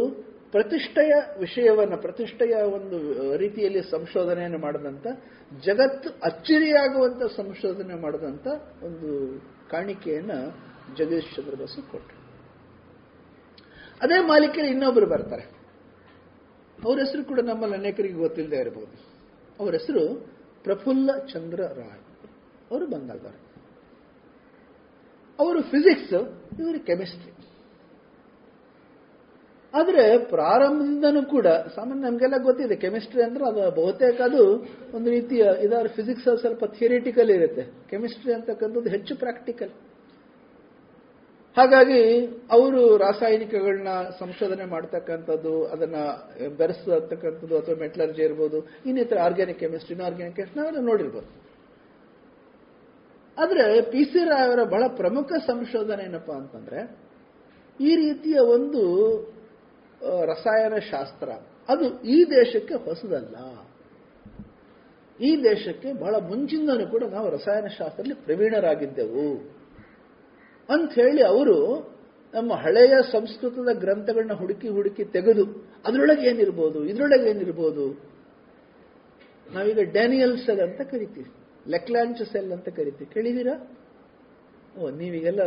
ಪ್ರತಿಷ್ಠೆಯ 0.51 1.13
ವಿಷಯವನ್ನ, 1.39 1.95
ಪ್ರತಿಷ್ಠೆಯ 1.95 2.55
ಒಂದು 2.55 2.97
ರೀತಿಯಲ್ಲಿ 3.37 3.81
ಸಂಶೋಧನೆಯನ್ನು 3.91 4.59
ಮಾಡದಂತ 4.59 5.07
ಜಗತ್ತು 5.65 6.09
ಅಚ್ಚರಿಯಾಗುವಂತ 6.09 7.23
ಸಂಶೋಧನೆ 7.35 7.95
ಮಾಡದಂತ 8.01 8.47
ಒಂದು 8.83 9.09
ಕಾಣಿಕೆಯನ್ನ 9.71 10.31
ಜಗದೀಶ್ 10.97 11.35
ಚಂದ್ರ 11.35 11.55
ಬಸು 11.61 11.81
ಕೊಟ್ಟರು. 11.91 12.17
ಅದೇ 14.01 14.17
ಮಾಲೀಕರು 14.27 14.65
ಇನ್ನೊಬ್ಬರು 14.65 15.07
ಬರ್ತಾರೆ. 15.09 15.56
ಅವ್ರ 16.85 16.99
ಹೆಸರು 16.99 17.23
ಕೂಡ 17.23 17.39
ನಮ್ಮಲ್ಲಿ 17.39 17.75
ಅನೇಕರಿಗೆ 17.75 18.13
ಗೊತ್ತಿಲ್ಲದೆ 18.13 18.55
ಇರಬಹುದು. 18.55 19.17
ಅವರ 19.59 19.71
ಹೆಸರು 19.71 20.27
ಪ್ರಫುಲ್ಲ 20.63 21.25
ಚಂದ್ರ 21.33 21.59
ರಾಯ್. 21.59 22.01
ಅವರು 22.71 22.87
ಬಂಗಾಳದವರು. 22.87 23.47
ಅವರು 25.39 25.61
ಫಿಸಿಕ್ಸ್ 25.61 26.13
ಇವರು 26.59 26.85
ಕೆಮಿಸ್ಟ್ರಿ 26.85 27.31
ಆದರೆ 29.73 30.17
ಪ್ರಾರಂಭದಿಂದನೂ 30.17 31.25
ಕೂಡ, 31.25 31.47
ಸಾಮಾನ್ಯ 31.47 32.09
ನಮಗೆಲ್ಲ 32.09 32.43
ಗೊತ್ತಿದೆ 32.43 32.75
ಕೆಮಿಸ್ಟ್ರಿ 32.75 33.23
ಅಂದ್ರೆ 33.23 33.45
ಅದು 33.45 33.71
ಬಹುತೇಕ 33.71 34.21
ಅದು 34.21 34.65
ಒಂದು 34.93 35.09
ರೀತಿಯ, 35.09 35.45
ಇದಾದ್ರೆ 35.61 35.89
ಫಿಸಿಕ್ಸ್ 35.89 36.37
ಸ್ವಲ್ಪ 36.37 36.65
ಥಿಯರಿಟಿಕಲ್ 36.65 37.29
ಇರುತ್ತೆ. 37.29 37.89
ಕೆಮಿಸ್ಟ್ರಿ 37.89 38.33
ಅಂತಕ್ಕಂಥದ್ದು 38.33 38.89
ಹೆಚ್ಚು 38.89 39.15
ಪ್ರಾಕ್ಟಿಕಲ್ 39.15 39.69
ಹಾಗಾಗಿ 41.57 42.25
ಅವರು 42.51 42.97
ರಾಸಾಯನಿಕಗಳನ್ನ 42.97 43.87
ಸಂಶೋಧನೆ 44.19 44.65
ಮಾಡ್ತಕ್ಕಂಥದ್ದು, 44.65 45.65
ಅದನ್ನ 45.65 45.95
ಬೆರೆಸತಕ್ಕಂಥದ್ದು 46.57 47.57
ಅಥವಾ 47.57 47.75
ಮೆಟ್ಲರ್ಜಿ 47.75 48.21
ಇರ್ಬೋದು, 48.21 48.57
ಇನ್ನಿತರ 48.85 49.17
ಆರ್ಗ್ಯಾನಿಕ್ 49.19 49.59
ಕೆಮಿಸ್ಟ್ರಿ 49.59 49.95
ಇನ್ಆರ್ಗ್ಯಾನಿಕ್ 49.95 50.35
ಕೆಮಿಸ್ಟ್ರಿ 50.35 50.61
ನಾವೆಲ್ಲ 50.61 50.79
ನೋಡಿರ್ಬೋದು. 50.79 51.29
ಆದ್ರೆ 53.37 53.81
ಪಿ 53.81 54.03
ಸಿ 54.03 54.19
ರಾಯ್ 54.29 54.47
ಅವರ 54.49 54.63
ಬಹಳ 54.63 54.83
ಪ್ರಮುಖ 54.87 55.31
ಸಂಶೋಧನೆ 55.47 56.03
ಏನಪ್ಪಾ 56.03 56.33
ಅಂತಂದ್ರೆ, 56.33 56.79
ಈ 57.79 57.95
ರೀತಿಯ 57.95 58.37
ಒಂದು 58.39 58.83
ರಸಾಯನ 60.01 60.29
ರಸಾಯನಶಾಸ್ತ್ರ, 60.31 61.29
ಅದು 61.69 61.85
ಈ 62.03 62.25
ದೇಶಕ್ಕೆ 62.25 62.73
ಹೊಸದಲ್ಲ. 62.73 63.35
ಈ 65.19 65.43
ದೇಶಕ್ಕೆ 65.43 65.93
ಬಹಳ 65.93 66.15
ಮುಂಚಿಂದನೂ 66.15 66.85
ಕೂಡ 66.91 67.03
ನಾವು 67.03 67.29
ರಸಾಯನಶಾಸ್ತ್ರದಲ್ಲಿ 67.29 68.15
ಪ್ರವೀಣರಾಗಿದ್ದೆವು. 68.25 69.56
ಅಂತ 70.69 70.91
ಹೇಳಿ 71.01 71.21
ಅವರು 71.33 71.57
ನಮ್ಮ 72.33 72.53
ಹಳೆಯ 72.63 72.93
ಸಂಸ್ಕೃತದ 73.11 73.71
ಗ್ರಂಥಗಳನ್ನ 73.83 74.33
ಹುಡುಕಿ 74.41 74.69
ಹುಡುಕಿ 74.77 75.03
ತೆಗೆದು 75.15 75.43
ಅದರೊಳಗೆ 75.87 76.23
ಏನಿರ್ಬೋದು, 76.31 76.79
ಇದರೊಳಗೆ 76.91 77.27
ಏನಿರ್ಬೋದು, 77.33 77.85
ನಾವೀಗ 79.55 79.83
ಡ್ಯಾನಿಯಲ್ 79.97 80.35
ಸೆಲ್ 80.45 80.63
ಅಂತ 80.67 80.81
ಕರಿತೀವಿ, 80.91 81.29
ಲೆಕ್ಲಾಂಚ್ 81.73 82.21
ಸೆಲ್ 82.31 82.51
ಅಂತ 82.55 82.69
ಕರಿತೀವಿ. 82.79 83.07
ಕೇಳಿದೀರಾ? 83.15 83.55
ಓ, 84.77 84.89
ನೀವೀಗೆಲ್ಲ 84.99 85.41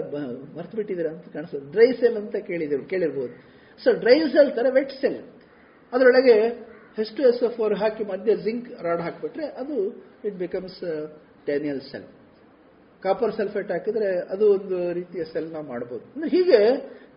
ಮರ್ತು 0.57 0.75
ಬಿಟ್ಟಿದ್ದೀರಾ 0.79 1.11
ಅಂತ 1.17 1.27
ಕಾಣಿಸ್ತದೆ. 1.35 1.67
ಡ್ರೈ 1.75 1.89
ಸೆಲ್ 2.01 2.19
ಅಂತ 2.23 2.37
ಕೇಳಿದ್ರು 2.49 2.83
ಕೇಳಿರ್ಬೋದು. 2.93 3.35
ಸೊ 3.83 3.89
ಡ್ರೈ 4.05 4.17
ಸೆಲ್ 4.33 4.51
ತರ 4.59 4.67
ವೆಟ್ 4.79 4.95
ಸೆಲ್. 5.03 5.21
ಅದರೊಳಗೆ 5.93 6.37
S 7.03 7.13
two 7.19 7.23
S 7.31 7.43
F 7.47 7.55
four 7.59 7.75
ಹಾಕಿ 7.83 8.05
ಮಧ್ಯೆ 8.13 8.35
ಜಿಂಕ್ 8.47 8.67
ರಾಡ್ 8.87 9.03
ಹಾಕಿಬಿಟ್ರೆ 9.07 9.47
ಅದು 9.63 9.77
it 10.29 10.39
becomes 10.45 10.81
Daniel 11.49 11.83
cell. 11.91 12.09
Copper 13.03 13.33
sulphate 13.33 13.71
ಹಾಕಿದ್ರೆ 13.71 14.19
ಅದು 14.33 14.53
ಒಂದು 14.53 14.93
ರೀತಿಯ 14.93 15.25
ಸೆಲ್ 15.25 15.53
ಮಾಡಬಹುದು 15.53 16.05
ಇನ್ನು 16.15 16.29
ಹೀಗೆ 16.29 16.61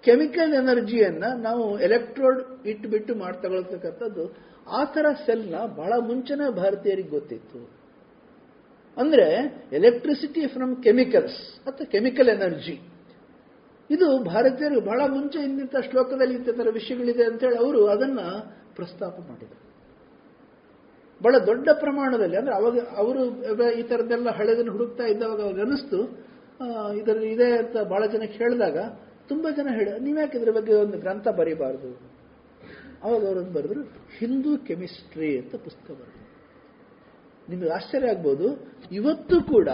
ಕೆಮಿಕಲ್ 0.02 0.54
ಎನರ್ಜಿಯನ್ನ 0.54 1.24
ನಾವು 1.42 1.80
ಎಲೆಕ್ಟ್ರೋಡ್ 1.80 2.68
ಇಟ್ಬಿಟ್ಟು 2.68 3.16
ಮಾಡಿ 3.16 3.42
ತಗೊಳ್ತಕ್ಕಂಥದ್ದು 3.42 4.54
ಆ 4.72 4.84
ಥರ 4.84 5.06
ಸೆಲ್ನ 5.26 5.56
ಬಹಳ 5.76 5.94
ಮುಂಚೆನೇ 6.00 6.56
ಭಾರತೀಯರಿಗೆ 6.56 7.10
ಗೊತ್ತಿತ್ತು. 7.10 7.84
ಅಂದ್ರೆ 8.98 9.28
ಎಲೆಕ್ಟ್ರಿಸಿಟಿ 9.72 10.48
ಫ್ರಮ್ 10.48 10.84
ಕೆಮಿಕಲ್ಸ್ 10.84 11.68
ಅಥವಾ 11.68 11.86
ಕೆಮಿಕಲ್ 11.86 12.30
ಎನರ್ಜಿ 12.30 12.82
ಇದು 13.90 14.24
ಭಾರತೀಯರಿಗೆ 14.24 14.82
ಬಹಳ 14.82 15.02
ಮುಂಚೆ 15.08 15.40
ಇಂಥ 15.44 15.76
ಶ್ಲೋಕದಲ್ಲಿ 15.92 16.34
ಇಂಥ 16.34 16.50
ವಿಷಯಗಳಿದೆ 16.74 17.24
ಅಂತೇಳಿ 17.24 17.56
ಅವರು 17.56 17.88
ಅದನ್ನ 17.88 18.20
ಪ್ರಸ್ತಾಪ 18.76 19.16
ಮಾಡಿದರು. 19.20 19.63
ಬಹಳ 21.24 21.36
ದೊಡ್ಡ 21.50 21.68
ಪ್ರಮಾಣದಲ್ಲಿ, 21.84 22.38
ಅಂದ್ರೆ 22.42 22.54
ಅವಾಗ 22.60 22.78
ಅವರು 23.02 23.22
ಈ 23.80 23.84
ಥರದ್ದೆಲ್ಲ 23.90 24.30
ಹಳೆದನ್ನು 24.40 24.72
ಹುಡುಕ್ತಾ 24.76 25.06
ಇದ್ದವಾಗ 25.14 25.40
ಅವಾಗ 25.46 25.60
ಅನಿಸ್ತು. 25.68 26.00
ಇದರಲ್ಲಿ 27.00 27.30
ಇದೆ 27.36 27.48
ಅಂತ 27.62 27.76
ಬಹಳ 27.94 28.04
ಜನ 28.14 28.26
ಕೇಳಿದಾಗ 28.38 28.78
ತುಂಬಾ 29.30 29.50
ಜನ 29.60 29.68
ಹೇಳ, 29.78 29.90
ನೀವ್ಯಾಕೆ 30.06 30.36
ಇದ್ರ 30.40 30.52
ಬಗ್ಗೆ 30.58 30.74
ಒಂದು 30.86 30.98
ಗ್ರಂಥ 31.04 31.28
ಬರೀಬಾರ್ದು? 31.40 31.90
ಅವಾಗ 33.04 33.22
ಅವರೊಂದು 33.30 33.54
ಬರೆದ್ರು, 33.58 33.82
ಹಿಂದೂ 34.20 34.52
ಕೆಮಿಸ್ಟ್ರಿ 34.68 35.30
ಅಂತ 35.42 35.56
ಪುಸ್ತಕ 35.66 35.90
ಬರೆದ್ರು. 36.00 36.24
ನಿಮಗೆ 37.50 37.72
ಆಶ್ಚರ್ಯ 37.78 38.12
ಆಗ್ಬೋದು, 38.14 38.48
ಇವತ್ತು 39.00 39.38
ಕೂಡ 39.54 39.70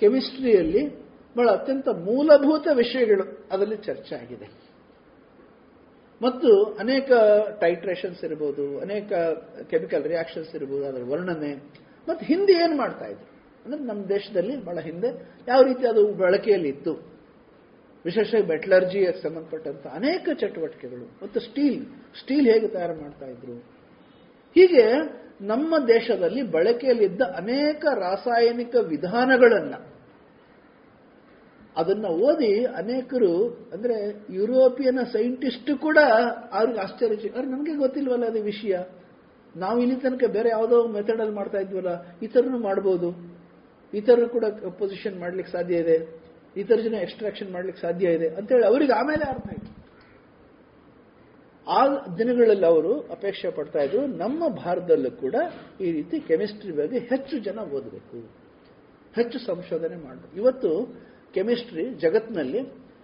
ಕೆಮಿಸ್ಟ್ರಿಯಲ್ಲಿ 0.00 0.82
ಬಹಳ 1.36 1.48
ಅತ್ಯಂತ 1.58 1.88
ಮೂಲಭೂತ 2.08 2.66
ವಿಷಯಗಳು 2.82 3.24
ಅದರಲ್ಲಿ 3.52 3.78
ಚರ್ಚೆ 3.88 4.14
ಆಗಿದೆ. 4.14 4.46
ಮತ್ತು 6.22 6.64
ಅನೇಕ 6.64 7.12
ಟೈಟ್ರೇಷನ್ಸ್ 7.60 8.24
ಇರ್ಬೋದು, 8.24 8.80
ಅನೇಕ 8.80 9.12
ಕೆಮಿಕಲ್ 9.70 10.04
ರಿಯಾಕ್ಷನ್ಸ್ 10.04 10.54
ಇರ್ಬೋದು, 10.54 10.86
ಅದರ 10.86 11.02
ವರ್ಣನೆ. 11.02 11.54
ಮತ್ತು 12.08 12.26
ಹಿಂದೆ 12.26 12.52
ಏನು 12.52 12.76
ಮಾಡ್ತಾ 12.76 13.04
ಇದ್ರು? 13.04 13.36
ಅಂದ್ರೆ 13.64 13.82
ನಮ್ಮ 13.82 14.06
ದೇಶದಲ್ಲಿ 14.06 14.64
ಬಹಳ 14.64 14.80
ಹಿಂದೆ 14.80 15.06
ಯಾವ 15.48 15.62
ರೀತಿ 15.62 15.86
ಅದು 15.86 16.12
ಬಳಕೆಯಲ್ಲಿ 16.12 16.68
ಇತ್ತು 16.68 17.16
ವಿಶೇಷವಾಗಿ 18.04 18.46
ಮೆಟ್ಲರ್ಜಿಗೆ 18.46 19.12
ಸಂಬಂಧಪಟ್ಟಂತ 19.12 19.86
ಅನೇಕ 19.86 20.28
ಚಟುವಟಿಕೆಗಳು. 20.34 21.04
ಮತ್ತು 21.22 21.40
ಸ್ಟೀಲ್ 21.40 21.86
ಸ್ಟೀಲ್ 22.20 22.48
ಹೇಗೆ 22.48 22.68
ತಯಾರು 22.68 23.00
ಮಾಡ್ತಾ 23.00 23.26
ಇದ್ರು? 23.26 23.56
ಹೀಗೆ 24.54 25.16
ನಮ್ಮ 25.40 25.86
ದೇಶದಲ್ಲಿ 25.86 26.42
ಬಳಕೆಯಲ್ಲಿದ್ದ 26.42 27.22
ಅನೇಕ 27.22 27.84
ರಾಸಾಯನಿಕ 27.84 28.74
ವಿಧಾನಗಳನ್ನ 28.74 29.74
ಅದನ್ನ 31.76 32.06
ಓದಿ 32.06 32.64
ಅನೇಕರು, 32.64 33.48
ಅಂದ್ರೆ 33.72 33.96
ಯುರೋಪಿಯನ್ 34.30 35.06
ಸೈಂಟಿಸ್ಟ್ 35.06 35.78
ಕೂಡ 35.78 35.98
ಅವ್ರಿಗೆ 36.52 36.78
ಆಶ್ಚರ್ಯ 36.78 37.28
ಅವ್ರು 37.28 37.50
ನಮಗೆ 37.50 37.76
ಗೊತ್ತಿಲ್ವಲ್ಲ 37.76 38.24
ಅದು 38.24 38.42
ವಿಷಯ. 38.42 38.76
ನಾವು 39.56 39.80
ಇಲ್ಲಿ 39.80 39.96
ತನಕ 39.96 40.24
ಬೇರೆ 40.30 40.48
ಯಾವುದೋ 40.48 40.88
ಮೆಥಡ್ 40.88 41.20
ಅಲ್ಲಿ 41.20 41.34
ಮಾಡ್ತಾ 41.34 41.58
ಇದ್ವಲ್ಲ 41.58 42.18
ಇತರನು 42.22 42.58
ಮಾಡ್ಬೋದು. 42.58 43.08
ಇತರರು 43.94 44.28
ಕೂಡ 44.28 44.44
ಪೊಸಿಷನ್ 44.78 45.20
ಮಾಡ್ಲಿಕ್ಕೆ 45.20 45.52
ಸಾಧ್ಯ 45.52 45.74
ಇದೆ. 45.74 46.20
ಇತರ 46.56 46.74
ಜನ 46.74 46.94
ಎಕ್ಸ್ಟ್ರಾಕ್ಷನ್ 46.94 47.50
ಮಾಡ್ಲಿಕ್ಕೆ 47.50 47.82
ಸಾಧ್ಯ 47.82 48.12
ಇದೆ 48.12 48.28
ಅಂತೇಳಿ 48.28 48.66
ಅವರಿಗೆ 48.66 48.92
ಆಮೇಲೆ 48.92 49.30
ಅರ್ಥ 49.30 49.46
ಆಯ್ತು. 49.48 49.86
ಆ 51.70 51.80
ದಿನಗಳಲ್ಲಿ 52.18 52.66
ಅವರು 52.66 53.00
ಅಪೇಕ್ಷೆ 53.00 53.50
ಪಡ್ತಾ 53.50 53.78
ಇದ್ರು, 53.78 54.06
ನಮ್ಮ 54.06 54.48
ಭಾರತದಲ್ಲೂ 54.48 55.10
ಕೂಡ 55.10 55.34
ಈ 55.80 55.92
ರೀತಿ 55.92 56.20
ಕೆಮಿಸ್ಟ್ರಿ 56.20 56.72
ಬಗ್ಗೆ 56.72 56.98
ಹೆಚ್ಚು 56.98 57.38
ಜನ 57.38 57.58
ಓದಬೇಕು. 57.58 58.18
ಹೆಚ್ಚು 59.14 59.38
ಸಂಶೋಧನೆ 59.38 59.96
ಮಾಡಬೇಕು. 60.04 60.36
ಇವತ್ತು 60.36 60.70
ಕೆಮಿಸ್ಟ್ರಿ 61.36 61.84
ಜಗತ್ತಿನಲ್ಲಿ 62.04 62.60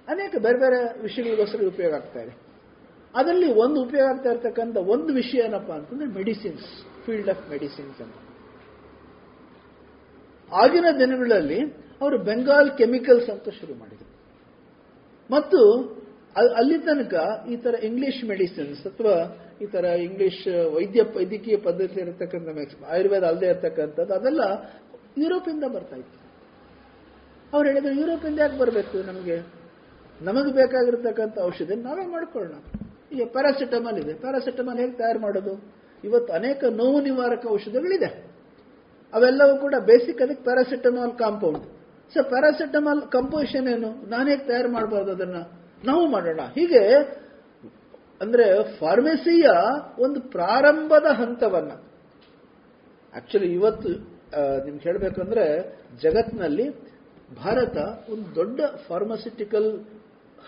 ಅನೇಕ 0.08 0.34
ಬೇರೆ 0.46 0.58
ಬೇರೆ 0.64 0.78
ವಿಷಯಗಳಿಗೋಸ್ಕರ 1.02 1.66
ಉಪಯೋಗ 1.74 1.92
ಆಗ್ತಾ 2.00 2.20
ಇದೆ. 2.24 2.34
ಅದರಲ್ಲಿ 3.14 3.48
ಒಂದು 3.64 3.78
ಉಪಯೋಗ 3.86 4.06
ಆಗ್ತಾ 4.12 4.30
ಇರ್ತಕ್ಕಂಥ 4.34 4.76
ಒಂದು 4.94 5.10
ವಿಷಯ 5.20 5.40
ಏನಪ್ಪಾ 5.48 5.74
ಅಂತಂದ್ರೆ 5.78 6.08
ಮೆಡಿಸಿನ್ಸ್, 6.18 6.68
ಫೀಲ್ಡ್ 7.04 7.30
ಆಫ್ 7.32 7.42
ಮೆಡಿಸಿನ್ಸ್ 7.52 7.98
ಅಂತ. 8.04 8.16
ಆಗಿನ 10.52 10.86
ದಿನಗಳಲ್ಲಿ 11.00 11.60
ಅವರು 12.02 12.16
ಬೆಂಗಾಲ್ 12.28 12.70
ಕೆಮಿಕಲ್ಸ್ 12.78 13.28
ಅಂತ 13.34 13.48
ಶುರು 13.58 13.74
ಮಾಡಿದರು. 13.80 14.08
ಮತ್ತು 15.30 15.60
ಅಲ್ಲಿ 16.60 16.76
ತನಕ 16.86 17.14
ಈ 17.52 17.56
ತರ 17.64 17.74
ಇಂಗ್ಲಿಷ್ 17.88 18.20
ಮೆಡಿಸಿನ್ಸ್ 18.30 18.80
ಅಥವಾ 18.90 19.16
ಈ 19.62 19.66
ತರ 19.74 19.84
ಇಂಗ್ಲಿಷ್ 20.06 20.42
ವೈದ್ಯ 20.74 21.02
ವೈದ್ಯಕೀಯ 21.16 21.56
ಪದ್ಧತಿ 21.66 21.98
ಇರತಕ್ಕಂಥ 22.04 22.46
ಆಯುರ್ವೇದ 22.92 23.24
ಅಲ್ಲದೆ 23.30 23.48
ಇರತಕ್ಕಂಥದ್ದು, 23.52 24.12
ಅದೆಲ್ಲ 24.18 24.42
ಯುರೋಪಿಂದ 25.24 25.64
ಬರ್ತಾ 25.74 25.96
ಇತ್ತು. 26.02 26.21
ಅವ್ರು 27.52 27.68
ಹೇಳಿದ್ರು 27.68 27.94
ಯುರೋಪಿಂದ 27.94 28.38
ಯಾಕೆ 28.38 28.58
ಬರಬೇಕು 28.58 29.06
ನಮಗೆ? 29.06 29.36
ನಮಗೆ 30.22 30.52
ಬೇಕಾಗಿರ್ತಕ್ಕಂಥ 30.52 31.38
ಔಷಧಿ 31.38 31.74
ನಾವೇ 31.74 32.06
ಮಾಡ್ಕೊಳ್ಳೋಣ. 32.06 32.54
ಈಗ 33.12 33.28
ಪ್ಯಾರಾಸಿಟಮಾಲ್ 33.32 33.98
ಇದೆ. 33.98 34.14
ಪ್ಯಾರಾಸಿಟಮಾಲ್ 34.14 34.78
ಹೇಗೆ 34.78 34.92
ತಯಾರು 34.92 35.18
ಮಾಡೋದು? 35.18 35.74
ಇವತ್ತು 36.04 36.32
ಅನೇಕ 36.32 36.64
ನೋವು 36.64 37.00
ನಿವಾರಕ 37.00 37.46
ಔಷಧಗಳಿದೆ. 37.50 38.32
ಅವೆಲ್ಲವೂ 39.14 39.56
ಕೂಡ 39.58 39.74
ಬೇಸಿಕ್ 39.78 40.22
ಅದಕ್ಕೆ 40.22 40.44
paracetamol 40.44 41.18
compound. 41.18 41.64
So 42.14 42.22
paracetamol 42.22 43.02
composition 43.02 43.68
ಏನು? 43.68 44.08
ನಾನು 44.10 44.30
ಹೇಗೆ 44.30 44.44
ತಯಾರು 44.46 44.72
ಮಾಡಬಾರ್ದು 44.72 45.10
ಅದನ್ನ? 45.10 45.36
ನಾವು 45.84 46.06
ಮಾಡೋಣ. 46.06 46.40
ಹೀಗೆ, 46.54 46.94
ಅಂದ್ರೆ 48.20 48.76
ಫಾರ್ಮಸಿಯ 48.78 49.44
ಒಂದು 49.98 50.20
ಪ್ರಾರಂಭದ 50.20 51.06
ಹಂತವನ್ನ. 51.12 51.72
ಆಕ್ಚುಲಿ 53.16 53.52
ಇವತ್ತು 53.52 53.88
ನಿಮ್ಗೆ 54.64 54.82
ಹೇಳಬೇಕಂದ್ರೆ 54.82 55.76
ಜಗತ್ನಲ್ಲಿ 56.02 56.91
ಭಾರತ 57.40 57.76
ಒಂದು 58.12 58.28
ದೊಡ್ಡ 58.38 58.60
ಫಾರ್ಮಾಸ್ಯುಟಿಕಲ್ 58.88 59.68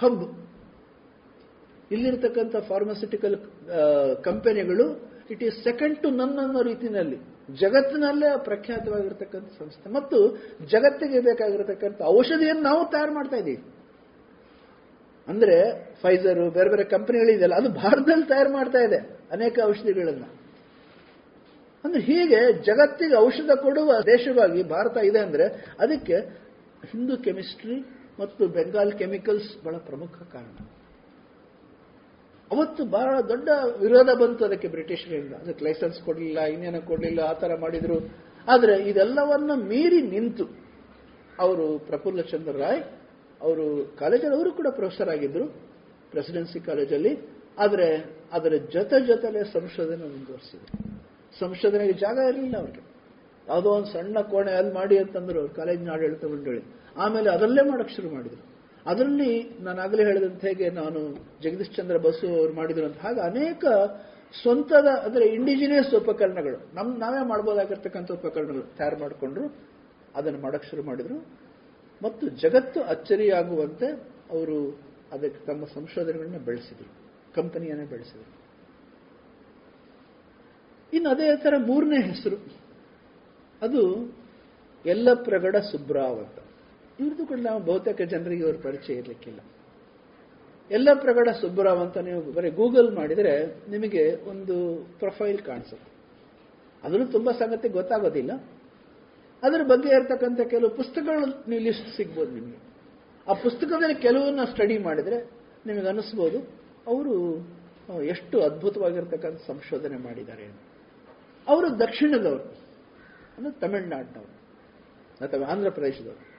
ಹಬ್ 0.01 0.25
ಇಲ್ಲಿರ್ತಕ್ಕಂಥ 1.95 2.57
ಫಾರ್ಮಾಸ್ಯುಟಿಕಲ್ 2.71 3.37
ಕಂಪನಿಗಳು 4.27 4.87
it 5.33 5.43
is 5.49 5.57
second 5.69 5.97
to 6.03 6.09
none 6.21 6.37
ಅನ್ನೋ 6.45 6.61
ರೀತಿಯಲ್ಲಿ 6.71 7.19
ಜಗತ್ತಿನಲ್ಲೇ 7.63 8.29
ಪ್ರಖ್ಯಾತವಾಗಿರ್ತಕ್ಕಂಥ 8.49 9.49
ಸಂಸ್ಥೆ. 9.61 9.87
ಮತ್ತು 9.97 10.19
ಜಗತ್ತಿಗೆ 10.73 11.19
ಬೇಕಾಗಿರತಕ್ಕಂಥ 11.29 12.01
ಔಷಧಿಯನ್ನು 12.19 12.65
ನಾವು 12.71 12.83
ತಯಾರು 12.95 13.13
ಮಾಡ್ತಾ 13.19 13.37
ಇದ್ದೀವಿ. 13.43 13.63
ಅಂದ್ರೆ 15.29 15.57
ಫೈಸರ್ 16.03 16.41
ಬೇರೆ 16.57 16.71
ಬೇರೆ 16.73 16.85
ಕಂಪನಿಗಳಿದೆಯಲ್ಲ, 16.95 17.57
ಅದು 17.63 17.71
ಭಾರತದಲ್ಲಿ 17.83 18.27
ತಯಾರು 18.33 18.51
ಮಾಡ್ತಾ 18.59 18.81
ಇದೆ 18.89 18.99
ಅನೇಕ 19.37 19.59
ಔಷಧಿಗಳನ್ನ. 19.71 20.25
ಅಂದ್ರೆ 21.85 22.01
ಹೀಗೆ 22.09 22.41
ಜಗತ್ತಿಗೆ 22.69 23.17
ಔಷಧ 23.27 23.53
ಕೊಡುವ 23.65 23.93
ದೇಶವಾಗಿ 24.13 24.61
ಭಾರತ 24.75 24.97
ಇದೆ 25.09 25.21
ಅಂದ್ರೆ 25.27 25.47
ಅದಕ್ಕೆ 25.85 26.17
ಹಿಂದೂ 26.91 27.17
ಕೆಮಿಸ್ಟ್ರಿ 27.17 27.81
ಮತ್ತು 28.21 28.49
ಬೆಂಗಾಲ್ 28.49 28.93
ಕೆಮಿಕಲ್ಸ್ 28.93 29.65
ಬಹಳ 29.65 29.77
ಪ್ರಮುಖ 29.77 30.15
ಕಾರಣ. 30.33 30.57
ಅವತ್ತು 32.53 32.85
ಬಹಳ 32.85 33.21
ದೊಡ್ಡ 33.21 33.49
ವಿರೋಧ 33.81 34.09
ಬಂತು 34.11 34.45
ಅದಕ್ಕೆ 34.45 34.69
ಬ್ರಿಟಿಷರಿಂದ. 34.69 35.33
ಅದಕ್ಕೆ 35.33 35.65
ಲೈಸೆನ್ಸ್ 35.65 36.03
ಕೊಡಲಿಲ್ಲ, 36.03 36.41
ಇನ್ನೇನೋ 36.41 36.81
ಕೊಡಲಿಲ್ಲ, 36.81 37.21
ಆ 37.21 37.33
ಥರ 37.33 37.57
ಮಾಡಿದ್ರು. 37.61 38.01
ಆದರೆ 38.49 38.91
ಇದೆಲ್ಲವನ್ನ 38.91 39.51
ಮೀರಿ 39.55 40.03
ನಿಂತು 40.03 40.45
ಅವರು 41.39 41.79
ಪ್ರಫುಲ್ಲ 41.79 42.21
ಚಂದ್ರ 42.21 42.57
ರಾಯ್ 42.57 42.83
ಅವರು 43.41 43.97
ಕಾಲೇಜಲ್ಲಿ, 43.99 44.37
ಅವರು 44.37 44.53
ಕೂಡ 44.53 44.67
ಪ್ರೊಫೆಸರ್ 44.71 45.09
ಆಗಿದ್ರು 45.09 45.47
ಪ್ರೆಸಿಡೆನ್ಸಿ 46.11 46.61
ಕಾಲೇಜಲ್ಲಿ. 46.61 47.19
ಆದರೆ 47.59 47.89
ಅದರ 48.33 48.53
ಜೊತೆ 48.73 49.07
ಜೊತೆಲೆ 49.07 49.45
ಸಂಶೋಧನೆ 49.45 50.09
ಮುಂದುವರಿಸಿದ್ರು. 50.09 51.01
ಸಂಶೋಧನೆಗೆ 51.41 51.93
ಜಾಗ 51.93 52.17
ಇರಲಿಲ್ಲ 52.17 52.57
ಅವ್ರಿಗೆ. 52.57 52.94
ಯಾವುದೋ 53.49 53.71
ಒಂದು 53.71 53.87
ಸಣ್ಣ 53.87 54.21
ಕೋಣೆ 54.21 54.53
ಅಲ್ಲಿ 54.53 54.75
ಮಾಡಿ 54.75 54.99
ಅಂತಂದ್ರು 54.99 55.41
ಅವ್ರು 55.41 55.55
ಕಾಲೇಜಿನ 55.55 55.91
ಆಡಳಿತ 55.91 56.25
ಮಂಡಳಿ 56.25 56.63
ಆಮೇಲೆ 56.97 57.31
ಅದರಲ್ಲೇ 57.31 57.71
ಮಾಡಕ್ 57.71 57.91
ಶುರು 57.91 58.11
ಮಾಡಿದ್ರು. 58.11 58.55
ಅದರಲ್ಲಿ 58.87 59.51
ನಾನು 59.61 59.81
ಆಗಲೇ 59.81 60.05
ಹೇಳಿದಂತೆ 60.05 60.49
ಹೇಗೆ 60.49 60.71
ನಾನು 60.71 61.17
ಜಗದೀಶ್ 61.43 61.77
ಚಂದ್ರ 61.77 61.97
ಬಸು 61.97 62.39
ಅವರು 62.39 62.53
ಮಾಡಿದ್ರಂತ 62.53 62.99
ಹಾಗೆ 62.99 63.21
ಅನೇಕ 63.21 63.65
ಸ್ವಂತದ, 64.43 64.87
ಅಂದ್ರೆ 64.87 65.25
ಇಂಡಿಜಿನಿಯಸ್ 65.25 65.95
ಉಪಕರಣಗಳು. 65.95 66.75
ನಮ್, 66.75 66.99
ನಾವೇ 66.99 67.29
ಮಾಡ್ಬೋದಾಗಿರ್ತಕ್ಕಂಥ 67.29 68.13
ಉಪಕರಣಗಳು 68.13 68.77
ತಯಾರು 68.77 68.99
ಮಾಡಿಕೊಂಡ್ರು, 68.99 69.55
ಅದನ್ನು 70.15 70.39
ಮಾಡಕ್ 70.39 70.65
ಶುರು 70.65 70.83
ಮಾಡಿದ್ರು. 70.83 71.27
ಮತ್ತು 72.03 72.29
ಜಗತ್ತು 72.29 72.83
ಅಚ್ಚರಿಯಾಗುವಂತೆ 72.83 73.87
ಅವರು 74.31 74.81
ಅದಕ್ಕೆ 75.13 75.47
ತಮ್ಮ 75.47 75.65
ಸಂಶೋಧನೆಗಳನ್ನ 75.65 76.39
ಬೆಳೆಸಿದ್ರು. 76.39 76.93
ಕಂಪನಿಯನ್ನೇ 77.35 77.85
ಬೆಳೆಸಿದ್ರು. 77.85 78.45
ಇನ್ನು 80.93 81.11
ಅದೇ 81.11 81.37
ತರ 81.37 81.55
ಮೂರನೇ 81.67 82.03
ಹೆಸರು. 82.03 82.64
ಅದು 83.65 83.83
ಎಲ್ಲಪ್ರಗಡ 84.87 85.57
ಸುಬ್ರಾವ್ 85.57 86.19
ಅಂತ. 86.19 86.39
ಇವ್ರದ್ದು 87.01 87.27
ಕೂಡ 87.27 87.39
ನಾವು 87.41 87.65
ಬಹುತೇಕ 87.65 88.01
ಜನರಿಗೆ 88.03 88.43
ಇವರು 88.43 88.59
ಪರಿಚಯ 88.59 88.95
ಇರಲಿಕ್ಕಿಲ್ಲ. 88.95 89.41
ಎಲ್ಲ 90.71 90.89
ಪ್ರಗಡ 90.95 91.29
ಸುಬ್ರಾವ್ 91.41 91.79
ಅಂತ 91.79 91.99
ನೀವು 91.99 92.33
ಬರೀ 92.33 92.51
ಗೂಗಲ್ 92.51 92.95
ಮಾಡಿದರೆ 92.95 93.47
ನಿಮಗೆ 93.71 94.17
ಒಂದು 94.31 94.85
ಪ್ರೊಫೈಲ್ 94.99 95.39
ಕಾಣಿಸುತ್ತೆ. 95.39 95.91
ಅದನ್ನು 96.85 97.07
ತುಂಬಾ 97.07 97.33
ಸಂಗತಿ 97.33 97.69
ಗೊತ್ತಾಗೋದಿಲ್ಲ. 97.69 98.33
ಅದರ 99.43 99.61
ಬಗ್ಗೆ 99.63 99.89
ಇರ್ತಕ್ಕಂಥ 99.89 100.41
ಕೆಲವು 100.41 100.71
ಪುಸ್ತಕಗಳು 100.71 101.49
ನೀವು 101.49 101.63
ಲಿಸ್ಟ್ 101.63 101.97
ಸಿಗ್ಬೋದು 101.97 102.31
ನಿಮಗೆ. 102.31 102.59
ಆ 103.31 103.33
ಪುಸ್ತಕದಲ್ಲಿ 103.33 103.95
ಕೆಲವನ್ನ 103.95 104.45
ಸ್ಟಡಿ 104.45 104.79
ಮಾಡಿದರೆ 104.79 105.31
ನಿಮಗೆ 105.67 105.89
ಅನಿಸ್ಬೋದು, 105.89 106.39
ಅವರು 106.87 107.15
ಎಷ್ಟು 108.05 108.43
ಅದ್ಭುತವಾಗಿರ್ತಕ್ಕಂಥ 108.43 109.41
ಸಂಶೋಧನೆ 109.47 109.97
ಮಾಡಿದ್ದಾರೆ 109.97 110.45
ಅವರು 111.49 111.79
ದಕ್ಷಿಣದವರು. 111.79 112.64
ಅಂದ್ರೆ 113.39 113.61
ತಮಿಳ್ನಾಡಿನವರು, 113.61 114.35
ಅಥವಾ 115.25 115.47
ಆಂಧ್ರ 115.47 115.71
ಪ್ರದೇಶದವರು. 115.71 116.35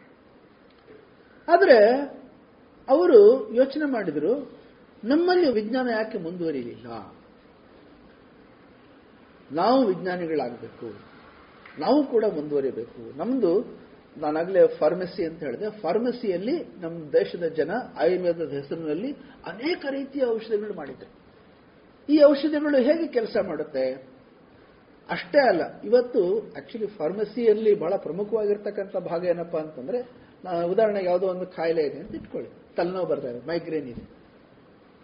ಆದರೆ 1.53 1.95
ಅವರು 2.89 3.53
ಯೋಚನೆ 3.53 3.91
ಮಾಡಿದ್ರು, 3.91 4.39
ನಮ್ಮಲ್ಲಿ 5.03 5.51
ವಿಜ್ಞಾನ 5.51 5.89
ಯಾಕೆ 5.89 6.17
ಮುಂದುವರಿಲಿಲ್ಲ? 6.17 6.87
ನಾವು 9.51 9.85
ವಿಜ್ಞಾನಿಗಳಾಗಬೇಕು. 9.85 11.15
ನಾವು 11.79 12.03
ಕೂಡ 12.03 12.25
ಮುಂದುವರಿಬೇಕು. 12.25 13.17
ನಮ್ದು, 13.17 13.79
ನಾನಾಗಲೇ 14.17 14.67
ಫಾರ್ಮಸಿ 14.67 15.25
ಅಂತ 15.25 15.39
ಹೇಳಿದೆ. 15.39 15.81
ಫಾರ್ಮಸಿಯಲ್ಲಿ 15.81 16.63
ನಮ್ಮ 16.81 17.11
ದೇಶದ 17.11 17.43
ಜನ 17.43 17.71
ಆಯುರ್ವೇದದ 17.99 18.51
ಹೆಸರಿನಲ್ಲಿ 18.51 19.13
ಅನೇಕ 19.45 19.85
ರೀತಿಯ 19.89 20.23
ಔಷಧಿಗಳು 20.25 20.73
ಮಾಡಿದ್ದಾರೆ 20.73 21.25
ಈ 22.09 22.23
ಔಷಧಿಗಳು 22.23 22.77
ಹೇಗೆ 22.77 23.07
ಕೆಲಸ 23.07 23.37
ಮಾಡುತ್ತೆ? 23.47 24.14
ಅಷ್ಟೇ 25.09 25.39
ಅಲ್ಲ, 25.49 25.63
ಇವತ್ತು 25.83 26.21
ಆಕ್ಚುಲಿ 26.57 26.87
ಫಾರ್ಮಸಿಯಲ್ಲಿ 26.97 27.71
ಬಹಳ 27.79 27.93
ಪ್ರಮುಖವಾಗಿರ್ತಕ್ಕಂಥ 28.05 28.95
ಭಾಗ 29.09 29.21
ಏನಪ್ಪಾ 29.33 29.59
ಅಂತಂದ್ರೆ 29.59 29.99
ಉದಾಹರಣೆಗೆ 30.71 31.07
ಯಾವುದೋ 31.07 31.25
ಒಂದು 31.27 31.45
ಕಾಯಿಲೆ 31.55 31.83
ಇದೆ 31.89 31.97
ಅಂತ 32.03 32.13
ಇಟ್ಕೊಳ್ಳಿ. 32.15 32.49
ತಲೆನೋವು 32.77 33.07
ಬರ್ತಾ 33.11 33.29
ಇದೆ 33.29 33.41
ಮೈಗ್ರೇನ್ 33.47 33.87
ಇದೆ. 33.93 34.03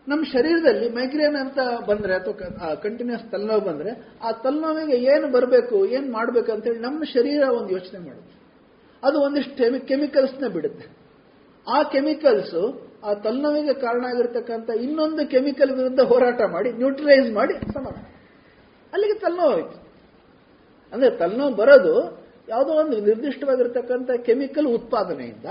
ನಮ್ಮ 0.08 0.22
ಶರೀರದಲ್ಲಿ 0.34 0.88
ಮೈಗ್ರೇನ್ 0.90 1.36
ಅಂತ 1.36 1.60
ಬಂದ್ರೆ 1.90 2.14
ಅಥವಾ 2.16 2.76
ಕಂಟಿನ್ಯೂಸ್ 2.86 3.26
ತಲೆನೋವು 3.32 3.64
ಬಂದ್ರೆ, 3.66 3.92
ಆ 4.28 4.32
ತಲೆನೋವಿಗೆ 4.46 4.98
ಏನು 5.12 5.28
ಬರಬೇಕು, 5.32 5.78
ಏನು 5.96 6.08
ಮಾಡಬೇಕು 6.12 6.50
ಅಂತೇಳಿ 6.52 6.80
ನಮ್ಮ 6.80 7.04
ಶರೀರ 7.14 7.42
ಒಂದು 7.58 7.72
ಯೋಚನೆ 7.78 8.00
ಮಾಡುತ್ತೆ. 8.08 8.36
ಅದು 9.04 9.18
ಒಂದಿಷ್ಟು 9.26 9.86
ಕೆಮಿಕಲ್ಸ್ನ 9.88 10.48
ಬಿಡುತ್ತೆ. 10.56 10.88
ಆ 11.68 11.78
ಕೆಮಿಕಲ್ಸ್ 11.94 12.58
ಆ 13.04 13.14
ತಲೆನೋವಿಗೆ 13.26 13.74
ಕಾರಣ 13.82 14.04
ಆಗಿರ್ತಕ್ಕಂಥ 14.06 14.70
ಇನ್ನೊಂದು 14.86 15.24
ಕೆಮಿಕಲ್ 15.30 15.72
ವಿರುದ್ಧ 15.78 16.02
ಹೋರಾಟ 16.12 16.42
ಮಾಡಿ 16.56 16.70
ನ್ಯೂಟ್ರಲೈಸ್ 16.82 17.30
ಮಾಡಿ, 17.40 17.54
ಸಮಾಧಾನ. 17.74 18.06
ಅಲ್ಲಿಗೆ 18.94 19.16
ತಲೆನೋವು 19.20 19.56
ಅಂದ್ರೆ 20.94 21.18
ತಲೆನೋವು 21.18 21.56
ಬರೋದು 21.56 22.22
ಯಾವುದೋ 22.48 22.72
ಒಂದು 22.74 23.02
ನಿರ್ದಿಷ್ಟವಾಗಿರ್ತಕ್ಕಂಥ 23.02 24.12
ಕೆಮಿಕಲ್ 24.12 24.68
ಉತ್ಪಾದನೆಯಿಂದ 24.68 25.46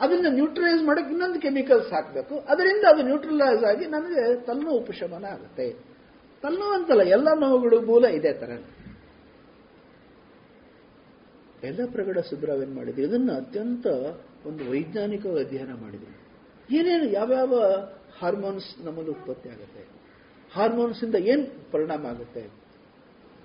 ಅದನ್ನ 0.00 0.26
ನ್ಯೂಟ್ರಲೈಸ್ 0.30 0.82
ಮಾಡಕ್ಕೆ 0.82 1.10
ಇನ್ನೊಂದು 1.10 1.40
ಕೆಮಿಕಲ್ಸ್ 1.40 1.92
ಹಾಕಬೇಕು. 1.92 2.34
ಅದರಿಂದ 2.38 2.84
ಅದು 2.88 3.02
ನ್ಯೂಟ್ರಲೈಸ್ 3.02 3.64
ಆಗಿ 3.64 3.86
ನಮಗೆ 3.86 4.44
ತಲೆನೋವು 4.46 4.78
ಉಪಶಮನ 4.78 5.24
ಆಗುತ್ತೆ. 5.24 5.66
ತಲೆನೋವು 6.42 6.72
ಅಂತಲ್ಲ, 6.72 7.02
ಎಲ್ಲ 7.02 7.28
ನೋವುಗಳು 7.40 7.80
ಮೂಲ 7.80 8.04
ಇದೇ 8.04 8.32
ತರ. 8.32 8.50
ಎಲ್ಲ 11.64 11.80
ಪ್ರಗಡ 11.92 12.18
ಸುಬ್ರಾವ್ 12.18 12.62
ಏನ್ 12.62 12.74
ಮಾಡಿದ್ರು? 12.74 13.02
ಇದನ್ನ 13.02 13.30
ಅತ್ಯಂತ 13.32 13.86
ಒಂದು 14.46 14.70
ವೈಜ್ಞಾನಿಕವಾಗಿ 14.70 15.44
ಅಧ್ಯಯನ 15.44 15.72
ಮಾಡಿದ್ರು. 15.74 16.14
ಏನೇನು, 16.76 17.04
ಯಾವ್ಯಾವ 17.04 17.54
ಹಾರ್ಮೋನ್ಸ್ 18.20 18.84
ನಮ್ಮಲ್ಲಿ 18.84 19.10
ಉತ್ಪತ್ತಿ 19.10 19.48
ಆಗುತ್ತೆ? 19.48 19.82
ಹಾರ್ಮೋನ್ಸ್ 20.54 21.04
ಇಂದ 21.04 21.14
ಏನ್ 21.14 21.46
ಪರಿಣಾಮ 21.72 22.06
ಆಗುತ್ತೆ? 22.06 22.67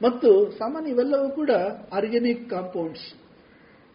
ಮತ್ತು 0.03 0.51
ಸಾಮಾನ್ಯ 0.51 0.91
ಇವೆಲ್ಲವೂ 0.91 1.29
ಕೂಡ 1.29 1.51
ಆರ್ಗ್ಯಾನಿಕ್ 1.93 2.49
ಕಾಂಪೌಂಡ್ಸ್ 2.49 3.07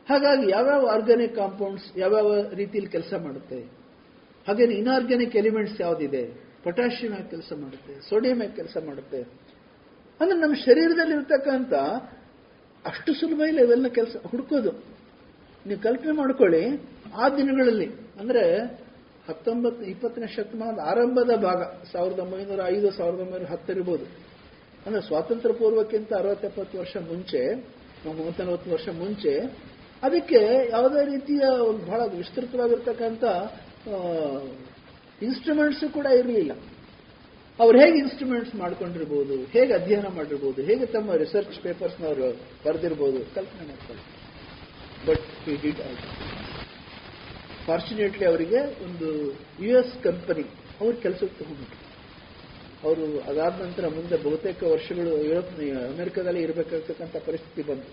ಹಾಗಾಗಿ 0.09 0.51
ಯಾವ್ಯಾವ 0.51 0.87
ಆರ್ಗ್ಯಾನಿಕ್ 0.87 1.35
ಕಾಂಪೌಂಡ್ಸ್ 1.37 1.99
ಯಾವ್ಯಾವ 1.99 2.29
ರೀತಿಯಲ್ಲಿ 2.55 2.91
ಕೆಲಸ 2.91 3.15
ಮಾಡುತ್ತೆ? 3.25 3.59
ಹಾಗೇನೆ 4.49 4.75
ಇನ್ಆರ್ಗ್ಯಾನಿಕ್ 4.75 5.37
ಎಲಿಮೆಂಟ್ಸ್ 5.37 5.81
ಯಾವುದಿದೆ? 5.81 6.23
ಪೊಟ್ಯಾಷಿಯಂ 6.65 7.13
ಆಗಿ 7.13 7.31
ಕೆಲಸ 7.31 7.53
ಮಾಡುತ್ತೆ 7.57 8.09
ಸೋಡಿಯಂ 8.09 8.41
ಆಗಿ 8.41 8.57
ಕೆಲಸ 8.57 8.77
ಮಾಡುತ್ತೆ. 8.87 9.21
ಅಂದ್ರೆ 10.21 10.39
ನಮ್ಮ 10.39 10.55
ಶರೀರದಲ್ಲಿ 10.55 11.15
ಇರ್ತಕ್ಕಂಥ 11.15 11.73
ಅಷ್ಟು 12.87 13.15
ಸುಲಭ 13.15 13.41
ಇಲ್ಲ 13.41 13.59
ಇವೆಲ್ಲ 13.59 13.89
ಕೆಲಸ 13.89 14.17
ಹುಡುಕೋದು. 14.27 14.73
ನೀವು 15.67 15.81
ಕಲ್ಪನೆ 15.83 16.13
ಮಾಡ್ಕೊಳ್ಳಿ, 16.13 16.63
ಆ 17.17 17.29
ದಿನಗಳಲ್ಲಿ, 17.29 17.87
ಅಂದ್ರೆ 18.21 18.45
ಹತ್ತೊಂಬತ್ತು, 19.29 19.85
ಇಪ್ಪತ್ತನೇ 19.85 20.27
ಶತಮಾನದ 20.27 20.79
ಆರಂಭದ 20.85 21.33
ಭಾಗ, 21.37 21.63
ಸಾವಿರದ 21.93 22.19
ಒಂಬೈನೂರ 22.19 22.61
ಐದು, 22.67 22.91
ಸಾವಿರದ 22.91 23.21
ಒಂಬೈನೂರ 23.21 23.45
ಅಂದ್ರೆ 24.89 25.03
ಸ್ವಾತಂತ್ರ್ಯ 25.09 25.55
ಪೂರ್ವಕ್ಕಿಂತ 25.63 26.11
ಅರವತ್ತೆಪ್ಪತ್ತು 26.23 26.75
ವರ್ಷ 26.83 26.97
ಮುಂಚೆ 27.11 27.41
ಮೂವತ್ತ 28.19 28.41
ನಲವತ್ತು 28.41 28.69
ವರ್ಷ 28.75 28.89
ಮುಂಚೆ, 29.03 29.33
ಅದಕ್ಕೆ 30.07 30.41
ಯಾವುದೇ 30.75 31.01
ರೀತಿಯ 31.15 31.45
ಒಂದು 31.71 31.83
ಬಹಳ 31.91 32.01
ವಿಸ್ತೃತವಾಗಿರ್ತಕ್ಕಂಥ 32.19 33.25
ಇನ್ಸ್ಟ್ರೂಮೆಂಟ್ಸ್ 35.29 35.85
ಕೂಡ 35.97 36.07
ಇರಲಿಲ್ಲ. 36.21 36.53
ಅವ್ರು 37.59 37.77
ಹೇಗೆ 37.83 37.97
ಇನ್ಸ್ಟ್ರೂಮೆಂಟ್ಸ್ 38.03 38.55
ಮಾಡ್ಕೊಂಡಿರ್ಬೋದು, 38.63 39.37
ಹೇಗೆ 39.55 39.73
ಅಧ್ಯಯನ 39.79 40.09
ಮಾಡಿರ್ಬೋದು, 40.19 40.61
ಹೇಗೆ 40.69 40.87
ತಮ್ಮ 40.87 41.15
ರಿಸರ್ಚ್ 41.23 41.59
ಪೇಪರ್ಸ್ನವರು 41.67 42.29
ಬರೆದಿರ್ಬೋದು 42.65 43.21
ಕಲ್ಪನೆ 43.37 43.67
ಮಾಡ್ಕೊಳ್ಳಿ. 43.71 44.05
ಬಟ್ 45.09 45.27
ವಿ 45.49 45.57
ಡಿಡ್ 45.65 45.83
ಫಾರ್ಚುನೇಟ್ಲಿ 47.67 48.27
ಅವರಿಗೆ 48.33 48.61
ಒಂದು 48.87 49.09
ಯು 49.67 49.73
ಎಸ್ 49.81 49.95
ಕಂಪನಿ 50.07 50.47
ಅವ್ರ 50.81 50.93
ಕೆಲಸಕ್ಕೆ 51.05 51.37
ತಗೊಂಡ್ಬಿಟ್ರು 51.41 51.88
ಅವರು 52.85 53.05
ಅದಾದ 53.31 53.55
ನಂತರ 53.65 53.87
ಮುಂದೆ 53.95 54.17
ಬಹುತೇಕ 54.25 54.63
ವರ್ಷಗಳು 54.75 55.13
ಯುರೋಪ್, 55.29 55.53
ಅಮೆರಿಕದಲ್ಲಿ 55.93 56.43
ಇರಬೇಕಾಗ್ತಕ್ಕಂಥ 56.43 57.17
ಪರಿಸ್ಥಿತಿ 57.29 57.63
ಬಂತು. 57.69 57.93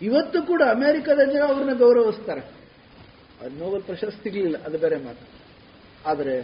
ಇವತ್ತು 0.00 0.38
ಕೂಡ 0.50 0.62
ಅಮೆರಿಕದ 0.76 1.22
ಜನ 1.32 1.42
ಅವ್ರನ್ನ 1.50 1.74
ಗೌರವಿಸ್ತಾರೆ. 1.78 2.42
ಅದು 3.40 3.54
ನೋಬೆಲ್ 3.62 3.82
ಪ್ರಶಸ್ತಿ 3.82 4.22
ಸಿಗಲಿಲ್ಲ 4.24 4.58
ಅದು 4.66 4.78
ಬೇರೆ 4.84 4.98
ಮಾತು. 5.06 5.24
ಆದರೆ 6.10 6.34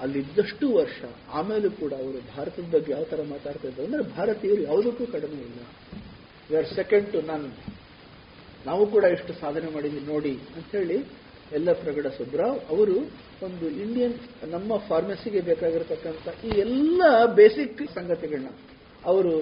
ಅಲ್ಲಿದ್ದಷ್ಟು 0.00 0.66
ವರ್ಷ 0.72 0.98
ಆಮೇಲೂ 1.38 1.68
ಕೂಡ 1.70 1.92
ಅವರು 2.02 2.18
ಭಾರತದ 2.34 2.66
ಬಗ್ಗೆ 2.74 2.90
ಯಾವ 2.92 3.04
ತರ 3.12 3.20
ಮಾತಾಡ್ತಾ 3.30 3.66
ಇದ್ದಾರೆ 3.68 3.86
ಅಂದ್ರೆ 3.88 4.02
ಭಾರತೀಯರು 4.16 4.62
ಯಾವುದಕ್ಕೂ 4.62 5.04
ಕಡಿಮೆ 5.14 5.38
ಇಲ್ಲ. 5.48 5.60
ವಿ 6.50 6.56
ಆರ್ 6.56 6.68
ಸೆಕೆಂಡ್ 6.74 7.08
ಟು 7.12 7.20
ನನ್ 7.30 7.46
ನಾವು 8.66 8.84
ಕೂಡ 8.86 9.04
ಎಷ್ಟು 9.16 9.32
ಸಾಧನೆ 9.40 9.68
ಮಾಡಿದ್ವಿ, 9.74 10.02
ನೋಡಿ 10.12 10.34
ಅಂತ 10.56 10.70
ಹೇಳಿ 10.78 10.98
ಎಲ್ಲ 11.52 11.72
ಪ್ರಗಡ 11.72 12.06
ಸುಬ್ರಾವ್ 12.06 12.58
ಅವರು 12.68 12.96
ಒಂದು 13.42 13.66
ಇಂಡಿಯನ್ 13.68 14.14
ನಮ್ಮ 14.50 14.76
ಫಾರ್ಮಸಿಗೆ 14.76 15.40
ಬೇಕಾಗಿರತಕ್ಕಂಥ 15.40 16.44
ಈ 16.44 16.48
ಎಲ್ಲ 16.48 17.02
ಬೇಸಿಕ್ 17.34 17.94
ಸಂಗತಿಗಳನ್ನ 17.94 18.48
ಅವರು 19.04 19.32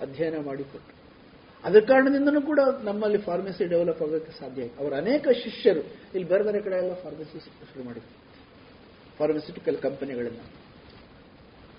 ಅಧ್ಯಯನ 0.00 0.34
ಮಾಡಿಕೊಟ್ರು. 0.44 0.94
ಅದರ 1.64 1.80
ಕಾರಣದಿಂದನೂ 1.80 2.40
ಕೂಡ 2.42 2.60
ನಮ್ಮಲ್ಲಿ 2.84 3.18
ಫಾರ್ಮಸಿ 3.18 3.64
ಡೆವಲಪ್ 3.64 4.02
ಆಗೋಕ್ಕೆ 4.02 4.32
ಸಾಧ್ಯ 4.40 4.62
ಆಯಿತು. 4.62 4.82
ಅವರ 4.82 4.92
ಅನೇಕ 4.94 5.28
ಶಿಷ್ಯರು, 5.28 5.80
ಇಲ್ಲಿ 5.80 6.28
ಬೇರೆ 6.28 6.44
ಬೇರೆ 6.44 6.60
ಕಡೆ 6.60 6.76
ಎಲ್ಲ 6.76 6.94
ಫಾರ್ಮಸಿ 6.94 7.38
ಶುರು 7.40 7.84
ಮಾಡಿದ್ರು. 7.84 8.12
ಫಾರ್ಮಸ್ಯೂಟಿಕಲ್ 9.18 9.78
ಕಂಪನಿಗಳನ್ನ 9.78 10.40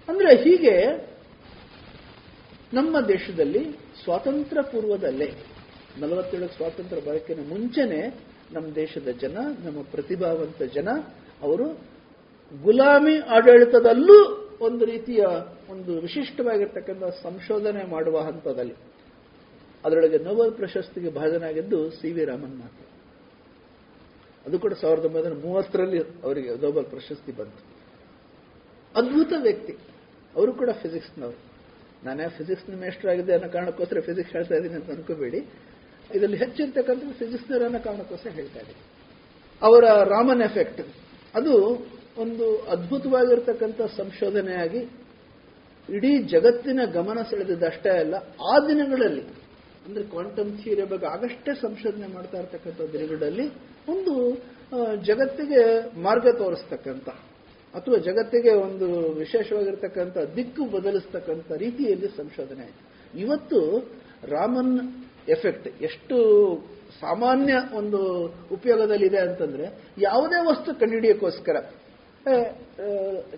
ಅಂದ್ರೆ 0.10 0.36
ಹೀಗೆ 0.44 0.76
ನಮ್ಮ 2.74 3.00
ದೇಶದಲ್ಲಿ 3.00 3.72
ಸ್ವಾತಂತ್ರ್ಯ 4.04 4.62
ಪೂರ್ವದಲ್ಲೇ 4.62 5.34
ನಲವತ್ತೇಳು 5.98 6.48
ಸ್ವಾತಂತ್ರ್ಯ 6.48 7.02
ಬರೋಕ್ಕಿಂತ 7.02 7.50
ಮುಂಚೆನೆ 7.50 8.02
ನಮ್ಮ 8.54 8.74
ದೇಶದ 8.76 9.08
ಜನ, 9.08 9.38
ನಮ್ಮ 9.66 9.82
ಪ್ರತಿಭಾವಂತ 9.82 10.62
ಜನ, 10.64 10.90
ಅವರು 11.42 11.66
ಗುಲಾಮಿ 12.64 13.18
ಆಡಳಿತದಲ್ಲೂ 13.18 14.46
ಒಂದು 14.62 14.86
ರೀತಿಯ 14.86 15.26
ಒಂದು 15.70 16.00
ವಿಶಿಷ್ಟವಾಗಿರ್ತಕ್ಕಂಥ 16.02 17.04
ಸಂಶೋಧನೆ 17.24 17.84
ಮಾಡುವ 17.84 18.20
ಹಂತದಲ್ಲಿ. 18.20 18.76
ಅದರೊಳಗೆ 19.86 20.18
ನೋಬಲ್ 20.18 20.52
ಪ್ರಶಸ್ತಿಗೆ 20.54 21.10
ಭಾಜನಾಗಿದ್ದು 21.10 21.90
ಸಿ 21.90 22.12
ವಿ 22.12 22.26
ರಾಮನ್ 22.26 22.58
ಮಾತ್ರ. 22.58 22.86
ಅದು 24.46 24.60
ಕೂಡ 24.60 24.74
ಸಾವಿರದ 24.74 25.06
ಒಂಬೈನೂರ 25.06 25.34
ಮೂವತ್ತರಲ್ಲಿ 25.34 26.00
ಅವರಿಗೆ 26.00 26.50
ನೊಬೆಲ್ 26.50 26.86
ಪ್ರಶಸ್ತಿ 26.86 27.32
ಬಂತು. 27.32 27.64
ಅದ್ಭುತ 28.96 29.34
ವ್ಯಕ್ತಿ. 29.42 29.74
ಅವರು 30.36 30.54
ಕೂಡ 30.54 30.70
ಫಿಸಿಕ್ಸ್ನವರು. 30.70 31.40
ನಾನೇ 32.06 32.28
ಫಿಸಿಕ್ಸ್ನ 32.30 32.80
ಮೇಸ್ಟರ್ 32.80 33.10
ಆಗಿದೆ 33.10 33.34
ಅನ್ನೋ 33.34 33.48
ಕಾರಣಕ್ಕೋಸ್ಕರ 33.48 34.00
ಫಿಸಿಕ್ಸ್ 34.00 34.34
ಹೇಳ್ತಾ 34.34 34.56
ಇದ್ದೀನಿ 34.56 34.74
ಅಂತ 34.74 34.90
ಅನ್ಕೋಬೇಡಿ. 34.90 35.40
ಇದರಲ್ಲಿ 36.16 36.38
ಹೆಚ್ಚಿರ್ತಕ್ಕಂಥ 36.44 37.02
ಫಿಸಿಕ್ಸ್ನವರ 37.20 37.64
ಅನ್ನೋ 37.70 37.80
ಕಾರಣಕ್ಕೋಸ್ಕರ 37.88 38.32
ಹೇಳ್ತಾ 38.40 38.60
ಇದ್ದೀನಿ 38.64 38.84
ಅವರ 39.62 39.86
ರಾಮನ್ 40.14 40.44
ಎಫೆಕ್ಟ್, 40.48 40.82
ಅದು 41.36 41.54
ಒಂದು 42.24 42.46
ಅದ್ಭುತವಾಗಿರ್ತಕ್ಕಂಥ 42.74 43.80
ಸಂಶೋಧನೆಯಾಗಿ 44.00 44.82
ಇಡೀ 45.90 46.12
ಜಗತ್ತಿನ 46.34 46.80
ಗಮನ 46.98 47.20
ಸೆಳೆದಿದ್ದಷ್ಟೇ 47.30 47.92
ಅಲ್ಲ, 48.04 48.16
ಆ 48.52 48.56
ದಿನಗಳಲ್ಲಿ, 48.70 49.24
ಅಂದ್ರೆ 49.86 50.04
ಕ್ವಾಂಟಮ್ 50.14 50.52
ಥಿಯರಿ 50.62 50.86
ಬಗ್ಗೆ 50.92 51.08
ಆಗಷ್ಟೇ 51.16 51.52
ಸಂಶೋಧನೆ 51.66 52.08
ಮಾಡ್ತಾ 52.16 52.38
ಇರ್ತಕ್ಕಂಥ 52.42 52.80
ದಿನಗಳಲ್ಲಿ 52.96 53.46
ಒಂದು 53.94 54.14
ಜಗತ್ತಿಗೆ 55.10 55.62
ಮಾರ್ಗ 56.06 56.28
ತೋರಿಸ್ತಕ್ಕಂಥ 56.42 57.10
ಅಥವಾ 57.74 57.98
ಜಗತ್ತಿಗೆ 58.08 58.54
ಒಂದು 58.66 58.88
ವಿಶೇಷವಾಗಿರ್ತಕ್ಕಂಥ 59.22 60.18
ದಿಕ್ಕು 60.38 60.64
ಬದಲಿಸ್ತಕ್ಕಂಥ 60.76 61.50
ರೀತಿಯಲ್ಲಿ 61.64 62.10
ಸಂಶೋಧನೆ 62.20 62.64
ಆಯಿತು. 62.66 62.84
ಇವತ್ತು 63.24 63.60
ರಾಮನ್ 64.36 64.74
ಎಫೆಕ್ಟ್, 65.36 65.68
ಎಷ್ಟು 65.90 66.18
ಸಾಮಾನ್ಯ 67.04 67.56
ಒಂದು 67.80 68.00
ಉಪಯೋಗದಲ್ಲಿದೆ 68.58 69.20
ಅಂತಂದ್ರೆ 69.28 69.66
ಯಾವುದೇ 70.08 70.40
ವಸ್ತು 70.52 70.70
ಕಂಡುಹಿಡಿಯೋಕ್ಕೋಸ್ಕರ 70.82 71.58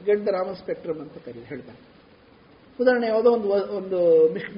ಗೆಟ್ 0.08 0.30
ರಾಮನ್ 0.38 0.60
ಸ್ಪೆಕ್ಟ್ರಮ್ 0.62 1.02
ಅಂತ 1.06 1.18
ಕರೀ 1.26 1.42
ಹೇಳ್ತಾರೆ. 1.50 1.80
ಉದಾಹರಣೆ, 2.80 3.08
ಯಾವುದೋ 3.14 3.30
ಒಂದು 3.38 3.50
ಒಂದು 3.80 4.00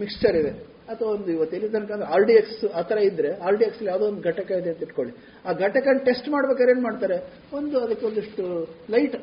ಮಿಕ್ಸ್ಚರ್ 0.01 0.35
ಇದೆ, 0.41 0.51
ಅಥವಾ 0.91 1.09
ಒಂದು 1.15 1.29
ಇವತ್ತು 1.35 1.55
ಎಲ್ಲಿ 1.57 1.69
ತನಕ 1.73 2.07
ಆರ್ 2.15 2.25
ಡಿ 2.29 2.33
ಎಕ್ಸ್, 2.41 2.61
ಆ 2.79 2.81
ಥರ 2.89 2.97
ಇದ್ರೆ 3.09 3.29
ಆರ್ 3.45 3.57
ಡಿ 3.59 3.65
ಎಕ್ಸ್ 3.67 3.81
ಯಾವುದೋ 3.89 4.05
ಒಂದು 4.11 4.21
ಘಟಕ 4.31 4.49
ಇದೆ 4.61 4.69
ಅಂತ 4.73 4.85
ಇಟ್ಕೊಳ್ಳಿ. 4.87 5.13
ಆ 5.47 5.53
ಘಟಕ 5.65 5.85
ಟೆಸ್ಟ್ 6.07 6.27
ಮಾಡ್ಬೇಕಾದ್ರೆ 6.35 6.73
ಏನ್ 6.75 6.83
ಮಾಡ್ತಾರೆ? 6.87 7.17
ಒಂದು 7.59 7.75
ಅದಕ್ಕೆ 7.85 8.05
ಒಂದಿಷ್ಟು 8.09 8.43
ಲೈಟ್ 8.95 9.15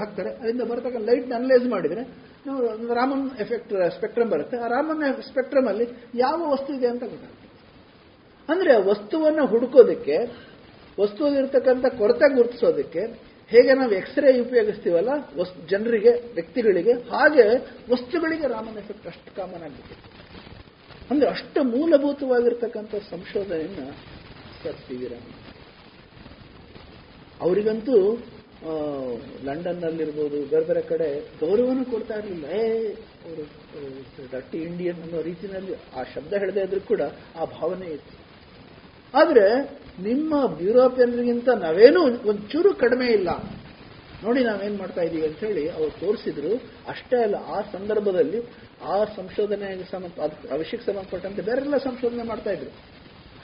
ಹಾಕ್ತಾರೆ. 0.00 0.30
ಅದರಿಂದ 0.40 0.66
ಬರತಕ್ಕ 0.72 1.00
ಲೈಟ್ 1.10 1.28
ಅನಲೈಸ್ 1.40 1.66
ಮಾಡಿದ್ರೆ 1.74 2.04
ನಾವು 2.46 2.94
ರಾಮನ್ 3.00 3.24
ಎಫೆಕ್ಟ್, 3.44 3.72
ಸ್ಪೆಕ್ಟ್ರಮ್ 3.98 4.30
ಬರುತ್ತೆ. 4.34 4.58
ಆ 4.64 4.68
ರಾಮನ್ 4.76 5.02
ಸ್ಪೆಕ್ಟ್ರಮ್ 5.30 5.68
ಅಲ್ಲಿ 5.72 5.88
ಯಾವ 6.24 6.38
ವಸ್ತು 6.54 6.72
ಇದೆ 6.78 6.90
ಅಂತ 6.94 7.04
ಗೊತ್ತಾಗುತ್ತೆ. 7.12 7.41
ಅಂದ್ರೆ 8.52 8.74
ವಸ್ತುವನ್ನು 8.90 9.44
ಹುಡುಕೋದಕ್ಕೆ 9.52 10.16
ವಸ್ತುವಿರ್ತಕ್ಕಂಥ 10.98 11.86
ಕೊರತೆ 12.00 12.26
ಗುರುತಿಸೋದಕ್ಕೆ 12.36 13.02
ಹೇಗೆ 13.52 13.72
ನಾವು 13.78 13.92
ಎಕ್ಸ್ರೇ 14.00 14.30
ಉಪಯೋಗಿಸ್ತೀವಲ್ಲ 14.44 15.12
ಜನರಿಗೆ, 15.70 16.12
ವ್ಯಕ್ತಿಗಳಿಗೆ, 16.36 16.92
ಹಾಗೆ 17.12 17.44
ವಸ್ತುಗಳಿಗೆ 17.92 18.46
ರಾಮನ 18.54 18.76
ಎಫೆಕ್ಟ್ 18.82 19.06
ಅಷ್ಟು 19.12 19.30
ಕಾಮನ್ 19.38 19.64
ಆಗಿದೆ 19.68 19.96
ಅಂದ್ರೆ 21.10 21.26
ಅಷ್ಟು 21.30 21.60
ಮೂಲಭೂತವಾಗಿರ್ತಕ್ಕಂಥ 21.72 22.94
ಸಂಶೋಧನೆಯನ್ನ 23.10 23.82
ಸರ್ 24.62 24.78
ಅವರಿಗಂತೂ 27.40 27.96
ಲಂಡನ್ 28.62 29.46
ಲಂಡನ್ನಲ್ಲಿರ್ಬೋದು, 29.46 30.38
ಬೇರೆ 30.50 30.64
ಬೇರೆ 30.66 30.82
ಕಡೆ 30.90 31.08
ಗೌರವನೂ 31.40 31.84
ಕೊಡ್ತಾ 31.92 32.14
ಇರಲಿಲ್ಲ. 32.20 32.44
ಏ, 32.58 32.64
ಅವರು 33.26 33.44
ಡಟ್ಟಿ 34.34 34.58
ಇಂಡಿಯನ್ 34.68 35.00
ಅನ್ನೋ 35.04 35.20
ರೀತಿಯಲ್ಲಿ 35.30 35.74
ಆ 35.98 36.02
ಶಬ್ದ 36.14 36.32
ಹೇಳದೇ 36.42 36.62
ಇದ್ರೂ 36.66 36.80
ಕೂಡ 36.90 37.02
ಆ 37.40 37.44
ಭಾವನೆ 37.56 37.88
ಇತ್ತು. 37.96 38.14
ಆದ್ರೆ 39.14 39.60
ನಿಮ್ಮ 40.02 40.34
ಯುರೋಪಿಯನ್ರಿಗಿಂತ 40.60 41.48
ನಾವೇನು 41.48 42.02
ಒಂಚೂರು 42.02 42.74
ಕಡಿಮೆ 42.74 43.06
ಇಲ್ಲ. 43.06 43.28
ನೋಡಿ 44.24 44.44
ನಾವೇನ್ 44.44 44.78
ಮಾಡ್ತಾ 44.78 45.00
ಇದ್ದೀವಿ 45.00 45.26
ಅಂತ 45.26 45.38
ಹೇಳಿ 45.38 45.68
ಅವ್ರು 45.68 45.90
ತೋರಿಸಿದ್ರು. 45.90 46.56
ಅಷ್ಟೇ 46.88 47.22
ಅಲ್ಲ, 47.22 47.34
ಆ 47.34 47.60
ಸಂದರ್ಭದಲ್ಲಿ 47.60 48.40
ಆ 48.84 49.04
ಸಂಶೋಧನೆಗೆ 49.04 49.90
ಸಂಬಂಧ 49.90 50.20
ಸಂಬಂಧಪಟ್ಟಂತೆ 50.84 51.42
ಬೇರೆಲ್ಲ 51.42 51.76
ಸಂಶೋಧನೆ 51.76 52.22
ಮಾಡ್ತಾ 52.22 52.50
ಇದ್ರು. 52.50 52.70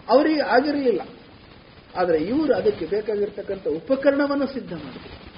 ಅವರಿಗೆ 0.08 0.40
ಆಗಿರಲಿಲ್ಲ. 0.40 1.00
ಆದ್ರೆ 1.96 2.18
ಇವರು 2.18 2.54
ಅದಕ್ಕೆ 2.54 2.86
ಬೇಕಾಗಿರ್ತಕ್ಕಂಥ 2.86 3.66
ಉಪಕರಣವನ್ನು 3.66 4.46
ಸಿದ್ಧ 4.46 4.72
ಮಾಡಿದ್ರು. 4.72 5.28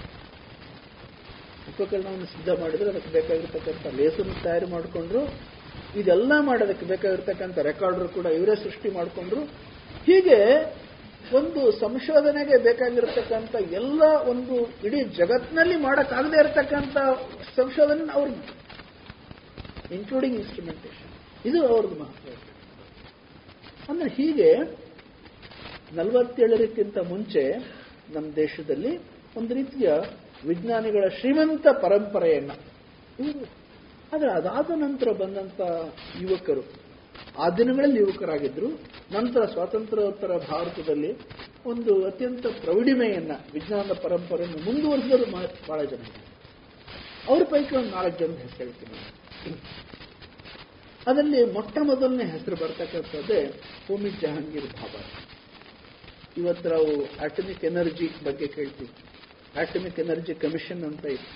ಉಪಕರಣವನ್ನು 1.69 2.27
ಸಿದ್ಧ 2.27 2.61
ಮಾಡಿದ್ರೆ 2.61 2.91
ಅದಕ್ಕೆ 2.91 3.11
ಬೇಕಾಗಿರ್ತಕ್ಕಂಥ 3.11 3.95
ಲೇಸನ್ನು 3.95 4.43
ತಯಾರು 4.43 4.67
ಮಾಡಿಕೊಂಡ್ರು. 4.67 5.35
ಇದೆಲ್ಲ 6.01 6.33
ಮಾಡೋದಕ್ಕೆ 6.41 6.87
ಬೇಕಾಗಿರ್ತಕ್ಕಂಥ 6.87 7.59
ರೆಕಾರ್ಡರ್ 7.59 8.09
ಕೂಡ 8.09 8.27
ಇವರೇ 8.27 8.55
ಸೃಷ್ಟಿ 8.57 8.91
ಮಾಡಿಕೊಂಡ್ರು. 8.91 9.71
ಹೀಗೆ 10.07 10.39
ಒಂದು 11.33 11.73
ಸಂಶೋಧನೆಗೆ 11.73 12.63
ಬೇಕಾಗಿರತಕ್ಕಂಥ 12.63 13.55
ಎಲ್ಲ 13.55 14.03
ಒಂದು 14.03 14.67
ಇಡೀ 14.87 15.05
ಜಗತ್ನಲ್ಲಿ 15.05 15.77
ಮಾಡಕ್ಕಾಗದೇ 15.77 16.41
ಇರತಕ್ಕಂಥ 16.41 16.97
ಸಂಶೋಧನೆ 17.57 18.13
ಅವ್ರಿಗೆ. 18.13 18.61
ಇನ್ಕ್ಲೂಡಿಂಗ್ 19.95 20.37
ಇನ್ಸ್ಟ್ರೂಮೆಂಟೇಷನ್ 20.37 21.47
ಇದು 21.47 21.67
ಅವ್ರದ್ದು 21.67 22.01
ಮಹತ್ವ. 22.01 22.33
ಅಂದ್ರೆ 23.89 24.11
ಹೀಗೆ 24.11 24.55
ನಲವತ್ತೇಳರಕ್ಕಿಂತ 25.93 26.99
ಮುಂಚೆ 26.99 27.43
ನಮ್ಮ 28.13 28.35
ದೇಶದಲ್ಲಿ 28.35 28.99
ಒಂದು 29.37 29.55
ರೀತಿಯ 29.55 29.93
ವಿಜ್ಞಾನಿಗಳ 30.47 31.09
ಶ್ರೀಮಂತ 31.09 31.69
ಪರಂಪರೆಯನ್ನ. 31.69 32.51
ಆದರೆ 34.13 34.31
ಅದಾದ 34.31 34.71
ನಂತರ 34.71 35.13
ಬಂದಂತ 35.13 35.61
ಯುವಕರು 36.21 36.90
ಆ 37.39 37.49
ದಿನಗಳಲ್ಲಿ 37.49 38.01
ಯುವಕರಾಗಿದ್ರು. 38.01 38.69
ನಂತರ 39.13 39.45
ಸ್ವಾತಂತ್ರ್ಯೋತ್ತರ 39.45 40.33
ಭಾರತದಲ್ಲಿ 40.37 41.11
ಒಂದು 41.67 42.05
ಅತ್ಯಂತ 42.05 42.47
ಪ್ರೌಢಿಮೆಯನ್ನ 42.47 43.33
ವಿಜ್ಞಾನದ 43.53 43.93
ಪರಂಪರೆಯನ್ನು 43.93 44.59
ಮುಂದುವರೆಸಿದರು 44.65 45.27
ಬಹಳ 45.69 45.85
ಜನ 45.85 46.03
ಅವ್ರ 47.29 47.43
ಪೈಕಿ 47.45 47.77
ಒಂದು 47.77 47.91
ನಾಲ್ಕು 47.91 48.19
ಜನ 48.19 48.33
ಹೆಸರು 48.33 48.57
ಹೇಳ್ತೀನಿ. 48.57 48.99
ಅದರಲ್ಲಿ 51.07 51.53
ಮೊಟ್ಟ 51.53 51.79
ಮೊದಲನೇ 51.83 52.25
ಹೆಸರು 52.25 52.57
ಬರ್ತಕ್ಕಂಥದ್ದೇ 52.57 53.41
ಹೋಮಿ 53.89 54.11
ಜಹಾಂಗೀರ್ 54.11 54.67
ಬಾಬಾ. 54.67 55.03
ಇವತ್ತು 56.37 56.69
ನಾವು 56.71 56.91
ಆಟಮಿಕ್ 57.25 57.65
ಎನರ್ಜಿ 57.65 58.09
ಬಗ್ಗೆ 58.25 58.47
ಕೇಳ್ತೀವಿ. 58.47 58.91
ಆಟಮಿಕ್ 59.61 60.01
ಎನರ್ಜಿ 60.01 60.35
ಕಮಿಷನ್ 60.35 60.85
ಅಂತ 60.85 61.05
ಇದೆ. 61.05 61.29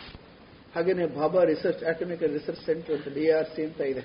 ಹಾಗೇನೆ 0.74 1.06
Bhabha 1.06 1.44
research 1.44 1.84
atomic 1.84 2.22
research 2.22 2.66
centre 2.66 2.94
ಅಂತ 2.96 3.08
ಡಿ 3.08 3.30
ಅಂತ 3.64 3.80
ಇದೆ. 3.80 4.04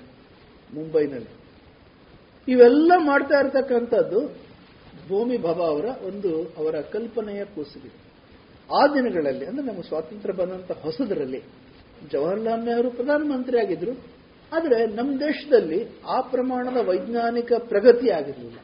ಮುಂಬೈನಲ್ಲಿ. 0.74 1.39
ಇವೆಲ್ಲ 2.48 2.92
ಮಾಡ್ತಾ 2.98 3.40
ಇರತಕ್ಕಂಥದ್ದು 3.40 4.20
ಭೂಮಿ 5.08 5.36
ಬಾಬಾ 5.36 5.64
ಅವರ 5.64 5.84
ಒಂದು 6.06 6.44
ಅವರ 6.58 6.80
ಕಲ್ಪನೆಯ 6.80 7.44
ಕೂಸಿದೆ 7.44 7.90
ಆ 8.70 8.86
ದಿನಗಳಲ್ಲಿ, 8.86 9.46
ಅಂದ್ರೆ 9.46 9.66
ನಮ್ಮ 9.66 9.80
ಸ್ವಾತಂತ್ರ್ಯ 9.80 10.32
ಬಂದಂತ 10.32 10.72
ಹೊಸದರಲ್ಲಿ, 10.72 11.40
ಜವಾಹರ್ಲಾಲ್ 12.12 12.64
ನೆಹರು 12.64 12.90
ಪ್ರಧಾನಮಂತ್ರಿ 12.90 13.58
ಆಗಿದ್ರು 13.58 13.92
ಆದರೆ 14.52 14.86
ನಮ್ಮ 14.86 15.20
ದೇಶದಲ್ಲಿ 15.20 15.84
ಆ 16.08 16.20
ಪ್ರಮಾಣದ 16.20 16.88
ವೈಜ್ಞಾನಿಕ 16.88 17.52
ಪ್ರಗತಿ 17.58 18.10
ಆಗಿರಲಿಲ್ಲ. 18.10 18.58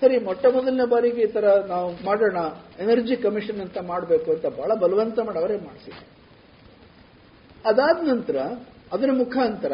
ಸರಿ 0.00 0.18
ಮೊಟ್ಟ 0.18 0.46
ಮೊದಲನೇ 0.46 0.90
ಬಾರಿಗೆ 0.90 1.22
ಈ 1.22 1.26
ತರ 1.26 1.44
ನಾವು 1.66 1.90
ಮಾಡೋಣ, 1.90 2.36
ಎನರ್ಜಿ 2.78 3.16
ಕಮಿಷನ್ 3.16 3.60
ಅಂತ 3.60 3.78
ಮಾಡಬೇಕು 3.78 4.32
ಅಂತ 4.32 4.46
ಬಹಳ 4.46 4.74
ಬಲವಂತ 4.74 5.18
ಮಾಡಿ 5.18 5.38
ಅವರೇ 5.38 5.56
ಮಾಡಿಸಿದ್ರು. 5.56 6.06
ಅದಾದ 7.64 8.08
ನಂತರ 8.08 8.36
ಅದರ 8.92 9.10
ಮುಖಾಂತರ 9.12 9.72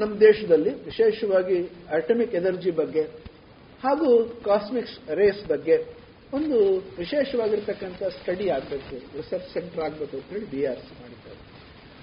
ನಮ್ಮ 0.00 0.12
ದೇಶದಲ್ಲಿ, 0.26 0.72
ವಿಶೇಷವಾಗಿ 0.88 1.58
ಅಟಮಿಕ್ 1.98 2.34
ಎನರ್ಜಿ 2.40 2.72
ಬಗ್ಗೆ 2.80 3.04
ಹಾಗೂ 3.84 4.08
ಕಾಸ್ಮಿಕ್ಸ್ 4.48 4.96
ರೇಸ್ 5.20 5.42
ಬಗ್ಗೆ 5.52 5.76
ಒಂದು 6.36 6.58
ವಿಶೇಷವಾಗಿರ್ತಕ್ಕಂಥ 7.00 8.02
ಸ್ಟಡಿ 8.18 8.46
ಆಗಬೇಕು 8.56 8.94
ರಿಸರ್ಚ್ 9.18 9.48
ಸೆಂಟರ್ 9.54 9.82
ಆಗಬೇಕು 9.86 10.14
ಅಂತ 10.18 10.28
ಹೇಳಿ 10.34 10.46
ಬಿ 10.52 10.60
ಆರ್ 10.70 10.80
ಸಿ 10.86 10.94
ಮಾಡಿದ್ದಾರೆ. 11.00 11.38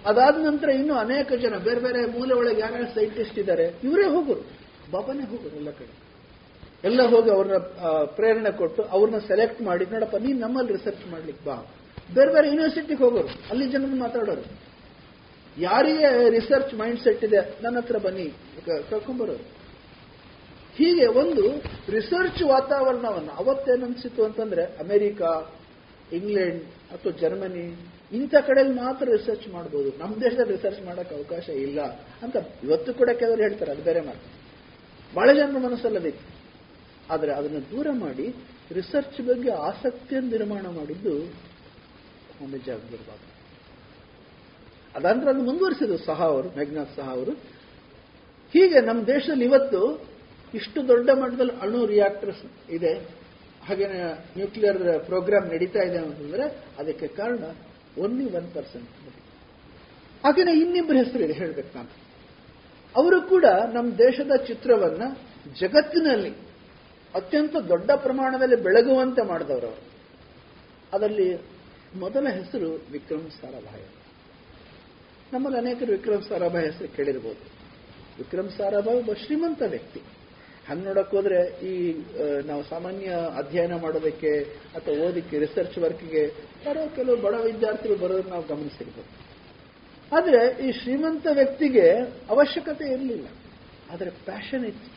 ಅದಾದ 0.10 0.36
ನಂತರ 0.50 0.70
ಇನ್ನು 0.82 0.96
ಅನೇಕ 1.06 1.32
ಜನ, 1.44 1.56
ಬೇರೆ 1.68 1.82
ಬೇರೆ 1.88 2.00
ಮೂಲೆ 2.16 2.34
ಒಳಗೆ 2.42 2.62
ಯಾರ್ಯಾರು 2.62 2.90
ಸೈಂಟಿಸ್ಟ್ 2.98 3.38
ಇದ್ದಾರೆ, 3.42 3.66
ಇವರೇ 3.88 4.08
ಹೋಗೋರು. 4.16 4.44
ಬಾಬಾನೇ 4.94 5.26
ಹೋಗೋರು 5.32 5.56
ಎಲ್ಲ 5.62 5.72
ಕಡೆ. 5.80 5.94
ಎಲ್ಲ 6.90 7.02
ಹೋಗಿ 7.14 7.30
ಅವ್ರನ್ನ 7.30 7.58
ಪ್ರೇರಣೆ 8.18 8.52
ಕೊಟ್ಟು 8.62 8.82
ಅವ್ರನ್ನ 8.96 9.20
ಸೆಲೆಕ್ಟ್ 9.28 9.60
ಮಾಡಿ, 9.70 9.86
ನೋಡಪ್ಪ, 9.94 10.18
ನೀನು 10.26 10.40
ನಮ್ಮಲ್ಲಿ 10.40 10.72
ರಿಸರ್ಚ್ 10.78 11.06
ಮಾಡ್ಲಿಕ್ಕೆ 11.14 11.44
ಬಾ. 11.50 11.58
ಬೇರೆ 12.16 12.32
ಬೇರೆ 12.36 12.48
ಯೂನಿವರ್ಸಿಟಿಗೆ 12.52 13.02
ಹೋಗೋರು, 13.04 13.30
ಅಲ್ಲಿ 13.52 13.66
ಜನರು 13.74 13.98
ಮಾತಾಡೋರು. 14.06 14.46
ಯಾರಿಗೆ 15.58 16.30
ರಿಸರ್ಚ್ 16.30 16.76
ಮೈಂಡ್ 16.76 17.00
ಸೆಟ್ 17.00 17.24
ಇದೆ? 17.24 17.64
ನನ್ನ 17.64 17.78
ಹತ್ರ 17.78 17.98
ಬನ್ನಿ. 17.98 18.34
ಕ- 18.66 18.86
ಕರ್ಕೊಂಬರೋರು. 18.90 19.62
ಹೀಗೆ 20.76 21.06
ಒಂದು 21.06 21.64
ರಿಸರ್ಚ್ 21.92 22.44
ವಾತಾವರಣವನ್ನು 22.44 23.32
ಅವತ್ತೇನಿಸಿತು 23.32 24.24
ಅಂತಂದ್ರೆ 24.24 24.64
ಅಮೆರಿಕ, 24.64 25.22
ಇಂಗ್ಲೆಂಡ್ 26.14 26.64
ಅಥವಾ 26.64 27.12
ಜರ್ಮನಿ, 27.12 27.76
ಇಂಥ 28.12 28.36
ಕಡೆಯಲ್ಲಿ 28.36 28.76
ಮಾತ್ರ 28.76 29.10
ರಿಸರ್ಚ್ 29.10 29.48
ಮಾಡ್ಬೋದು. 29.48 29.98
ನಮ್ಮ 29.98 30.16
ದೇಶದಲ್ಲಿ 30.16 30.52
ರಿಸರ್ಚ್ 30.52 30.86
ಮಾಡಕ್ಕೆ 30.86 31.16
ಅವಕಾಶ 31.16 31.50
ಇಲ್ಲ 31.50 31.82
ಅಂತ 32.24 32.36
ಇವತ್ತು 32.64 32.94
ಕೂಡ 32.94 33.10
ಕೆಲವರು 33.10 33.42
ಹೇಳ್ತಾರೆ. 33.42 33.72
ಅದು 33.72 33.84
ಬೇರೆ 33.84 34.02
ಮಾತು. 34.02 34.42
ಬಹಳ 35.16 35.34
ಜನರ 35.34 35.58
ಮನಸ್ಸಲ್ಲದಿತ್ತು 35.58 36.42
ಆದರೆ 37.14 37.32
ಅದನ್ನು 37.32 37.62
ದೂರ 37.62 37.88
ಮಾಡಿ 37.92 38.36
ರಿಸರ್ಚ್ 38.72 39.22
ಬಗ್ಗೆ 39.22 39.52
ಆಸಕ್ತಿಯನ್ನು 39.52 40.30
ನಿರ್ಮಾಣ 40.30 40.68
ಮಾಡಿದ್ದು 40.68 41.16
ಒಮ್ಮೆ 42.42 42.58
ಜಾಗೀರ್ 42.58 43.31
ಬಾಬಾ 44.94 45.00
ಅದಾಂತರ 45.00 45.30
ಅದು 45.30 45.44
ಮುಂದುವರಿಸಿದ್ರು. 45.44 45.98
ಸಹ 45.98 46.20
ಅವರು 46.24 46.50
ಮೇಘನಾಥ್ 46.58 46.96
ಸಹ 46.96 47.10
ಅವರು. 47.10 47.32
ಹೀಗೆ 48.54 48.82
ನಮ್ಮ 48.82 49.06
ದೇಶದಲ್ಲಿ 49.08 49.46
ಇವತ್ತು 49.46 50.10
ಇಷ್ಟು 50.54 50.88
ದೊಡ್ಡ 50.88 51.10
ಮಟ್ಟದಲ್ಲಿ 51.10 51.54
ಅಣು 51.62 51.86
ರಿಯಾಕ್ಟರ್ಸ್ 51.86 52.72
ಇದೆ. 52.72 52.94
ಹಾಗೇನೆ 53.68 54.00
ನ್ಯೂಕ್ಲಿಯರ್ 54.38 55.06
ಪ್ರೋಗ್ರಾಮ್ 55.06 55.48
ನಡೀತಾ 55.50 55.80
ಇದೆ 55.80 55.98
ಅಂತಂದ್ರೆ 55.98 56.46
ಅದಕ್ಕೆ 56.80 57.08
ಕಾರಣ 57.08 57.44
ಒನ್ಲಿ 57.98 58.26
ಒನ್ 58.36 58.52
ಪರ್ಸೆಂಟ್ 58.54 58.90
ಹಾಗೇನೆ 60.26 60.54
ಇನ್ನಿಬ್ಬರ 60.60 60.96
ಹೆಸರು 60.96 61.24
ಇದೆ, 61.24 61.34
ಹೇಳ್ಬೇಕು 61.34 61.78
ನಾನು. 61.78 61.92
ಅವರು 62.96 63.22
ಕೂಡ 63.22 63.46
ನಮ್ಮ 63.74 63.92
ದೇಶದ 63.98 64.34
ಚಿತ್ರವನ್ನ 64.48 65.04
ಜಗತ್ತಿನಲ್ಲಿ 65.60 66.32
ಅತ್ಯಂತ 67.16 67.56
ದೊಡ್ಡ 67.56 67.92
ಪ್ರಮಾಣದಲ್ಲಿ 67.92 68.56
ಬೆಳಗುವಂತೆ 68.56 69.22
ಮಾಡಿದವರು 69.28 69.72
ಅದರಲ್ಲಿ 70.94 71.30
ಮೊದಲ 72.00 72.28
ಹೆಸರು 72.30 72.70
ವಿಕ್ರಮ್ 72.92 73.32
ಸಾರಾಭಾಯ್ 73.32 74.01
ನಮ್ಮಲ್ಲಿ 75.34 75.60
ಅನೇಕರು 75.60 75.92
ವಿಕ್ರಮ್ 75.92 76.24
ಸಾರಾಭಾಯ್ 76.24 76.66
ಹೆಸರು 76.66 76.96
ಕೇಳಿರ್ಬೋದು. 76.96 77.42
ವಿಕ್ರಮ್ 78.18 78.50
ಸಾರಾಭಾಯ್ 78.50 78.98
ಒಬ್ಬ 78.98 79.14
ಶ್ರೀಮಂತ 79.14 79.62
ವ್ಯಕ್ತಿ. 79.62 80.02
ಹಂಗೆ 80.70 80.86
ನೋಡಕ್ 80.86 81.12
ಹೋದ್ರೆ 81.12 81.66
ಈ 81.66 82.02
ನಾವು 82.46 82.64
ಸಾಮಾನ್ಯ 82.64 83.08
ಅಧ್ಯಯನ 83.38 83.76
ಮಾಡೋದಕ್ಕೆ 83.76 84.44
ಅಥವಾ 84.76 85.08
ಓದಿಕ್ಕೆ 85.08 85.40
ರಿಸರ್ಚ್ 85.40 85.78
ವರ್ಕ್ಗೆ 85.78 86.34
ಯಾರೋ 86.66 86.96
ಕೆಲವು 86.96 87.16
ಬಡ 87.16 87.34
ವಿದ್ಯಾರ್ಥಿಗಳು 87.34 87.98
ಬರೋದನ್ನ 87.98 88.30
ನಾವು 88.30 88.48
ಗಮನಿಸಿರ್ಬೋದು. 88.48 89.12
ಆದರೆ 90.16 90.68
ಈ 90.68 90.72
ಶ್ರೀಮಂತ 90.72 91.28
ವ್ಯಕ್ತಿಗೆ 91.34 91.90
ಅವಶ್ಯಕತೆ 92.30 92.94
ಇರಲಿಲ್ಲ. 92.94 93.28
ಆದರೆ 93.92 94.10
ಪ್ಯಾಷನ್ 94.10 94.66
ಇತ್ತು. 94.66 94.90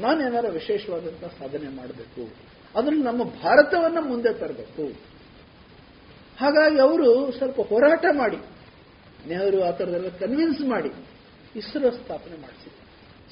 ನಾನೇನಾರ 0.00 0.48
ವಿಶೇಷವಾದಂತಹ 0.48 1.28
ಸಾಧನೆ 1.38 1.68
ಮಾಡಬೇಕು. 1.76 2.22
ಅದ್ರಲ್ಲಿ 2.78 3.02
ನಮ್ಮ 3.02 3.24
ಭಾರತವನ್ನ 3.24 3.98
ಮುಂದೆ 4.00 4.32
ತರಬೇಕು. 4.32 4.84
ಹಾಗಾಗಿ 6.40 6.80
ಅವರು 6.80 7.32
ಸ್ವಲ್ಪ 7.32 7.60
ಹೋರಾಟ 7.60 8.04
ಮಾಡಿ. 8.12 8.36
ನೆಹರು 9.28 9.62
ಆ 9.62 9.70
ಥರದೆಲ್ಲ 9.70 10.08
ಕನ್ವಿನ್ಸ್ 10.08 10.60
ಮಾಡಿ 10.60 10.92
ಇಸ್ರೋ 11.56 11.90
ಸ್ಥಾಪನೆ 11.90 12.36
ಮಾಡಿಸಿದ್ರು. 12.40 12.78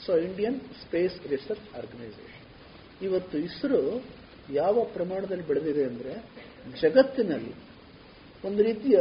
So 0.06 0.12
Indian 0.16 0.60
Space 0.60 1.26
Research 1.28 1.76
Organisation 1.76 2.46
ಇವತ್ತು 3.02 3.38
ಇಸ್ರೋ 3.38 4.02
ಯಾವ 4.52 4.84
ಪ್ರಮಾಣದಲ್ಲಿ 4.84 5.46
ಬೆಳೆದಿದೆ 5.46 5.84
ಅಂದರೆ 5.84 6.12
ಜಗತ್ತಿನಲ್ಲಿ 6.80 7.54
ಒಂದು 8.44 8.62
ರೀತಿಯ 8.62 8.98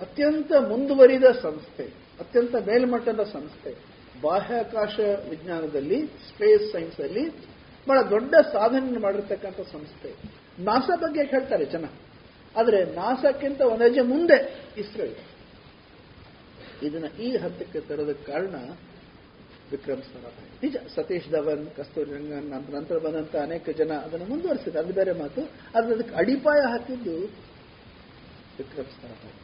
ಅತ್ಯಂತ 0.00 0.52
ಮುಂದುವರಿದ 0.68 1.24
ಸಂಸ್ಥೆ, 1.42 1.84
ಅತ್ಯಂತ 2.20 2.54
ಮೇಲ್ಮಟ್ಟದ 2.54 3.22
ಸಂಸ್ಥೆ, 3.32 3.70
ಬಾಹ್ಯಾಕಾಶ 4.20 4.96
ವಿಜ್ಞಾನದಲ್ಲಿ 5.30 5.98
ಸ್ಪೇಸ್ 6.06 6.72
ಸೈನ್ಸ್ 6.72 7.00
ಅಲ್ಲಿ 7.00 7.24
ಬಹಳ 7.88 8.10
ದೊಡ್ಡ 8.10 8.34
ಸಾಧನೆ 8.52 8.98
ಮಾಡಿರ್ತಕ್ಕಂಥ 8.98 9.60
ಸಂಸ್ಥೆ. 9.72 10.10
ನಾಸಾ 10.64 10.96
ಬಗ್ಗೆ 10.96 11.22
ಹೇಳ್ತಾರೆ 11.22 11.64
ಜನ. 11.64 11.84
ಆದರೆ 12.56 12.84
ನಾಸಾಕ್ಕಿಂತ 12.84 13.60
ಒಂದೇ 13.60 14.00
ಮುಂದೆ 14.00 14.38
ಇಸ್ರೋ 14.78 15.04
ಇದನ್ನ 16.86 17.08
ಈ 17.22 17.28
ಹಂತಕ್ಕೆ 17.42 17.80
ತರದ 17.88 18.12
ಕಾರಣ 18.26 18.56
ವಿಕ್ರಮ್ 19.72 20.02
ಸಾರಾಭಾಯಿ 20.02 20.48
ನಿಜ, 20.62 20.76
ಸತೀಶ್ 20.94 21.28
ಧವನ್, 21.30 21.64
ಕಸ್ತೂರಿ 21.76 22.10
ರಂಗನ್ 22.12 22.48
ನಂತರ 22.76 22.96
ಬಂದಂತ 22.98 23.34
ಅನೇಕ 23.36 23.66
ಜನ 23.70 23.92
ಅದನ್ನು 24.06 24.26
ಮುಂದುವರೆಸಿದ 24.26 24.76
ಅದು 24.76 24.92
ಬೇರೆ 24.92 25.12
ಮಾತು. 25.12 25.42
ಆದ್ರೆ 25.76 25.92
ಅದಕ್ಕೆ 25.94 26.14
ಅಡಿಪಾಯ 26.14 26.60
ಹಾಕಿದ್ದು 26.72 27.14
ವಿಕ್ರಮ್ 28.58 28.90
ಸಾರಾಭಾಯಿ 28.96 29.36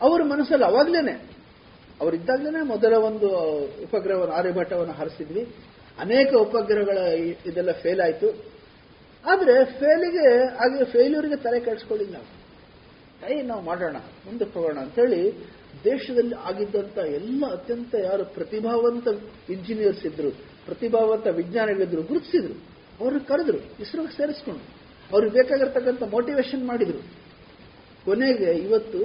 ಅವರ 0.00 0.20
ಮನಸ್ಸಲ್ಲಿ 0.22 0.66
ಅವಾಗ್ಲೇನೆ, 0.66 1.14
ಅವರಿದ್ದಾಗ್ಲೇನೆ 2.00 2.60
ಮೊದಲ 2.64 2.94
ಒಂದು 3.08 3.28
ಉಪಗ್ರಹವನ್ನು, 3.84 4.34
ಆರ್ಯಭಟ್ಟವನ್ನು 4.34 4.94
ಹಾರಿಸಿದ್ವಿ. 4.94 5.42
ಅನೇಕ 5.98 6.30
ಉಪಗ್ರಹಗಳ 6.40 6.98
ಇದೆಲ್ಲ 7.46 7.72
ಫೇಲ್ 7.82 8.00
ಆಯಿತು. 8.00 8.28
ಆದ್ರೆ 9.24 9.54
ಫೇಲಿಗೆ 9.80 10.26
ಹಾಗೆ 10.58 10.84
ಫೇಲ್ಯೂರಿಗೆ 10.84 11.36
ತಲೆ 11.36 11.60
ಕೆಡಿಸ್ಕೊಳ್ಳಿಲ್ಲ. 11.60 12.14
ನಾವು 12.14 12.28
ಕೈ 13.22 13.34
ನಾವು 13.42 13.62
ಮಾಡೋಣ, 13.62 13.96
ಮುಂದಕ್ಕೆ 14.26 14.54
ಹೋಗೋಣ 14.58 14.78
ಅಂತೇಳಿ 14.78 15.22
ದೇಶದಲ್ಲಿ 15.84 16.34
ಆಗಿದ್ದಂತ 16.34 16.98
ಎಲ್ಲ 16.98 17.44
ಅತ್ಯಂತ 17.52 17.94
ಯಾರು 17.94 18.24
ಪ್ರತಿಭಾವಂತ 18.24 19.06
ಇಂಜಿನಿಯರ್ಸ್ 19.50 20.04
ಇದ್ರು, 20.06 20.30
ಪ್ರತಿಭಾವಂತ 20.66 21.26
ವಿಜ್ಞಾನಿಗಳಿದ್ರು 21.26 22.02
ಗುರುತಿಸಿದ್ರು. 22.02 22.56
ಅವ್ರನ್ನ 23.00 23.22
ಕರೆದ್ರು 23.28 23.58
ಇಸ್ರೋಗೆ 23.82 24.16
ಸೇರಿಸ್ಕೊಂಡು. 24.16 24.64
ಅವ್ರಿಗೆ 25.12 25.32
ಬೇಕಾಗಿರ್ತಕ್ಕಂಥ 25.32 26.02
ಮೋಟಿವೇಶನ್ 26.02 26.66
ಮಾಡಿದ್ರು. 26.66 27.00
ಕೊನೆಗೆ 28.04 28.50
ಇವತ್ತು 28.52 29.00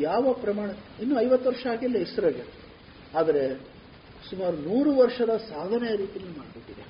ಯಾವ 0.00 0.32
ಪ್ರಮಾಣ, 0.32 0.70
ಇನ್ನು 1.02 1.20
ಐವತ್ತು 1.20 1.48
ವರ್ಷ 1.50 1.66
ಆಗಿಲ್ಲ 1.66 1.96
ಇಸ್ರೋಗೆ. 1.96 2.44
ಆದರೆ 3.18 3.42
ಸುಮಾರು 4.30 4.56
ನೂರು 4.56 4.90
ವರ್ಷದ 4.96 5.36
ಸಾಧನೆ 5.36 5.96
ರೀತಿಯಲ್ಲಿ 5.96 6.38
ಮಾಡಿಬಿಟ್ಟಿದೆ. 6.38 6.84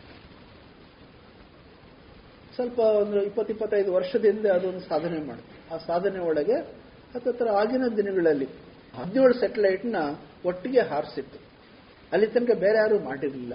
ಸ್ವಲ್ಪ 2.55 2.79
ಒಂದು 2.79 3.23
ಇಪ್ಪತ್ತು, 3.23 3.53
ಇಪ್ಪತ್ತೈದು 3.53 3.93
ವರ್ಷದಿಂದ 3.93 4.47
ಅದೊಂದು 4.47 4.81
ಸಾಧನೆ 4.81 5.19
ಮಾಡುತ್ತೆ 5.27 5.75
ಆ 5.75 5.77
ಸಾಧನೆ 5.87 6.19
ಒಳಗೆ 6.19 6.57
ಹತ್ತತ್ರ 7.15 7.49
ಆಗಿನ 7.49 7.85
ದಿನಗಳಲ್ಲಿ 7.97 8.49
ಹದಿನೇಳು 9.01 9.35
ಸ್ಯಾಟಲೈಟ್ನ 9.35 9.97
ಒಟ್ಟಿಗೆ 10.45 10.81
ಹಾರಿಸಿತ್ತು. 10.81 11.39
ಅಲ್ಲಿ 12.13 12.27
ತನಕ 12.27 12.51
ಬೇರೆ 12.51 12.77
ಯಾರು 12.79 12.99
ಮಾಡಿರಲಿಲ್ಲ. 12.99 13.55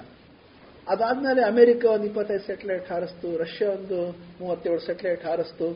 ಅದಾದ್ಮೇಲೆ 0.87 1.41
ಅಮೆರಿಕ 1.41 1.85
ಒಂದು 1.85 2.05
ಇಪ್ಪತ್ತೈದು 2.05 2.39
ಸ್ಯಾಟಲೈಟ್ 2.39 2.91
ಹಾರಿಸ್ತು, 2.91 3.37
ರಷ್ಯಾ 3.37 3.69
ಒಂದು 3.69 4.11
ಮೂವತ್ತೇಳು 4.11 4.79
ಸ್ಯಾಟಲೈಟ್ 4.79 5.25
ಹಾರಿಸ್ತು. 5.25 5.69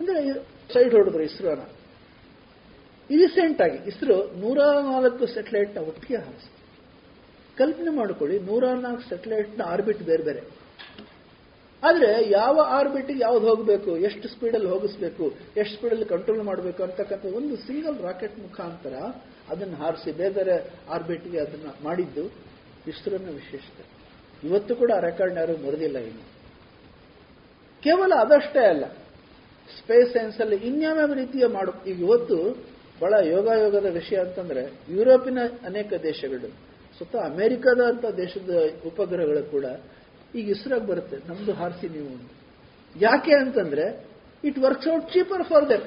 ಅಂದ್ರೆ 0.00 0.32
ಸೈಡ್ 0.72 0.94
ಹೊಡೆದ್ರು 0.94 1.22
ಇಸ್ರೋನ. 1.22 1.58
ರೀಸೆಂಟ್ 3.10 3.62
ಆಗಿ 3.62 3.88
ಇಸ್ರೋ 3.88 4.32
ನೂರ 4.36 4.58
ನಾಲ್ಕು 4.92 5.26
ಸ್ಯಾಟಲೈಟ್ನ 5.26 5.78
ಒಟ್ಟಿಗೆ 5.78 6.16
ಹಾರಿಸ್ತು. 6.16 6.56
ಕಲ್ಪನೆ 7.56 7.90
ಮಾಡಿಕೊಳ್ಳಿ 7.90 8.38
ನೂರ 8.38 8.64
ನಾಲ್ಕು 8.68 9.02
ಸ್ಯಾಟಲೈಟ್ನ 9.02 9.62
ಆರ್ಬಿಟ್ 9.62 9.98
ಬೇರೆ 9.98 10.22
ಬೇರೆ. 10.22 10.65
ಆದ್ರೆ 11.86 12.10
ಯಾವ 12.30 12.60
ಆರ್ಬಿಟ್ 12.68 13.10
ಯಾವ್ದು 13.20 13.44
ಹೋಗಬೇಕು? 13.48 13.90
ಎಷ್ಟು 13.96 14.28
ಸ್ಪೀಡಲ್ಲಿ 14.28 14.68
ಹೋಗಿಸ್ಬೇಕು? 14.68 15.24
ಎಷ್ಟು 15.56 15.72
ಸ್ಪೀಡಲ್ಲಿ 15.76 16.04
ಕಂಟ್ರೋಲ್ 16.04 16.42
ಮಾಡಬೇಕು 16.42 16.82
ಅಂತಕ್ಕಂಥ 16.82 17.24
ಒಂದು 17.34 17.56
ಸಿಂಗಲ್ 17.56 17.98
ರಾಕೆಟ್ 18.02 18.38
ಮುಖಾಂತರ 18.38 18.94
ಅದನ್ನು 19.50 19.76
ಹಾರಿಸಿ 19.76 20.12
ಬೇರೆ 20.12 20.34
ಬೇರೆ 20.34 20.54
ಆರ್ಬಿಟ್ಗೆ 20.90 21.38
ಅದನ್ನ 21.38 21.68
ಮಾಡಿದ್ದು 21.84 22.24
ಇಸ್ರೋನ 22.88 23.28
ವಿಶೇಷತೆ 23.34 23.84
ಇವತ್ತು 24.48 24.72
ಕೂಡ 24.76 24.90
ಆ 24.96 25.00
ರೆಕಾರ್ಡ್ 25.00 25.36
ಯಾರು 25.38 25.54
ಮುರಿದಿಲ್ಲ 25.64 25.98
ಇನ್ನು. 25.98 26.24
ಕೇವಲ 27.82 28.12
ಅದಷ್ಟೇ 28.20 28.62
ಅಲ್ಲ. 28.66 28.84
ಸ್ಪೇಸ್ 29.78 30.12
ಸೈನ್ಸ್ 30.12 30.40
ಅಲ್ಲಿ 30.40 30.56
ಇನ್ಯಾವ್ಯಾವ 30.56 31.12
ರೀತಿಯ 31.12 31.46
ಮಾಡು 31.46 31.72
ಈಗ 31.90 31.98
ಇವತ್ತು 32.00 32.36
ಬಹಳ 33.00 33.14
ಯೋಗಾಯೋಗದ 33.26 33.88
ವಿಷಯ 33.92 34.16
ಅಂತಂದ್ರೆ 34.16 34.62
ಯುರೋಪಿನ 34.90 35.38
ಅನೇಕ 35.66 35.92
ದೇಶಗಳು, 36.02 36.48
ಸುತ್ತ 36.98 37.16
ಅಮೆರಿಕದ 37.16 37.80
ಅಂತ 37.80 38.04
ದೇಶದ 38.16 38.50
ಉಪಗ್ರಹಗಳು 38.86 39.50
ಕೂಡ 39.50 39.64
ಈಗ 40.38 40.48
ಇಸ್ರೋಗೆ 40.48 40.86
ಬರುತ್ತೆ, 40.86 41.16
ನಮ್ದು 41.28 41.52
ಹಾರಿಸಿ 41.52 41.88
ನೀವು. 41.88 42.12
ಯಾಕೆ 43.00 43.34
ಅಂತಂದ್ರೆ 43.34 43.86
it 44.44 44.58
works 44.58 44.88
out 44.94 45.06
cheaper 45.12 45.44
for 45.48 45.68
them 45.68 45.86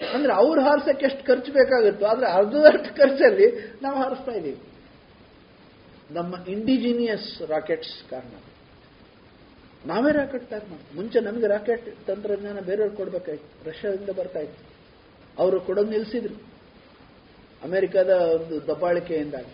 ಅಂದ್ರೆ 0.00 0.32
ಅವ್ರು 0.32 0.60
ಹಾರಿಸಕ್ಕೆ 0.62 1.06
ಎಷ್ಟು 1.06 1.22
ಖರ್ಚು 1.26 1.52
ಬೇಕಾಗುತ್ತೋ, 1.52 2.06
ಆದ್ರೆ 2.06 2.26
ಅರ್ಧದಷ್ಟು 2.26 2.90
ಖರ್ಚಲ್ಲಿ 2.96 3.46
ನಾವು 3.82 3.96
ಹಾರಿಸ್ತಾ 3.96 4.32
ಇದ್ದೀವಿ. 4.32 4.60
ನಮ್ಮ 6.10 6.34
ಇಂಡಿಜಿನಿಯಸ್ 6.48 7.50
ರಾಕೆಟ್ಸ್ 7.50 8.10
ಕಾರಣ. 8.10 8.34
ನಾವೇ 9.86 10.12
ರಾಕೆಟ್ 10.12 10.44
ತಯಾರು 10.50 10.66
ಮಾಡ್ತೀವಿ. 10.70 10.96
ಮುಂಚೆ 10.96 11.20
ನಮಗೆ 11.20 11.46
ರಾಕೆಟ್ 11.46 12.06
ತಂತ್ರಜ್ಞಾನ 12.06 12.60
ಬೇರೆಯವ್ರು 12.60 12.96
ಕೊಡ್ಬೇಕಾಯ್ತು. 12.96 13.68
ರಷ್ಯಾದಿಂದ 13.68 14.10
ಬರ್ತಾ 14.10 14.38
ಇತ್ತು 14.38 14.62
ಅವರು 15.38 15.60
ಕೊಡೋದು 15.60 15.90
ನಿಲ್ಲಿಸಿದ್ರು 15.90 16.36
ಅಮೆರಿಕದ 17.62 18.10
ಒಂದು 18.10 18.66
ದಬ್ಬಾಳಿಕೆಯಿಂದಾಗಿ. 18.66 19.52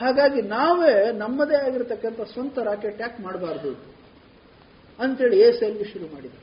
ಹಾಗಾಗಿ 0.00 0.40
ನಾವೇ 0.42 0.94
ನಮ್ಮದೇ 1.18 1.56
ಆಗಿರತಕ್ಕಂಥ 1.66 2.20
ಸ್ವಂತ 2.32 2.58
ರಾಕೆಟ್ 2.58 3.00
ಯಾಕೆ 3.00 3.22
ಮಾಡಬಾರ್ದು? 3.22 3.70
ಅಂತೇಳಿ 4.98 5.36
ಎ 5.40 5.46
ಎಸ್ 5.48 5.62
ಎಲ್ಗೆ 5.62 5.86
ಶುರು 5.92 6.06
ಮಾಡಿದ್ರು. 6.14 6.42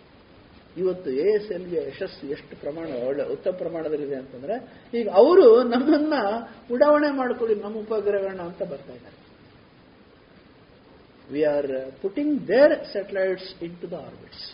ಇವತ್ತು 0.77 1.09
ಎ 1.11 1.27
ಎಸ್ 1.37 1.49
ಎಲ್ಗೆ 1.51 1.79
ಯಶಸ್ಸು 1.89 2.27
ಎಷ್ಟು 2.35 2.53
ಪ್ರಮಾಣ, 2.61 2.87
ಒಳ್ಳೆ 3.07 3.23
ಉತ್ತಮ 3.33 3.51
ಪ್ರಮಾಣದಲ್ಲಿದೆ 3.51 4.15
ಅಂತಂದ್ರೆ, 4.15 4.55
ಈಗ 4.99 5.07
ಅವರು 5.21 5.63
ನಮ್ಮನ್ನ 5.63 6.13
ಉಡಾವಣೆ 6.73 7.09
ಮಾಡ್ಕೊಳ್ಳಿ, 7.17 7.55
ನಮ್ಮ 7.55 7.75
ಉಪಗ್ರಹಗಳನ್ನ 7.77 8.41
ಅಂತ 8.41 8.61
ಬರ್ತಾ 8.63 8.93
ಇದ್ದಾರೆ. 8.93 9.17
We 11.33 11.43
are 11.43 11.71
putting 12.01 12.47
their 12.47 12.75
satellites 12.93 13.63
in 13.63 13.75
to 13.81 13.89
the 13.91 13.93
orbits 13.93 14.47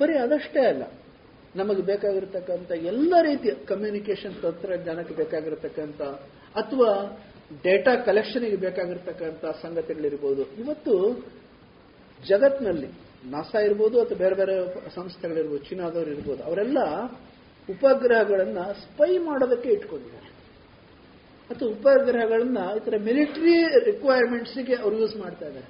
ಬರೀ 0.00 0.16
ಅದಷ್ಟೇ 0.16 0.64
ಅಲ್ಲ, 0.66 0.84
ನಮಗೆ 1.56 1.82
ಬೇಕಾಗಿರತಕ್ಕಂಥ 1.82 2.70
ಎಲ್ಲ 2.70 3.14
ರೀತಿಯ 3.22 3.52
ಕಮ್ಯುನಿಕೇಶನ್ 3.70 4.34
ತಂತ್ರಜ್ಞಾನಕ್ಕೆ 4.42 5.14
ಬೇಕಾಗಿರತಕ್ಕಂಥ 5.14 6.00
ಅಥವಾ 6.60 6.90
ಡೇಟಾ 7.62 7.92
ಕಲೆಕ್ಷನ್ಗೆ 7.96 8.56
ಬೇಕಾಗಿರ್ತಕ್ಕಂಥ 8.56 9.44
ಸಂಗತಿಗಳಿರ್ಬೋದು. 9.62 10.42
ಇವತ್ತು 10.42 10.94
ಜಗತ್ನಲ್ಲಿ 12.28 12.88
ನಾಸಾ 13.30 13.58
ಇರ್ಬೋದು 13.60 14.00
ಅಥವಾ 14.00 14.18
ಬೇರೆ 14.18 14.34
ಬೇರೆ 14.34 14.54
ಸಂಸ್ಥೆಗಳಿರ್ಬೋದು, 14.94 15.64
ಚೀನಾದವರು 15.64 16.10
ಇರ್ಬೋದು, 16.10 16.42
ಅವರೆಲ್ಲ 16.42 16.78
ಉಪಗ್ರಹಗಳನ್ನ 17.68 18.58
ಸ್ಪೈ 18.58 19.18
ಮಾಡೋದಕ್ಕೆ 19.18 19.68
ಇಟ್ಕೊಂಡಿದ್ದಾರೆ. 19.68 20.28
ಅಥವಾ 21.50 21.68
ಉಪಗ್ರಹಗಳನ್ನ 21.68 22.58
ಈ 22.76 22.80
ತರ 22.84 22.94
ಮಿಲಿಟರಿ 23.04 23.56
ರಿಕ್ವೈರ್ಮೆಂಟ್ಸ್ಗೆ 23.84 24.74
ಅವ್ರು 24.74 24.96
ಯೂಸ್ 24.98 25.16
ಮಾಡ್ತಾ 25.16 25.46
ಇದ್ದಾರೆ. 25.46 25.68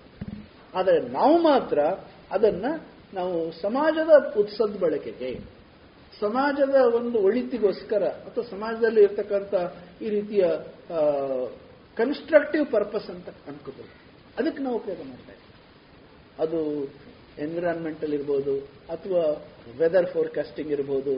ಆದರೆ 0.74 0.98
ನಾವು 1.08 1.38
ಮಾತ್ರ 1.42 1.78
ಅದನ್ನ 2.30 2.66
ನಾವು 3.14 3.36
ಸಮಾಜದ 3.62 4.12
ಉತ್ಸದ 4.36 4.76
ಬಳಕೆಗೆ 4.80 5.57
ಸಮಾಜದ 6.22 6.76
ಒಂದು 6.98 7.18
ಒಳಿತಿಗೋಸ್ಕರ 7.28 8.04
ಅಥವಾ 8.28 8.44
ಸಮಾಜದಲ್ಲಿ 8.54 9.00
ಇರ್ತಕ್ಕಂಥ 9.06 9.54
ಈ 10.04 10.08
ರೀತಿಯ 10.16 10.44
ಕನ್ಸ್ಟ್ರಕ್ಟಿವ್ 12.00 12.64
ಪರ್ಪಸ್ 12.76 13.08
ಅಂತ 13.14 13.28
ಅನ್ಕೋಬಹುದು 13.50 13.92
ಅದಕ್ಕೆ 14.38 14.60
ನಾವು 14.64 14.76
ಉಪಯೋಗ 14.80 15.00
ಮಾಡ್ತಾ 15.10 15.32
ಇದ್ದೀವಿ. 15.36 15.54
ಅದು 16.44 16.58
ಎನ್ವಿರಾನ್ಮೆಂಟಲ್ 17.44 18.12
ಇರ್ಬೋದು, 18.18 18.54
ಅಥವಾ 18.94 19.22
ವೆದರ್ 19.80 20.08
ಫೋರ್ಕಾಸ್ಟಿಂಗ್ 20.16 20.70
ಇರ್ಬೋದು, 20.76 21.14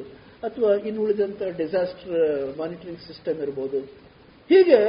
ಅಥವಾ 0.46 0.70
ಇನ್ನು 0.88 1.00
ಉಳಿದಂಥ 1.06 1.42
ಡಿಸಾಸ್ಟರ್ 1.60 2.14
ಮಾನಿಟರಿಂಗ್ 2.60 3.02
ಸಿಸ್ಟಮ್ 3.08 3.40
ಇರ್ಬೋದು. 3.46 3.80
ಹೀಗೆ 4.50 4.80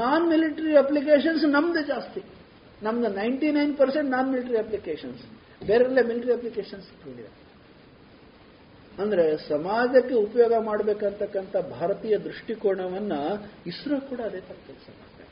ನಾನ್ 0.00 0.24
ಮಿಲಿಟರಿ 0.32 0.74
ಅಪ್ಲಿಕೇಶನ್ಸ್ 0.84 1.44
ನಮ್ದು 1.56 1.82
ಜಾಸ್ತಿ. 1.92 2.22
ನಮ್ದು 2.86 3.08
ninety 3.20 3.48
nine 3.58 3.72
percent 3.82 4.10
non 4.16 4.28
military 4.34 4.58
applications 4.64 5.22
ಬೇರೆಲ್ಲ 5.70 6.00
ಮಿಲಿಟರಿ 6.10 6.32
ಅಪ್ಲಿಕೇಶನ್ಸ್ 6.38 6.86
ಇಟ್ಕೊಂಡಿದೆ 6.92 7.30
ಅಂದ್ರೆ 9.00 9.24
ಸಮಾಜಕ್ಕೆ 9.48 10.14
ಉಪಯೋಗ 10.14 10.52
ಮಾಡಬೇಕಂತಕ್ಕಂಥ 10.64 11.56
ಭಾರತೀಯ 11.56 12.18
ದೃಷ್ಟಿಕೋನವನ್ನ 12.18 13.14
ಇಸ್ರೋ 13.70 13.98
ಕೂಡ 14.10 14.20
ಅದೇ 14.20 14.40
ತರ 14.48 14.56
ಕೆಲಸ 14.66 14.86
ಮಾಡ್ತಾರೆ 15.00 15.30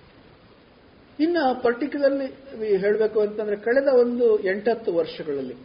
ಇನ್ನ 1.18 1.38
ಪರ್ಟಿಕ್ಯುಲರ್ಲಿ 1.62 2.28
ಹೇಳಬೇಕು 2.84 3.20
ಅಂತಂದ್ರೆ 3.20 3.56
ಕಳೆದ 3.56 3.88
ಒಂದು 4.02 4.26
ಎಂಟತ್ತು 4.52 4.90
ವರ್ಷಗಳಲ್ಲಿ, 4.92 5.56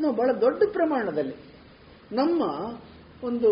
ನಾವು 0.00 0.14
ಬಹಳ 0.14 0.30
ದೊಡ್ಡ 0.40 0.62
ಪ್ರಮಾಣದಲ್ಲಿ 0.72 1.36
ನಮ್ಮ 2.12 2.42
ಒಂದು 3.28 3.50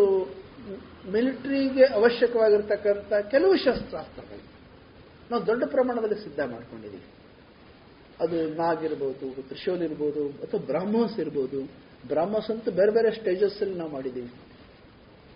ಮಿಲಿಟರಿಗೆ 1.13 1.85
ಅವಶ್ಯಕವಾಗಿರ್ತಕ್ಕಂಥ 1.99 3.13
ಕೆಲವು 3.33 3.53
ಶಸ್ತ್ರಾಸ್ತ್ರಗಳು 3.65 4.43
ನಾವು 5.31 5.47
ದೊಡ್ಡ 5.47 5.63
ಪ್ರಮಾಣದಲ್ಲಿ 5.65 6.17
ಸಿದ್ಧ 6.23 6.39
ಮಾಡ್ಕೊಂಡಿದ್ದೀವಿ. 6.53 7.07
ಅದು 8.23 8.37
ನಾಗಿರ್ಬೋದು 8.55 9.27
ತ್ರಿಶೂಲ್ 9.49 9.83
ಇರ್ಬೋದು, 9.83 10.23
ಅಥವಾ 10.43 10.61
ಬ್ರಾಹ್ಮೋಸ್ 10.65 11.19
ಇರ್ಬೋದು 11.19 11.61
ಬ್ರಹ್ಮೋಸ್ 12.09 12.49
ಬೇರೆ 12.79 12.91
ಬೇರೆ 12.97 13.09
ಸ್ಟೇಜಸ್ 13.19 13.57
ಅಲ್ಲಿ 13.63 13.77
ನಾವು 13.81 13.91
ಮಾಡಿದ್ದೀವಿ. 13.97 14.31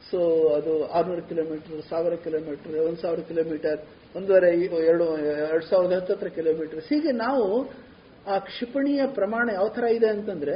ಸೊ 0.10 0.20
ಅದು 0.58 0.72
ಆರ್ನೂರು 0.98 1.24
ಕಿಲೋಮೀಟರ್ 1.30 1.82
ಸಾವಿರ 1.92 2.16
ಕಿಲೋಮೀಟರ್ 2.26 2.74
ಒಂದು 2.88 3.02
ಸಾವಿರ 3.04 3.22
ಕಿಲೋಮೀಟರ್ 3.30 3.80
ಒಂದೂವರೆ, 4.18 4.50
ಎರಡು 4.90 5.06
ಎರಡು 5.50 5.66
ಸಾವಿರದ 5.72 5.94
ಹತ್ತತ್ರ 6.00 6.28
ಕಿಲೋಮೀಟರ್ 6.38 6.82
ಹೀಗೆ 6.90 7.12
ನಾವು 7.26 7.46
ಆ 8.34 8.36
ಕ್ಷಿಪಣಿಯ 8.50 9.02
ಪ್ರಮಾಣ 9.18 9.50
ಯಾವ 9.54 9.68
ಥರ 9.78 9.86
ಇದೆ 9.98 10.10
ಅಂತಂದ್ರೆ 10.16 10.56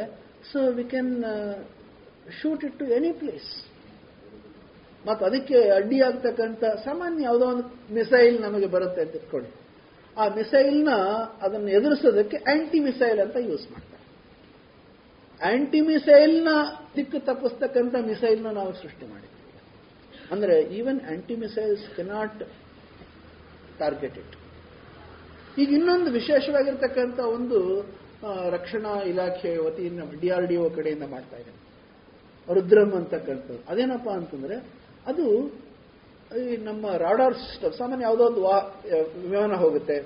so 0.52 0.60
we 0.77 0.84
can 0.94 1.11
shoot 2.40 2.64
it 2.68 2.77
to 2.80 2.86
any 2.98 3.11
place 3.22 3.49
ಮತ್ತು 5.06 5.23
ಅದಕ್ಕೆ 5.26 5.57
ಅಡ್ಡಿ 5.77 5.98
ಆಗ್ತಕ್ಕಂಥ 6.07 6.64
ಸಾಮಾನ್ಯ 6.86 7.23
ಯಾವುದೋ 7.27 7.45
ಒಂದು 7.53 7.65
ಮಿಸೈಲ್ 7.98 8.41
ನಮಗೆ 8.41 8.68
ಬರುತ್ತೆ 8.76 9.02
ಅಂತ 9.06 9.15
ಇಟ್ಕೊಳ್ಳಿ. 9.15 9.49
ಆ 10.18 10.23
ಮಿಸೈಲ್ನ 10.38 10.94
ಅದನ್ನು 11.45 11.69
ಎದುರಿಸೋದಕ್ಕೆ 11.77 12.38
ಆಂಟಿ 12.53 12.80
ಮಿಸೈಲ್ 12.88 13.19
ಅಂತ 13.26 13.38
ಯೂಸ್ 13.49 13.65
ಮಾಡ್ತಾರೆ. 13.73 13.99
ಆಂಟಿ 15.41 15.82
ಮಿಸೈಲ್ನ 15.82 16.49
ದಿಕ್ಕು 16.95 17.20
ತಪ್ಪಿಸ್ತಕ್ಕಂಥ 17.20 17.95
ಮಿಸೈಲ್ನ 18.07 18.52
ನಾವು 18.52 18.72
ಸೃಷ್ಟಿ 18.82 19.06
ಮಾಡಿದ್ದೀವಿ 19.11 19.38
ಅಂದ್ರೆ 20.32 20.56
even 20.78 20.99
anti 21.14 21.36
missiles 21.36 21.86
cannot 21.95 22.41
target 23.80 24.18
it 24.24 24.36
ಈಗ 25.61 25.70
ಇನ್ನೊಂದು 25.70 26.11
ವಿಶೇಷವಾಗಿರ್ತಕ್ಕಂಥ 26.11 27.20
ಒಂದು 27.20 27.60
ರಕ್ಷಣಾ 28.49 28.94
ಇಲಾಖೆ 29.03 29.57
ವತಿಯಿಂದ 29.57 30.02
ಡಿಆರ್ಡಿಒ 30.22 30.70
ಕಡೆಯಿಂದ 30.70 31.06
ಮಾಡ್ತಾ 31.11 31.38
ಇದೆ 31.38 31.53
ರುದ್ರಂ 32.48 32.91
ಅಂತಕ್ಕಂಥದ್ದು. 32.95 33.64
ಅದೇನಪ್ಪ 33.68 34.10
ಅಂತಂದ್ರೆ, 34.10 34.56
ಅದು 35.07 35.26
ಈ 36.41 36.57
ನಮ್ಮ 36.57 36.86
ರಾಡಾರ್ 36.98 37.34
ಸಿಸ್ಟಮ್ 37.34 37.74
ಸಾಮಾನ್ಯ 37.74 38.03
ಯಾವುದೋ 38.03 38.24
ಒಂದು 38.26 38.41
ವಾ, 38.41 38.56
ವಿಮಾನ 39.24 39.56
ಹೋಗುತ್ತೆ, 39.56 39.98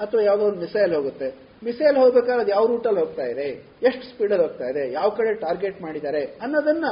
ಅಥವಾ 0.00 0.22
ಯಾವುದೋ 0.22 0.44
ಒಂದು 0.44 0.60
ಮಿಸೈಲ್ 0.60 0.94
ಹೋಗುತ್ತೆ. 0.94 1.28
ಮಿಸೈಲ್ 1.64 1.96
ಹೋಗ್ಬೇಕಾದ್ರೆ 1.96 2.50
ಯಾವ 2.50 2.64
ರೂಟಲ್ಲಿ 2.66 3.00
ಹೋಗ್ತಾ 3.00 3.24
ಇದೆ? 3.32 3.46
ಎಷ್ಟು 3.88 4.04
ಸ್ಪೀಡಲ್ಲಿ 4.10 4.44
ಹೋಗ್ತಾ 4.46 4.66
ಇದೆ? 4.72 4.92
ಯಾವ 4.92 5.08
ಕಡೆ 5.18 5.34
ಟಾರ್ಗೆಟ್ 5.34 5.82
ಮಾಡಿದ್ದಾರೆ? 5.82 6.22
ಅನ್ನೋದನ್ನ 6.44 6.86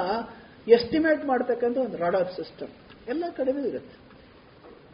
ಎಸ್ಟಿಮೇಟ್ 0.77 1.25
ಮಾಡ್ತಕ್ಕಂಥ 1.25 1.77
ಒಂದು 1.87 1.99
ರಾಡಾರ್ 2.05 2.31
ಸಿಸ್ಟಮ್ 2.37 2.73
ಎಲ್ಲ 3.09 3.25
ಕಡೆನೂ 3.37 3.63
ಇರುತ್ತೆ. 3.71 3.97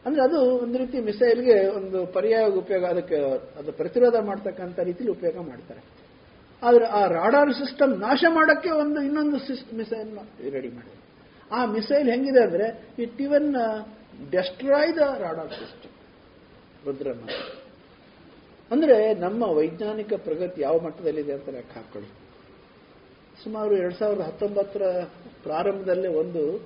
ಅಂದ್ರೆ 0.06 0.22
ಅದು 0.22 0.40
ಒಂದು 0.64 0.78
ರೀತಿ 0.78 0.98
ಮಿಸೈಲ್ಗೆ 1.00 1.56
ಒಂದು 1.78 2.06
ಪರ್ಯಾಯ 2.06 2.44
ಉಪಯೋಗ, 2.62 2.84
ಅದಕ್ಕೆ 2.84 3.16
ಅದು 3.60 3.72
ಪ್ರತಿರೋಧ 3.72 4.16
ಮಾಡ್ತಕ್ಕಂಥ 4.26 4.78
ರೀತಿಲಿ 4.90 5.10
ಉಪಯೋಗ 5.10 5.36
ಮಾಡ್ತಾರೆ. 5.48 5.82
ಆದ್ರೆ 6.62 6.84
ಆ 6.98 7.00
ರಾಡಾರ್ 7.06 7.52
ಸಿಸ್ಟಮ್ 7.54 7.92
ನಾಶ 8.00 8.24
ಮಾಡಕ್ಕೆ 8.28 8.70
ಒಂದು 8.82 9.00
ಇನ್ನೊಂದು 9.02 9.38
ಮಿಸೈಲ್ 9.76 10.10
ರೆಡಿ 10.56 10.68
ಮಾಡಿದೆ. 10.68 10.96
ಆ 11.50 11.64
ಮಿಸೈಲ್ 11.64 12.08
ಹೆಂಗಿದೆ 12.08 12.40
ಅಂದ್ರೆ 12.42 12.66
it 13.02 13.20
even 13.26 13.50
destroy 14.32 14.92
the 14.96 15.02
radar 15.24 15.52
system 15.60 15.94
Rudram 16.86 17.26
ಅಂದ್ರೆ 18.70 19.14
ನಮ್ಮ 19.14 19.42
ವೈಜ್ಞಾನಿಕ 19.42 20.12
ಪ್ರಗತಿ 20.14 20.60
ಯಾವ 20.60 20.78
ಮಟ್ಟದಲ್ಲಿದೆ 20.78 21.32
ಅಂತ 21.32 21.48
ಲೆಕ್ಕ 21.48 21.76
ಹಾಕೊಳ್ಳಿ. 21.76 22.10
ಸುಮಾರು 23.44 23.76
ಎರಡ್ 23.76 23.94
ಸಾವಿರದ 23.94 24.20
ಹತ್ತೊಂಬತ್ತರ 24.20 24.82
ಪ್ರಾರಂಭದಲ್ಲೇ 25.42 26.08
ಒಂದು 26.08 26.58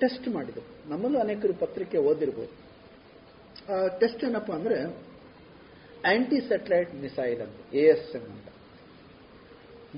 ಟೆಸ್ಟ್ 0.00 0.28
ಮಾಡಿದ್ರು 0.28 0.90
ನಮ್ಮಲ್ಲೂ 0.90 1.18
ಅನೇಕರು 1.18 1.54
ಪತ್ರಿಕೆ 1.54 1.98
ಓದಿರ್ಬೋದು. 1.98 2.52
ಆ 3.72 3.86
ಟೆಸ್ಟ್ 3.86 4.24
ಏನಪ್ಪ 4.24 4.52
ಅಂದ್ರೆ 4.52 4.84
ಆಂಟಿ 6.04 6.40
ಸ್ಯಾಟಲೈಟ್ 6.40 6.94
ಮಿಸೈಲ್ 6.94 7.40
ಅಂತ 7.40 7.74
ಎ 7.74 7.90
ಅಂತ. 8.14 8.48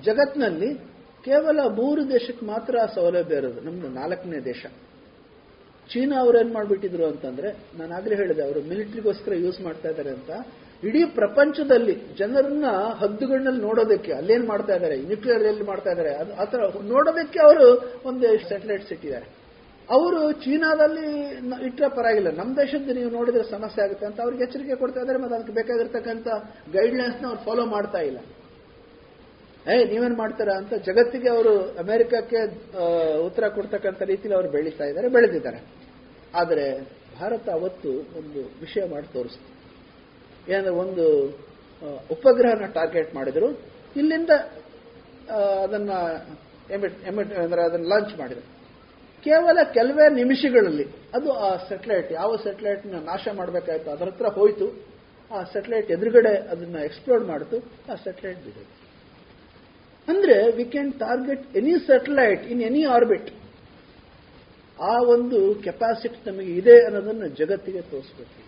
ಜಗತ್ನಲ್ಲಿ 0.04 0.74
ಕೇವಲ 1.24 1.60
ಮೂರು 1.60 2.08
ದೇಶಕ್ಕೆ 2.08 2.46
ಮಾತ್ರ 2.46 2.78
ಆ 2.82 2.86
ಸೌಲಭ್ಯ 2.86 3.34
ಇರೋದು, 3.34 3.60
ನಮ್ದು 3.60 3.88
ನಾಲ್ಕನೇ 3.88 4.38
ದೇಶ. 4.38 4.66
ಚೀನಾ 5.90 6.20
ಅವ್ರು 6.20 6.40
ಏನ್ 6.40 6.52
ಮಾಡ್ಬಿಟ್ಟಿದ್ರು 6.54 7.06
ಅಂತಂದ್ರೆ, 7.06 7.78
ನಾನು 7.78 7.94
ಆಗ್ಲೇ 7.94 8.16
ಹೇಳಿದೆ, 8.16 8.42
ಅವರು 8.42 8.60
ಮಿಲಿಟರಿಗೋಸ್ಕರ 8.62 9.34
ಯೂಸ್ 9.34 9.60
ಮಾಡ್ತಾ 9.60 9.88
ಇದ್ದಾರೆ 9.88 10.10
ಅಂತ 10.10 10.30
ಇಡೀ 10.88 11.02
ಪ್ರಪಂಚದಲ್ಲಿ 11.18 11.94
ಜನರನ್ನ 12.20 12.68
ಹದ್ದುಗಳಲ್ಲಿ 13.00 13.60
ನೋಡೋದಕ್ಕೆ 13.68 14.12
ಅಲ್ಲೇನ್ 14.20 14.46
ಮಾಡ್ತಾ 14.50 14.72
ಇದ್ದಾರೆ 14.78 14.96
ನ್ಯೂಕ್ಲಿಯರ್ 15.10 15.44
ಎಲ್ಲಿ 15.50 15.64
ಮಾಡ್ತಾ 15.70 15.90
ಇದ್ದಾರೆ 15.94 16.12
ಅದು 16.44 16.58
ನೋಡೋದಕ್ಕೆ 16.94 17.40
ಅವರು 17.48 17.66
ಒಂದು 18.10 18.26
ಸ್ಯಾಟಲೈಟ್ಸ್ 18.48 18.92
ಇಟ್ಟಿದ್ದಾರೆ 18.94 19.28
ಅವರು 19.88 20.20
ಚೀನಾದಲ್ಲಿ 20.44 21.06
ಇಟ್ಟರೆ 21.68 21.88
ಪರವಾಗಿಲ್ಲ. 21.96 22.30
ನಮ್ಮ 22.40 22.50
ದೇಶದ 22.60 22.94
ನೀವು 22.98 23.10
ನೋಡಿದ್ರೆ 23.16 23.44
ಸಮಸ್ಯೆ 23.54 23.80
ಆಗುತ್ತೆ 23.84 24.04
ಅಂತ 24.08 24.18
ಅವ್ರಿಗೆ 24.24 24.42
ಎಚ್ಚರಿಕೆ 24.46 24.76
ಕೊಡ್ತಾ 24.82 25.00
ಇದ್ದಾರೆ 25.02 25.18
ಮತ್ತೆ 25.22 25.36
ಅದಕ್ಕೆ 25.38 25.54
ಬೇಕಾಗಿರ್ತಕ್ಕಂಥ 25.58 26.28
ಗೈಡ್ಲೈನ್ಸ್ನ 26.76 27.24
ಅವ್ರು 27.30 27.40
ಫಾಲೋ 27.46 27.64
ಮಾಡ್ತಾ 27.74 28.00
ಇಲ್ಲ. 28.10 28.18
ಏ 29.72 29.74
ನೀವೇನ್ 29.92 30.16
ಮಾಡ್ತೀರಾ 30.22 30.54
ಅಂತ 30.60 30.74
ಜಗತ್ತಿಗೆ 30.88 31.28
ಅವರು 31.36 31.52
ಅಮೆರಿಕಕ್ಕೆ 31.84 32.40
ಉತ್ತರ 33.26 33.48
ಕೊಡ್ತಕ್ಕಂಥ 33.56 34.00
ರೀತಿಯಲ್ಲಿ 34.12 34.36
ಅವರು 34.38 34.50
ಬೆಳೀತಾ 34.56 34.84
ಇದ್ದಾರೆ, 34.90 35.08
ಬೆಳೆದಿದ್ದಾರೆ. 35.16 35.60
ಆದರೆ 36.40 36.66
ಭಾರತ 37.18 37.46
ಅವತ್ತು 37.58 37.90
ಒಂದು 38.20 38.40
ವಿಷಯ 38.64 38.84
ಮಾಡಿ 38.94 39.08
ತೋರಿಸ್ತು. 39.16 39.48
ಏನಂದ್ರೆ 40.48 40.74
ಒಂದು 40.84 41.04
ಉಪಗ್ರಹನ 42.14 42.66
ಟಾರ್ಗೆಟ್ 42.78 43.14
ಮಾಡಿದ್ರು. 43.14 43.48
ಇಲ್ಲಿಂದ 43.96 44.30
ಅದನ್ನ 45.64 45.90
ಎಮಿಟ್ 46.76 46.98
ಎಮಿಟ್ 47.10 47.32
ಅಂದ್ರೆ 47.32 47.62
ಅದನ್ನ 47.62 47.86
ಲಾಂಚ್ 47.92 48.18
ಮಾಡಿದ್ರು. 48.18 48.46
ಕೇವಲ 49.26 49.58
ಕೆಲವೇ 49.74 50.14
ನಿಮಿಷಗಳಲ್ಲಿ, 50.14 50.86
ಅದು 51.14 51.32
ಆ 51.32 51.56
ಸೆಟಲೈಟ್ 51.68 52.12
ಯಾವ 52.12 52.36
ಸೆಟಲೈಟ್ 52.36 52.86
ನಾಶ 52.86 53.28
ಮಾಡಬೇಕಾಯ್ತು, 53.40 53.90
ಅದರ 53.90 54.04
ಹತ್ರ 54.04 54.28
ಹೋಯ್ತು. 54.38 54.66
ಆ 55.30 55.42
ಸೆಟಲೈಟ್ 55.42 55.90
ಎದುರುಗಡೆ 55.90 56.32
ಅದನ್ನ 56.52 56.76
ಎಕ್ಸ್ಪ್ಲೋರ್ 56.84 57.24
ಮಾಡಿತು, 57.26 57.58
ಆ 57.90 57.94
ಸೆಟಲೈಟ್ 57.94 58.40
ಬಿದ್ದೋಯ್ತು. 58.44 58.76
ಅಂದ್ರೆ 60.08 60.36
we 60.56 60.64
can 60.64 60.92
target 60.98 61.56
any 61.56 61.74
satellite 61.86 62.44
in 62.52 62.62
any 62.62 62.84
orbit 62.84 63.30
ಆ 64.78 64.94
ಒಂದು 65.14 65.54
ಕೆಪಾಸಿಟಿ 65.54 66.30
ನಮಗೆ 66.30 66.52
ಇದೆ 66.60 66.76
ಅನ್ನೋದನ್ನು 66.84 67.28
ಜಗತ್ತಿಗೆ 67.28 67.82
ತೋರಿಸ್ಬೇಕು. 67.82 68.41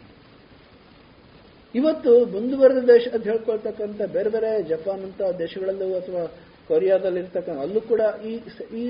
ಇವತ್ತು 1.79 2.11
ಮುಂದುವರೆದ 2.35 2.81
ದೇಶ 2.95 3.05
ಅಂತ 3.15 3.25
ಹೇಳ್ಕೊಳ್ತಕ್ಕಂಥ 3.31 4.03
ಬೇರೆ 4.17 4.31
ಬೇರೆ 4.35 4.51
ಜಪಾನ್ 4.71 5.03
ಅಂತ 5.09 5.23
ದೇಶಗಳಲ್ಲೂ 5.39 5.89
ಅಥವಾ 6.01 6.23
ಕೊರಿಯಾದಲ್ಲಿ 6.69 7.21
ಇರ್ತಕ್ಕಂಥ 7.23 7.59
ಅಲ್ಲೂ 7.67 7.81
ಕೂಡ 7.91 8.03
ಈ 8.31 8.33
ಈ 8.81 8.85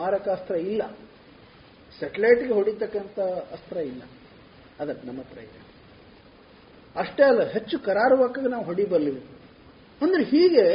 ಮಾರಕಾಸ್ತ್ರ 0.00 0.54
ಇಲ್ಲ. 0.70 0.82
ಸೆಟಲೈಟ್ಗೆ 2.00 2.52
ಹೊಡಿತಕ್ಕಂಥ 2.58 3.18
ಅಸ್ತ್ರ 3.56 3.76
ಇಲ್ಲ. 3.92 4.02
ಅದಕ್ಕೆ 4.80 5.04
ನಮ್ಮ 5.08 5.20
ಹತ್ರ 5.20 5.38
ಇದೆ. 5.46 5.60
ಅಷ್ಟೇ 7.02 7.22
ಅಲ್ಲ, 7.22 7.42
ಹೆಚ್ಚು 7.56 7.76
ಕರಾರುವಕ್ಕಾಗಿ 7.88 8.50
ನಾವು 8.54 8.64
ಹೊಡಿಬಲ್ಲಿವೆ 8.70 9.22
ಅಂದ್ರೆ 10.00 10.22
ಹೀಗೆ 10.24 10.66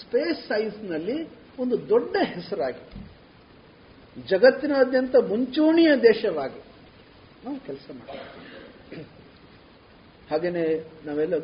ಸ್ಪೇಸ್ 0.00 0.40
ಸೈನ್ಸ್ನಲ್ಲಿ 0.48 1.16
ಒಂದು 1.62 1.76
ದೊಡ್ಡ 1.88 2.14
ಹೆಸರಾಗಿ, 2.34 2.84
ಜಗತ್ತಿನಾದ್ಯಂತ 4.30 5.14
ಮುಂಚೂಣಿಯ 5.30 5.90
ದೇಶವಾಗಿ 6.10 6.60
ನಾವು 7.44 7.58
ಕೆಲಸ 7.66 7.86
ಮಾಡ್ತೀವಿ. 7.98 9.04
ಹಾಗೇನೆ 10.32 10.84
ನಾವೆಲ್ಲ 11.06 11.34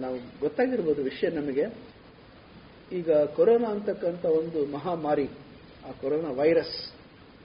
ನಾವು 0.00 0.16
ಗೊತ್ತಾಗಿರ್ಬೋದು 0.40 1.02
ವಿಷಯ 1.02 1.28
ನಮಗೆ. 1.28 1.66
ಈಗ 2.92 3.12
ಕೊರೋನಾ 3.12 3.68
ಅಂತಕ್ಕಂಥ 3.68 4.24
ಒಂದು 4.24 4.72
ಮಹಾಮಾರಿ, 4.72 5.28
ಆ 5.88 5.90
ಕೊರೋನಾ 5.90 6.30
ವೈರಸ್ 6.30 6.92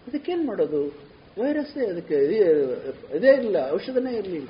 ಅದಕ್ಕೇನು 0.08 0.48
ಮಾಡೋದು? 0.48 0.88
ವೈರಸ್ಸೇ 1.42 1.86
ಅದಕ್ಕೆ 1.86 2.16
ಇದೇ- 2.16 3.40
ಇಲ್ಲ, 3.40 3.58
ಔಷಧನೇ 3.72 4.14
ಇರಲಿಲ್ಲ. 4.14 4.48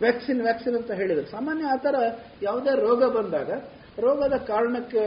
ವ್ಯಾಕ್ಸಿನ್ 0.00 0.42
ವ್ಯಾಕ್ಸಿನ್ 0.42 0.76
ಅಂತ 0.76 0.90
ಹೇಳಿದ್ರು 0.90 1.26
ಸಾಮಾನ್ಯ 1.26 1.64
ಆ 1.64 1.76
ಥರ 1.76 1.94
ಯಾವುದೇ 2.42 2.80
ರೋಗ 2.80 3.04
ಬಂದಾಗ 3.04 3.50
ರೋಗದ 4.04 4.36
ಕಾರಣಕ್ಕೆ 4.50 5.02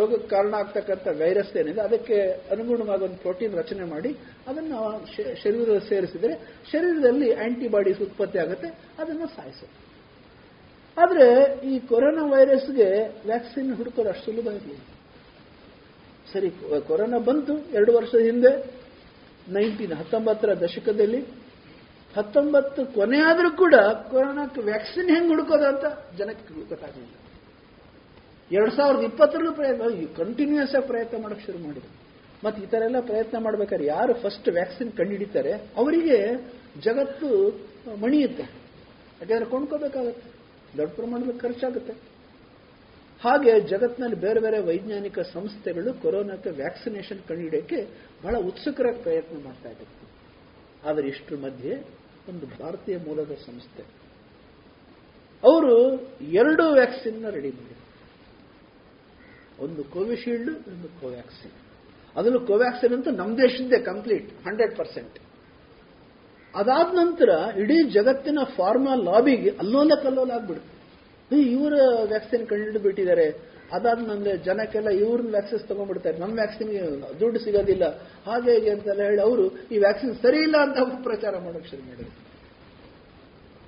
ರೋಗಕ್ಕೆ 0.00 0.28
ಕಾರಣ 0.34 0.52
ಆಗ್ತಕ್ಕಂಥ 0.62 1.06
ವೈರಸ್ 1.20 1.52
ಏನಿದೆ, 1.60 1.80
ಅದಕ್ಕೆ 1.88 2.16
ಅನುಗುಣವಾಗಿ 2.54 3.02
ಒಂದು 3.08 3.18
ಪ್ರೋಟೀನ್ 3.24 3.54
ರಚನೆ 3.60 3.84
ಮಾಡಿ, 3.94 4.10
ಅದನ್ನು 4.50 4.78
ಶರೀರ 5.42 5.78
ಸೇರಿಸಿದರೆ 5.90 6.34
ಶರೀರದಲ್ಲಿ 6.72 7.28
ಆಂಟಿಬಾಡೀಸ್ 7.46 8.00
ಉತ್ಪತ್ತಿ 8.08 8.40
ಆಗುತ್ತೆ, 8.44 8.70
ಅದನ್ನು 9.02 9.28
ಸಾಯಿಸುತ್ತೆ 9.36 9.80
ಆದರೆ 10.96 11.28
ಈ 11.70 11.76
ಕೊರೋನಾ 11.90 12.24
ವೈರಸ್ಗೆ 12.32 12.88
ವ್ಯಾಕ್ಸಿನ್ 13.30 13.70
ಹುಡುಕೋದು 13.78 14.10
ಅಷ್ಟು 14.10 14.24
ಸುಲಭ 14.26 14.46
ಇರಲಿಲ್ಲ. 14.58 14.82
ಸರಿ, 16.32 16.50
ಕೊರೋನಾ 16.90 17.18
ಬಂತು, 17.30 17.54
ಎರಡು 17.78 17.92
ವರ್ಷದ 17.96 18.20
ಹಿಂದೆ 18.30 18.52
ನೈನ್ಟೀನ್ 19.56 19.94
ಹತ್ತೊಂಬತ್ತರ 20.00 20.50
ದಶಕದಲ್ಲಿ, 20.62 21.20
ಹತ್ತೊಂಬತ್ತು 22.14 22.80
ಕೊನೆಯಾದರೂ 22.96 23.50
ಕೂಡ 23.62 23.74
ಕೊರೋನಾಕ್ಕೆ 24.12 24.60
ವ್ಯಾಕ್ಸಿನ್ 24.70 25.10
ಹೆಂಗ್ 25.14 25.30
ಹುಡುಕೋದು 25.32 25.66
ಅಂತ 25.72 25.86
ಜನಕ್ಕೆ 26.18 26.52
ಗೊತ್ತಾಗಲಿಲ್ಲ. 26.72 27.14
ಎರಡ್ 28.50 28.74
ಸಾವಿರದ 28.76 29.00
ಇಪ್ಪತ್ತರಲ್ಲೂ 29.00 29.52
ಪ್ರಯತ್ನ 29.52 29.82
ಕಂಟಿನ್ಯೂಸ್ 30.16 30.74
ಆಗಿ 30.74 30.86
ಪ್ರಯತ್ನ 30.86 31.22
ಮಾಡಕ್ 31.22 31.46
ಶುರು 31.46 31.58
ಮಾಡಿದ್ರು. 31.58 31.90
ಮತ್ತೆ 32.44 32.62
ಈ 32.62 32.66
ತರ 32.66 32.82
ಎಲ್ಲ 32.82 33.00
ಪ್ರಯತ್ನ 33.00 33.38
ಮಾಡ್ಬೇಕಾದ್ರೆ 33.38 33.86
ಯಾರು 33.86 34.14
ಫಸ್ಟ್ 34.14 34.48
ವ್ಯಾಕ್ಸಿನ್ 34.48 34.92
ಕಂಡುಹಿಡಿತಾರೆ 34.92 35.52
ಅವರಿಗೆ 35.52 36.18
ಜಗತ್ತು 36.80 37.48
ಮಣಿಯುತ್ತೆ 38.00 38.42
ಯಾಕಂದ್ರೆ 38.42 39.44
ಕೊಂಡ್ಕೋಬೇಕಾಗತ್ತೆ. 39.44 40.30
ದೊಡ್ಡ 40.76 40.92
ಪ್ರಮಾಣದಲ್ಲಿ 40.92 41.38
ಖರ್ಚಾಗುತ್ತೆ. 41.38 41.92
ಹಾಗೆ 43.22 43.60
ಜಗತ್ತಿನಲ್ಲಿ 43.60 44.16
ಬೇರೆ 44.16 44.40
ಬೇರೆ 44.40 44.58
ವೈಜ್ಞಾನಿಕ 44.58 45.18
ಸಂಸ್ಥೆಗಳು 45.18 45.94
ಕೊರೋನಾಕ್ಕೆ 45.94 46.50
ವ್ಯಾಕ್ಸಿನೇಷನ್ 46.50 47.18
ಕಂಡುಹಿಡಿಯೋಕ್ಕೆ 47.28 47.82
ಬಹಳ 48.22 48.36
ಉತ್ಸುಕರಾಗಿ 48.36 49.02
ಪ್ರಯತ್ನ 49.02 49.44
ಮಾಡ್ತಾ 49.44 49.68
ಇದ್ದಾರೆ 49.68 50.10
ಆದರೆ 50.88 51.08
ಇಷ್ಟರ 51.08 51.36
ಮಧ್ಯೆ 51.36 51.76
ಒಂದು 52.28 52.46
ಭಾರತೀಯ 52.46 52.98
ಮೂಲದ 52.98 53.32
ಸಂಸ್ಥೆ. 53.32 53.82
ಅವರು 55.44 55.92
ಎರಡು 56.22 56.72
ವ್ಯಾಕ್ಸಿನ್ 56.72 57.24
ರೆಡಿ 57.24 57.50
ಮಾಡಿದ್ರು. 57.50 57.73
ಒಂದು 59.60 59.84
ಕೋವಿಶೀಲ್ಡ್, 59.84 60.50
ಒಂದು 60.50 61.00
ಕೋವ್ಯಾಕ್ಸಿನ್. 61.00 61.52
ಅದನ್ನು 62.16 62.40
ಕೋವ್ಯಾಕ್ಸಿನ್ 62.40 62.94
ಅಂತೂ 62.94 63.10
ನಮ್ಮ 63.10 63.36
ದೇಶದ್ದೇ 63.36 63.78
ಕಂಪ್ಲೀಟ್, 63.78 64.30
ಹಂಡ್ರೆಡ್ 64.46 64.76
ಪರ್ಸೆಂಟ್. 64.76 65.18
ಅದಾದ 66.54 66.94
ನಂತರ 66.94 67.58
ಇಡೀ 67.58 67.82
ಜಗತ್ತಿನ 67.82 68.38
ಫಾರ್ಮಾ 68.56 68.94
ಲಾಬಿಗೆ 68.94 69.50
ಅಲ್ಲೋಲ 69.50 69.92
ಕಲ್ಲೋಲ 70.02 70.30
ಆಗ್ಬಿಡುತ್ತೆ. 70.30 71.36
ಇವರ 71.36 71.72
ವ್ಯಾಕ್ಸಿನ್ 72.08 72.46
ಕಂಡು 72.46 72.78
ಬಿಟ್ಟಿದ್ದಾರೆ 72.78 73.54
ಅದಾದ್ಮೇಲೆ 73.72 74.36
ಜನಕ್ಕೆಲ್ಲ 74.36 74.88
ಇವ್ರನ್ನ 74.88 75.30
ವ್ಯಾಕ್ಸಿನ್ಸ್ 75.30 75.64
ತಗೊಂಡ್ಬಿಡ್ತಾರೆ. 75.64 76.18
ನಮ್ಮ 76.18 76.34
ವ್ಯಾಕ್ಸಿನ್ 76.34 77.02
ದುಡ್ಡು 77.20 77.38
ಸಿಗೋದಿಲ್ಲ. 77.40 77.98
ಹಾಗೆ 77.98 78.52
ಹೇಗೆ 78.52 78.70
ಅಂತೆಲ್ಲ 78.70 79.02
ಹೇಳಿ 79.02 79.20
ಅವರು 79.20 79.56
ಈ 79.68 79.78
ವ್ಯಾಕ್ಸಿನ್ 79.78 80.14
ಸರಿ 80.22 80.36
ಇಲ್ಲ 80.36 80.56
ಅಂತ 80.56 80.78
ಪ್ರಚಾರ 81.02 81.38
ಮಾಡೋಕೆ 81.38 81.68
ಶುರು 81.68 81.82
ಮಾಡಿದ್ರು. 81.82 82.24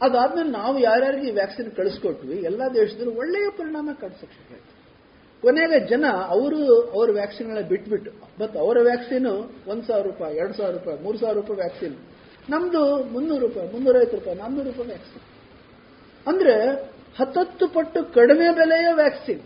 ಅದಾದ್ಮೇಲೆ 0.02 0.50
ನಾವು 0.50 0.78
ಯಾರ್ಯಾರಿಗೆ 0.78 1.28
ಈ 1.28 1.30
ವ್ಯಾಕ್ಸಿನ್ 1.30 1.70
ಕಳಿಸ್ಕೊಟ್ವಿ, 1.70 2.36
ಎಲ್ಲ 2.36 2.62
ದೇಶದಲ್ಲೂ 2.74 3.12
ಒಳ್ಳೆಯ 3.12 3.50
ಪರಿಣಾಮ 3.50 3.90
ಕಾಣಿಸೋಕೆ 4.00 4.32
ಶುರು 4.32 4.75
ಕೊನೆಗೆ 5.42 5.88
ಜನ 5.88 6.04
ಅವರು 6.28 6.82
ಅವ್ರ 6.82 7.10
ವ್ಯಾಕ್ಸಿನ್ಗಳ 7.10 7.60
ಬಿಟ್ಬಿಟ್ಟು 7.60 8.10
ಬಟ್ 8.40 8.56
ಅವರ 8.56 8.78
ವ್ಯಾಕ್ಸಿನ್ 8.82 9.26
ಒಂದ್ 9.68 9.84
ಸಾವಿರ 9.84 10.06
ರೂಪಾಯಿ, 10.06 10.36
ಎರಡ್ 10.36 10.56
ಸಾವಿರ 10.56 10.74
ರೂಪಾಯಿ, 10.74 11.02
ಮೂರು 11.02 11.18
ಸಾವಿರ 11.18 11.36
ರೂಪಾಯಿ 11.36 11.56
ವ್ಯಾಕ್ಸಿನ್. 11.56 11.96
ನಮ್ದು 12.50 13.02
ಮುನ್ನೂರು 13.02 13.46
ರೂಪಾಯಿ, 13.46 13.72
ಮುನ್ನೂರೈವತ್ತು 13.72 14.16
ರೂಪಾಯಿ, 14.16 14.38
ನಾನ್ನೂರು 14.38 14.66
ರೂಪಾಯಿ 14.66 14.88
ವ್ಯಾಕ್ಸಿನ್. 14.88 15.22
ಅಂದ್ರೆ 16.26 16.72
ಹತ್ತತ್ತು 17.18 17.68
ಪಟ್ಟು 17.68 18.14
ಕಡಿಮೆ 18.14 18.54
ಬೆಲೆಯ 18.54 18.88
ವ್ಯಾಕ್ಸಿನ್. 18.92 19.40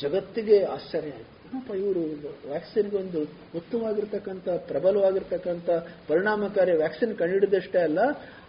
ಜಗತ್ತಿಗೆ 0.00 0.64
ಆಶ್ಚರ್ಯ 0.64 1.08
ಆಯ್ತು. 1.08 1.74
ಇವರು 1.74 2.00
ವ್ಯಾಕ್ಸಿನ್ಗೆ 2.48 2.96
ಒಂದು 2.96 3.20
ಉತ್ತಮವಾಗಿರ್ತಕ್ಕಂಥ, 3.56 4.48
ಪ್ರಬಲವಾಗಿರ್ತಕ್ಕಂಥ, 4.48 5.70
ಪರಿಣಾಮಕಾರಿ 6.08 6.72
ವ್ಯಾಕ್ಸಿನ್ 6.76 7.18
ಕಂಡುಹಿಡಿದಷ್ಟೇ 7.18 7.78
ಅಲ್ಲ, 7.78 7.98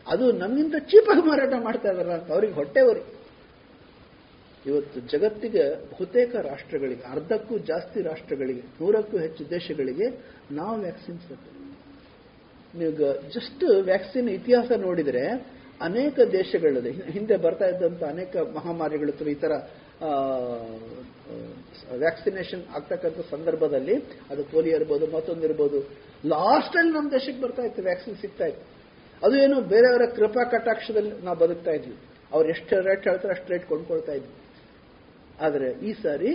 ಅದು 0.07 0.31
ನಮ್ಗಿಂತ 0.31 0.75
ಚೀಪಾಗಿ 0.79 1.21
ಮಾರಾಟ 1.21 1.53
ಮಾಡ್ತಾ 1.63 1.91
ಇದಾರ 1.91 2.07
ಅಂತ. 2.07 2.31
ಅವ್ರಿಗೆ 2.31 2.53
ಹೊಟ್ಟೆವರಿ 2.53 3.16
ಇವತ್ತು 4.69 4.99
ಜಗತ್ತಿಗೆ 5.13 5.63
ಬಹುತೇಕ 5.91 6.31
ರಾಷ್ಟ್ರಗಳಿಗೆ, 6.49 7.03
ಅರ್ಧಕ್ಕೂ 7.15 7.53
ಜಾಸ್ತಿ 7.71 7.99
ರಾಷ್ಟ್ರಗಳಿಗೆ, 8.09 8.63
ನೂರಕ್ಕೂ 8.79 9.17
ಹೆಚ್ಚು 9.25 9.43
ದೇಶಗಳಿಗೆ 9.55 10.07
ನಾವು 10.59 10.75
ವ್ಯಾಕ್ಸಿನ್ಸ್ 10.85 11.27
ನೀವು 12.79 12.91
ಜಸ್ಟ್ 13.35 13.63
ವ್ಯಾಕ್ಸಿನ್ 13.91 14.29
ಇತಿಹಾಸ 14.37 14.71
ನೋಡಿದರೆ 14.87 15.23
ಅನೇಕ 15.87 16.17
ದೇಶಗಳಲ್ಲಿ, 16.39 16.91
ಹಿಂದೆ 17.15 17.35
ಬರ್ತಾ 17.45 17.67
ಇದ್ದಂತ 17.73 18.03
ಅನೇಕ 18.15 18.35
ಮಹಾಮಾರಿಗಳು 18.57 19.11
ಅಥವಾ 19.15 19.29
ಈ 19.35 19.37
ತರ 19.43 19.53
ವ್ಯಾಕ್ಸಿನೇಷನ್ 22.03 22.63
ಆಗ್ತಕ್ಕಂಥ 22.77 23.19
ಸಂದರ್ಭದಲ್ಲಿ 23.33 23.95
ಅದು 24.31 24.41
ಪೋಲಿಯೋ 24.53 24.75
ಇರ್ಬೋದು 24.79 25.05
ಮತ್ತೊಂದಿರ್ಬೋದು 25.15 25.79
ಲಾಸ್ಟ್ 26.33 26.75
ಅಲ್ಲಿ 26.79 26.93
ನಮ್ಮ 26.97 27.07
ದೇಶಕ್ಕೆ 27.17 27.41
ಬರ್ತಾ 27.45 27.63
ಇತ್ತು, 27.67 27.81
ವ್ಯಾಕ್ಸಿನ್ 27.89 28.17
ಸಿಗ್ತಾ 28.23 28.45
ಇತ್ತು. 28.51 28.65
ಅದು 29.21 29.35
ಏನು 29.45 29.57
ಬೇರೆಯವರ 29.73 30.05
ಕೃಪಾ 30.17 30.43
ಕಟಾಕ್ಷದಲ್ಲಿ 30.53 31.13
ನಾವು 31.27 31.37
ಬದುಕ್ತಾ 31.43 31.71
ಇದ್ವಿ. 31.77 31.95
ಅವ್ರು 32.33 32.47
ಎಷ್ಟು 32.53 32.81
ರೇಟ್ 32.87 33.05
ಹೇಳ್ತಾರೆ 33.09 33.33
ಅಷ್ಟು 33.35 33.49
ರೇಟ್ 33.53 33.65
ಕೊಂಡ್ಕೊಳ್ತಾ 33.71 34.13
ಇದ್ವಿ. 34.19 34.33
ಆದರೆ 35.41 35.87
ಈ 35.87 35.93
ಸಾರಿ 35.93 36.31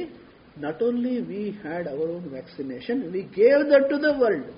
not 0.59 0.83
only 0.83 1.21
we 1.21 1.51
had 1.51 1.89
our 1.89 2.11
own 2.11 2.29
vaccination 2.31 3.01
we 3.13 3.23
gave 3.35 3.71
that 3.71 3.89
to 3.91 4.03
the 4.03 4.11
world 4.19 4.51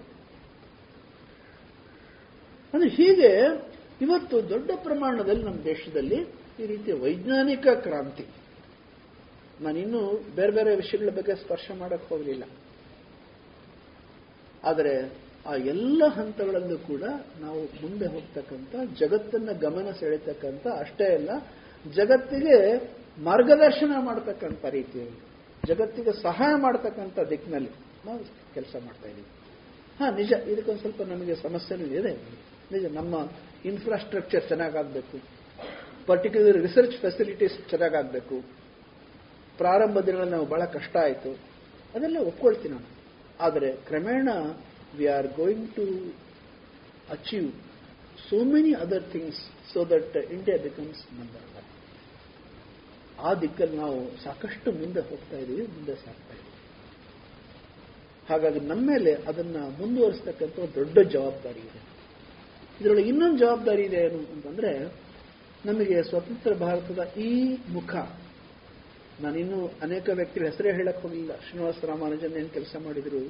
ಅಂದ್ರೆ 2.74 2.90
ಹೀಗೆ 2.90 3.30
ಇವತ್ತು 4.00 4.48
ದೊಡ್ಡ 4.48 4.70
ಪ್ರಮಾಣದಲ್ಲಿ 4.74 5.42
ನಮ್ಮ 5.42 5.64
ದೇಶದಲ್ಲಿ 5.64 6.18
ಈ 6.62 6.66
ರೀತಿಯ 6.66 6.94
ವೈಜ್ಞಾನಿಕ 6.94 7.66
ಕ್ರಾಂತಿ. 7.66 8.24
ನಾನಿನ್ನೂ 9.60 10.00
ಬೇರೆ 10.36 10.52
ಬೇರೆ 10.52 10.76
ವಿಷಯಗಳ 10.76 11.10
ಬಗ್ಗೆ 11.16 11.34
ಸ್ಪರ್ಶ 11.34 11.70
ಮಾಡಕ್ಕೆ 11.78 12.14
ಹೋಗಲಿಲ್ಲ. 12.14 12.44
ಆದರೆ 14.64 14.94
ಆ 15.46 15.54
ಎಲ್ಲ 15.54 16.02
ಹಂತಗಳಲ್ಲೂ 16.06 16.78
ಕೂಡ 16.78 17.02
ನಾವು 17.40 17.60
ಮುಂದೆ 17.82 18.06
ಹೋಗ್ತಕ್ಕಂಥ, 18.06 18.74
ಜಗತ್ತನ್ನ 18.98 19.52
ಗಮನ 19.52 19.90
ಸೆಳೆತಕ್ಕಂಥ 20.00 20.66
ಅಷ್ಟೇ 20.66 21.14
ಅಲ್ಲ, 21.14 21.30
ಜಗತ್ತಿಗೆ 21.96 22.58
ಮಾರ್ಗದರ್ಶನ 23.18 23.92
ಮಾಡತಕ್ಕಂಥ 23.98 24.64
ರೀತಿಯಲ್ಲಿ, 24.64 25.18
ಜಗತ್ತಿಗೆ 25.66 26.22
ಸಹಾಯ 26.22 26.54
ಮಾಡತಕ್ಕಂಥ 26.56 27.18
ದಿಕ್ಕಿನಲ್ಲಿ 27.18 27.70
ನಾವು 28.06 28.18
ಕೆಲಸ 28.54 28.76
ಮಾಡ್ತಾ 28.84 29.08
ಇದ್ದೀವಿ. 29.08 29.28
ಹಾ, 29.98 30.10
ನಿಜ, 30.10 30.32
ಇದಕ್ಕೊಂದು 30.32 30.80
ಸ್ವಲ್ಪ 30.80 31.02
ನಮಗೆ 31.02 31.34
ಸಮಸ್ಯೆನೂ 31.34 31.84
ಇದೆ. 31.84 32.14
ನಿಜ, 32.72 32.84
ನಮ್ಮ 32.84 33.30
ಇನ್ಫ್ರಾಸ್ಟ್ರಕ್ಚರ್ 33.64 34.48
ಚೆನ್ನಾಗಾಗಬೇಕು. 34.48 35.20
ಪರ್ಟಿಕ್ಯುಲರ್ 36.06 36.58
ರಿಸರ್ಚ್ 36.58 36.96
ಫೆಸಿಲಿಟೀಸ್ 36.96 37.70
ಚೆನ್ನಾಗಾಗಬೇಕು. 37.70 38.40
ಪ್ರಾರಂಭ 39.58 40.00
ದಿನಗಳಲ್ಲಿ 40.00 40.32
ನಾವು 40.32 40.46
ಬಹಳ 40.46 40.64
ಕಷ್ಟ 40.64 40.96
ಆಯಿತು. 40.96 41.38
ಅದೆಲ್ಲ 41.94 42.18
ಒಪ್ಕೊಳ್ತೀನಿ 42.18 42.74
ನಾನು. 42.74 42.86
ಆದರೆ 43.40 43.72
ಕ್ರಮೇಣ 43.72 44.28
we 44.96 45.06
are 45.06 45.26
going 45.26 45.70
to 45.70 45.82
achieve 47.10 47.52
so 48.30 48.44
many 48.44 48.72
other 48.72 49.02
things 49.02 49.72
so 49.72 49.84
that 49.84 50.16
India 50.16 50.56
becomes 50.56 51.20
number 51.20 51.53
ಆ 53.20 53.34
ದಿಕ್ಕಲ್ಲಿ 53.34 53.76
ನಾವು 53.76 54.22
ಸಾಕಷ್ಟು 54.24 54.72
ಮುಂದೆ 54.72 55.00
ಹೋಗ್ತಾ 55.00 55.38
ಇದ್ದೀವಿ, 55.38 55.66
ಮುಂದೆ 55.66 55.94
ಸಾಗ್ತಾ 55.94 56.34
ಇದ್ದೀವಿ. 56.34 56.54
ಹಾಗಾಗಿ 58.28 58.60
ನಮ್ಮ 58.60 58.86
ಮೇಲೆ 58.86 59.14
ಅದನ್ನ 59.14 59.56
ಮುಂದುವರಿಸ್ತಕ್ಕಂಥ 59.56 60.58
ದೊಡ್ಡ 60.74 60.98
ಜವಾಬ್ದಾರಿ 60.98 61.60
ಇದೆ. 61.60 61.80
ಇದರೊಳಗೆ 62.80 63.08
ಇನ್ನೊಂದು 63.08 63.38
ಜವಾಬ್ದಾರಿ 63.38 63.82
ಇದೆ 63.82 63.96
ಏನು 63.96 64.18
ಅಂತಂದ್ರೆ, 64.18 64.92
ನಮಗೆ 65.66 66.02
ಸ್ವತಂತ್ರ 66.02 66.54
ಭಾರತದ 66.54 67.18
ಈ 67.18 67.56
ಮುಖ, 67.68 67.94
ನಾನಿನ್ನೂ 69.20 69.70
ಅನೇಕ 69.82 70.08
ವ್ಯಕ್ತಿಗಳ 70.08 70.46
ಹೆಸರೇ 70.46 70.72
ಹೇಳಕ್ 70.72 71.02
ಹೋಗಲಿಲ್ಲ 71.02 71.36
ಶ್ರೀನಿವಾಸ 71.36 71.84
ರಾಮಾನುಜನ್ 71.84 72.36
ಏನು 72.36 72.48
ಕೆಲಸ 72.48 72.76
ಮಾಡಿದ್ರು? 72.84 73.26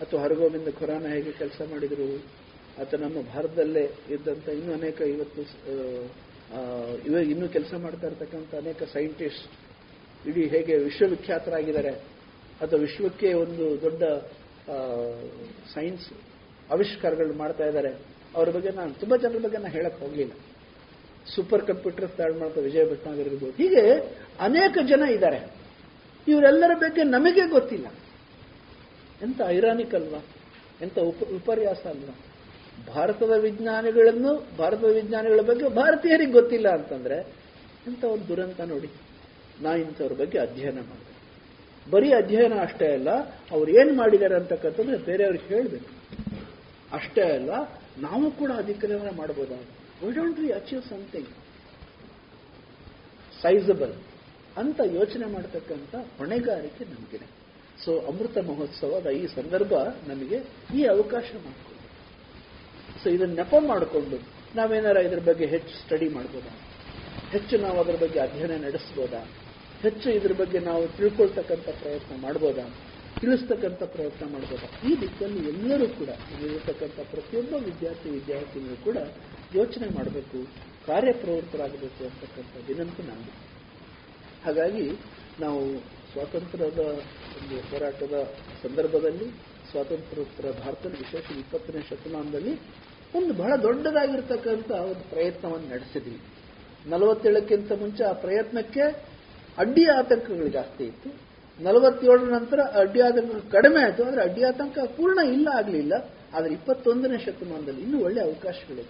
ಅಥವಾ 0.00 0.20
ಹರಗೋವಿಂದ 0.20 0.68
ಖುರಾನ 0.68 1.06
ಹೇಗೆ 1.06 1.32
ಕೆಲಸ 1.32 1.62
ಮಾಡಿದ್ರು? 1.70 2.16
ಅಥವಾ 2.78 3.08
ನಮ್ಮ 3.08 3.34
ಭಾರತದಲ್ಲೇ 3.34 3.94
ಇದ್ದಂತ 4.08 4.48
ಇನ್ನೂ 4.48 4.72
ಅನೇಕ 4.72 5.00
ಇವತ್ತು 5.00 5.42
ಇವಾಗ 7.06 7.30
ಇನ್ನೂ 7.30 7.48
ಕೆಲಸ 7.48 7.74
ಮಾಡ್ತಾ 7.74 8.06
ಇರ್ತಕ್ಕಂಥ 8.06 8.54
ಅನೇಕ 8.54 8.82
ಸೈಂಟಿಸ್ಟ್ 8.82 9.50
ಇಡೀ 10.28 10.48
ಹೇಗೆ 10.48 10.76
ವಿಶ್ವವಿಖ್ಯಾತರಾಗಿದ್ದಾರೆ. 10.76 11.90
ಅಥವಾ 12.60 12.80
ವಿಶ್ವಕ್ಕೆ 12.80 13.32
ಒಂದು 13.32 13.82
ದೊಡ್ಡ 13.82 14.02
ಸೈನ್ಸ್ 15.74 16.12
ಆವಿಷ್ಕಾರಗಳು 16.70 17.34
ಮಾಡ್ತಾ 17.34 17.64
ಇದ್ದಾರೆ. 17.64 17.98
ಅವ್ರ 18.34 18.50
ಬಗ್ಗೆ 18.50 18.70
ನಾನು 18.70 18.94
ತುಂಬಾ 18.94 19.16
ಜನರ 19.16 19.38
ಬಗ್ಗೆ 19.42 19.58
ನಾನು 19.58 19.72
ಹೇಳಕ್ 19.72 20.00
ಹೋಗಲಿಲ್ಲ. 20.00 20.32
ಸೂಪರ್ 21.34 21.66
ಕಂಪ್ಯೂಟರ್ 21.66 22.10
ಸ್ಟಾರ್ಟ್ 22.10 22.38
ಮಾಡ್ತಾ 22.38 22.60
ವಿಜಯ 22.60 22.90
ಭಟ್ನಾಗರ್ 22.90 23.28
ಇರ್ಬೋದು. 23.28 23.52
ಹೀಗೆ 23.52 23.98
ಅನೇಕ 24.40 24.78
ಜನ 24.88 25.02
ಇದ್ದಾರೆ. 25.02 25.52
ಇವರೆಲ್ಲರ 26.28 26.70
ಬಗ್ಗೆ 26.74 27.02
ನಮಗೆ 27.02 27.48
ಗೊತ್ತಿಲ್ಲ. 27.48 27.86
ಎಂತ 29.22 29.40
ಐರಾನಿಕ್ 29.46 29.94
ಅಲ್ವಾ? 29.94 30.24
ಎಂತ 30.80 30.98
ಉಪ 30.98 31.22
ವಿಪರ್ಯಾಸ 31.22 31.86
ಅಲ್ವಾ? 31.86 32.29
ಭಾರತದ 32.88 33.30
ವಿಜ್ಞಾನಿಗಳನ್ನು, 33.30 34.56
ಭಾರತದ 34.58 34.90
ವಿಜ್ಞಾನಿಗಳ 34.90 35.40
ಬಗ್ಗೆ 35.40 35.68
ಭಾರತೀಯರಿಗೆ 35.68 36.32
ಗೊತ್ತಿಲ್ಲ 36.32 36.68
ಅಂತಂದ್ರೆ 36.68 37.18
ಇಂಥ 37.86 38.04
ಒಂದು 38.04 38.28
ದುರಂತ 38.28 38.60
ನೋಡಿ. 38.60 38.90
ನಾ 39.60 39.74
ಇಂಥವ್ರ 39.74 40.12
ಬಗ್ಗೆ 40.12 40.38
ಅಧ್ಯಯನ 40.38 40.78
ಮಾಡಿದೆ. 40.78 41.14
ಬರೀ 41.90 42.12
ಅಧ್ಯಯನ 42.12 42.52
ಅಷ್ಟೇ 42.60 42.92
ಅಲ್ಲ, 42.92 43.10
ಅವ್ರು 43.50 43.70
ಏನ್ 43.80 43.96
ಮಾಡಿದ್ದಾರೆ 43.96 44.34
ಅಂತಕ್ಕಂಥದ್ದು 44.34 44.98
ಬೇರೆಯವ್ರಿಗೆ 44.98 45.54
ಹೇಳಬೇಕು. 45.54 45.90
ಅಷ್ಟೇ 46.92 47.22
ಅಲ್ಲ, 47.22 47.50
ನಾವು 47.98 48.30
ಕೂಡ 48.30 48.50
ಅಧಿಕ್ರಮಣ 48.56 49.08
ಮಾಡಬಹುದಾ 49.16 49.56
we 50.02 50.14
don't 50.14 50.38
we 50.38 50.50
achieve 50.50 50.82
something 50.82 51.28
sizable 53.42 53.92
ಅಂತ 54.56 54.80
ಯೋಚನೆ 54.84 55.26
ಮಾಡತಕ್ಕಂಥ 55.26 55.94
ಹೊಣೆಗಾರಿಕೆ 56.18 56.84
ನಮಗಿದೆ. 56.84 57.26
ಸೊ 57.84 58.00
ಅಮೃತ 58.00 58.38
ಮಹೋತ್ಸವದ 58.38 59.06
ಈ 59.06 59.26
ಸಂದರ್ಭ 59.26 59.72
ನಮಗೆ 60.08 60.38
ಈ 60.74 60.84
ಅವಕಾಶ 60.84 61.24
ಮಾಡಿಕೊಡಿ 61.34 61.69
ಸೊ 63.02 63.08
ಇದನ್ನ 63.10 63.34
ನೆಪ 63.34 63.54
ಮಾಡಿಕೊಂಡು 63.66 64.16
ನಾವೇನಾರ 64.56 64.96
ಇದ್ರ 64.96 65.18
ಬಗ್ಗೆ 65.18 65.46
ಹೆಚ್ಚು 65.46 65.74
ಸ್ಟಡಿ 65.82 66.08
ಮಾಡ್ಬೋದಾ? 66.08 66.52
ಹೆಚ್ಚು 67.30 67.58
ನಾವು 67.58 67.80
ಅದರ 67.80 67.96
ಬಗ್ಗೆ 68.02 68.20
ಅಧ್ಯಯನ 68.20 68.64
ನಡೆಸ್ಬೋದಾ? 68.64 69.20
ಹೆಚ್ಚು 69.82 70.10
ಇದ್ರ 70.10 70.32
ಬಗ್ಗೆ 70.32 70.58
ನಾವು 70.58 70.88
ತಿಳ್ಕೊಳ್ತಕ್ಕಂಥ 70.88 71.68
ಪ್ರಯತ್ನ 71.82 72.22
ಮಾಡ್ಬೋದಾ? 72.22 72.64
ತಿಳಿಸ್ತಕ್ಕಂಥ 73.20 73.82
ಪ್ರಯತ್ನ 73.82 74.32
ಮಾಡ್ಬೋದಾ? 74.32 74.88
ಈ 74.88 75.00
ದಿಕ್ಕಲ್ಲಿ 75.00 75.48
ಎಲ್ಲರೂ 75.48 75.88
ಕೂಡ 75.88 76.08
ಇರತಕ್ಕಂಥ 76.44 77.00
ಪ್ರತಿಯೊಬ್ಬ 77.10 77.54
ವಿದ್ಯಾರ್ಥಿ, 77.54 78.10
ವಿದ್ಯಾರ್ಥಿನಿಯೂ 78.10 78.76
ಕೂಡ 78.84 78.96
ಯೋಚನೆ 79.54 79.88
ಮಾಡಬೇಕು, 79.94 80.38
ಕಾರ್ಯಪ್ರವೃತ್ತರಾಗಬೇಕು 80.86 82.04
ಅಂತಕ್ಕಂಥ 82.04 82.68
ವಿನಂತಿ 82.68 83.02
ನಾನು 83.02 83.26
ಹಾಗಾಗಿ 84.44 84.86
ನಾವು 85.40 85.60
ಸ್ವಾತಂತ್ರ್ಯದ 86.12 86.78
ಒಂದು 87.38 87.56
ಹೋರಾಟದ 87.70 88.16
ಸಂದರ್ಭದಲ್ಲಿ, 88.62 89.26
ಸ್ವಾತಂತ್ರ್ಯೋತ್ತರ 89.70 90.46
ಭಾರತದ 90.50 90.90
ವಿಶೇಷ 90.90 91.38
ಇಪ್ಪತ್ತನೇ 91.38 91.82
ಶತಮಾನದಲ್ಲಿ 91.90 92.54
ಒಂದು 93.18 93.32
ಬಹಳ 93.40 93.52
ದೊಡ್ಡದಾಗಿರ್ತಕ್ಕಂಥ 93.66 94.70
ಒಂದು 94.90 95.04
ಪ್ರಯತ್ನವನ್ನು 95.12 95.68
ನಡೆಸಿದ್ವಿ. 95.74 96.18
ನಲವತ್ತೇಳಕ್ಕಿಂತ 96.92 97.72
ಮುಂಚೆ 97.82 98.02
ಆ 98.10 98.12
ಪ್ರಯತ್ನಕ್ಕೆ 98.24 98.84
ಅಡ್ಡಿ 99.62 99.84
ಆತಂಕಗಳು 99.98 100.48
ಜಾಸ್ತಿ 100.58 100.84
ಇತ್ತು. 100.90 101.10
ನಲವತ್ತೇಳರ 101.58 102.28
ನಂತರ 102.38 102.60
ಅಡ್ಡಿ 102.82 103.00
ಆತಂಕಗಳು 103.08 103.42
ಕಡಿಮೆ 103.56 103.80
ಆಯಿತು. 103.86 104.02
ಆದರೆ 104.08 104.22
ಅಡ್ಡಿ 104.28 104.42
ಆತಂಕ 104.50 104.78
ಪೂರ್ಣ 104.96 105.20
ಇಲ್ಲ, 105.36 105.48
ಆಗಲಿಲ್ಲ. 105.60 105.94
ಆದರೆ 106.36 106.52
ಇಪ್ಪತ್ತೊಂದನೇ 106.58 107.18
ಶತಮಾನದಲ್ಲಿ 107.26 107.82
ಇನ್ನೂ 107.86 107.98
ಒಳ್ಳೆ 108.06 108.20
ಅವಕಾಶಗಳಿವೆ 108.28 108.86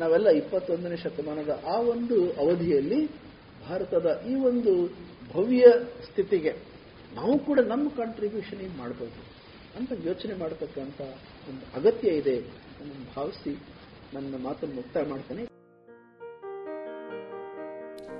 ನಾವೆಲ್ಲ 0.00 0.28
ಇಪ್ಪತ್ತೊಂದನೇ 0.40 0.96
ಶತಮಾನದ 1.04 1.52
ಆ 1.74 1.76
ಒಂದು 1.92 2.16
ಅವಧಿಯಲ್ಲಿ 2.42 3.00
ಭಾರತದ 3.68 4.08
ಈ 4.30 4.34
ಒಂದು 4.50 4.72
ಭವ್ಯ 5.32 5.64
ಸ್ಥಿತಿಗೆ 6.08 6.52
ನಾವು 7.18 7.34
ಕೂಡ 7.48 7.58
ನಮ್ಮ 7.72 7.86
ಕಾಂಟ್ರಿಬ್ಯೂಷನ್ 7.96 8.60
ಏನು 8.66 8.76
ಮಾಡಬಹುದು 8.78 9.20
ಅಂತ 9.78 9.92
ಯೋಚನೆ 10.06 10.34
ಮಾಡತಕ್ಕಂಥ 10.42 11.00
ಒಂದು 11.50 11.64
ಅಗತ್ಯ 11.78 12.08
ಇದೆ. 12.20 12.36
ಭಾವಿಸಿ 13.16 13.62
ನನ್ನ 14.14 14.34
ಮಾತನ್ನು 14.42 14.74
ಮುಕ್ತಾಯ 14.74 15.02
ಮಾಡ್ತೇನೆ. 15.06 15.42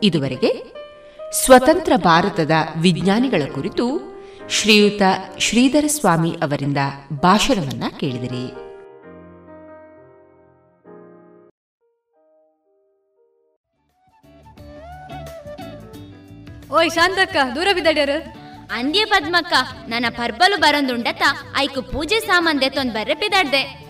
ಇದುವರೆಗೆ 0.02 0.80
ಸ್ವತಂತ್ರ 1.32 1.92
ಭಾರತದ 1.96 2.50
ವಿಜ್ಞಾನಿಗಳ 2.80 3.42
ಕುರಿತು 3.54 4.00
ಶ್ರೀಯುತ 4.48 5.02
ಶ್ರೀಧರ 5.38 5.84
ಸ್ವಾಮಿ 5.86 6.30
ಅವರಿಂದ 6.30 6.78
ಭಾಷಣವನ್ನ 7.22 7.84
ಕೇಳಿದಿರಿ. 8.00 8.70
ಓಯ್ 16.72 16.90
ಶಾಂತಕ್ಕ 16.90 17.36
ದೂರ 17.54 17.68
ಬಿದ್ದಾಡ್ಯಾರ? 17.74 18.10
ಅಂದ್ಯ 18.72 19.04
ಪದ್ಮಕ್ಕ 19.04 19.52
ನನ್ನ 19.88 20.06
ಪರ್ಬಲು 20.10 20.60
ಬರಂದುಂಡತ 20.60 21.22
ಐಕು 21.56 21.82
ಪೂಜೆ 21.82 22.20
ಸಾಮಾನ್ 22.20 22.60
ದೆತ್ತೊಂದ್ 22.60 22.92
ಬರ್ರೆ 22.92 23.14
ಪಿದಾಡ್ದೆ 23.14 23.89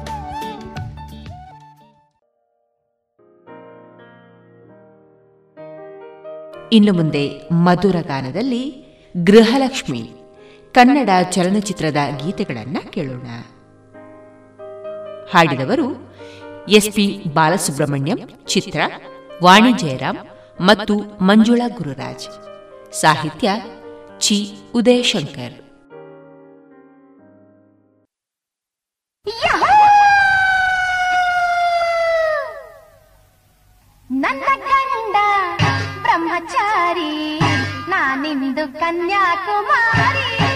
ಇನ್ನು 6.73 6.93
ಮುಂದೆ 6.93 7.41
ಮಧುರ 7.51 7.95
ಗಾನದಲ್ಲಿ 8.01 8.85
ಗೃಹಲಕ್ಷ್ಮಿ, 9.17 10.11
ಕನ್ನಡ 10.71 11.09
ಚಲನಚಿತ್ರದ 11.31 11.97
ಗೀತೆಗಳನ್ನ 12.25 12.77
ಕೇಳೋಣ. 12.89 13.25
ಹಾಡಿದವರು 15.33 16.15
ಎಸ್ಪಿ 16.69 17.23
ಬಾಲಸುಬ್ರಹ್ಮಣ್ಯಂ, 17.33 18.19
ಚಿತ್ರ 18.45 18.81
ವಾಣಿ 19.43 19.73
ಜಯರಾಮ್ 19.73 20.17
ಮತ್ತು 20.61 20.99
ಮಂಜುಳಾ 20.99 21.67
ಗುರುರಾಜ್. 21.67 22.27
ಸಾಹಿತ್ಯ 22.93 23.49
ಚಿ. 24.19 24.51
ಉದಯಶಂಕರ್. 24.75 25.70
బ్రహ్మచారి 36.41 37.11
నా 37.91 38.01
నిందు 38.21 38.65
కన్యాకుమారి. 38.81 40.50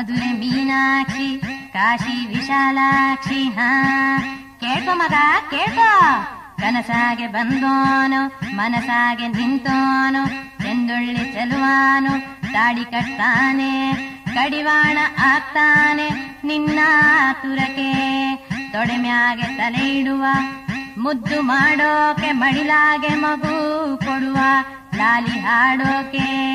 ಮಧುರೆ 0.00 0.32
ಮೀನಾಕ್ಷಿ 0.32 1.40
ಕಾಶಿ 1.72 2.26
ವಿಶಾಲಾಕ್ಷಿ, 2.26 3.44
ಹಾ. 3.44 4.18
ಕೇಳ್ಕೊ 4.60 4.94
ಮಗ, 4.94 5.14
ಕೇಳ್ಕೊ. 5.50 6.02
ಕನಸಾಗೆ 6.60 7.26
ಬಂದೋನು 7.26 8.26
ಮನಸಾಗೆ 8.56 9.28
ನಿಂತೋನು, 9.28 10.26
ಚೆಂದುಳ್ಳಿ 10.58 11.32
ಚೆಲುವಾನು 11.32 12.40
ತಾಡಿ 12.52 12.84
ಕಟ್ತಾನೆ, 12.84 13.92
ಕಡಿವಾಣ 14.34 14.98
ಆಗ್ತಾನೆ 15.26 16.38
ನಿನ್ನ 16.44 16.78
ತುರಕೆ. 17.42 17.92
ತೊಡೆ 18.72 18.96
ಮ್ಯಾಗೆ 18.96 19.42
ತಲೆ 19.42 19.98
ಇಡುವ, 19.98 20.24
ಮುದ್ದು 20.98 21.42
ಮಾಡೋಕೆ, 21.42 22.32
ಮಡಿಲಾಗೆ 22.32 23.14
ಮಗು 23.14 23.96
ಕೊಡುವ, 23.96 24.36
ಲಾಲಿ 24.96 25.38
ಹಾಡೋಕೆ. 25.40 26.50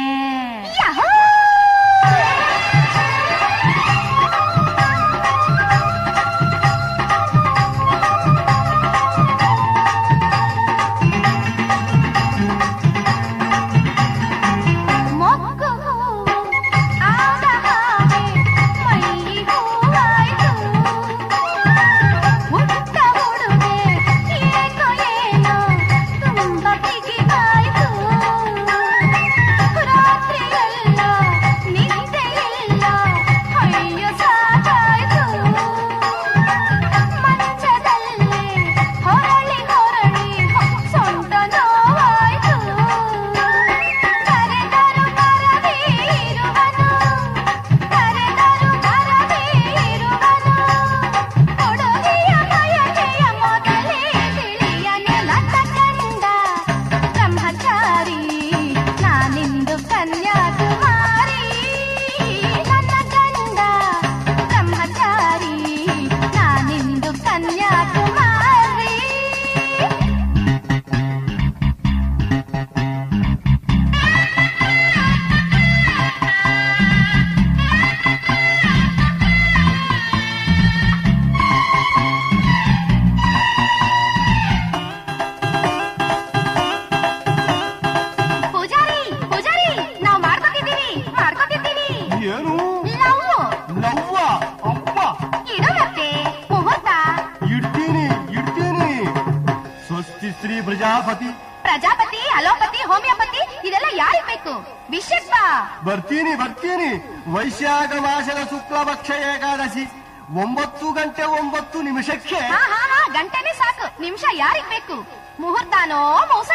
ನಿಮಿಷಕ್ಕೆ? 111.95 112.39
ಹಾ 112.53 112.61
ಹಾ 112.71 112.99
ಗಂಟೆನೆ 113.17 113.51
ಸಾಕು. 113.59 113.85
ನಿಮಿಷ 114.01 114.23
ಯಾರಿಗ್ 114.35 114.69
ಬೇಕು? 114.69 114.95
ಮುಹೂರ್ತಾನೋ 115.43 115.99
ಮೌಸಂಬಿನೋ 116.31 116.54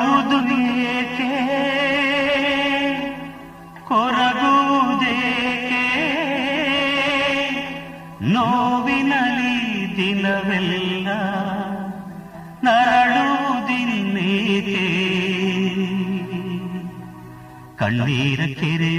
கண்ணீர 17.93 18.41
கெரு 18.59 18.90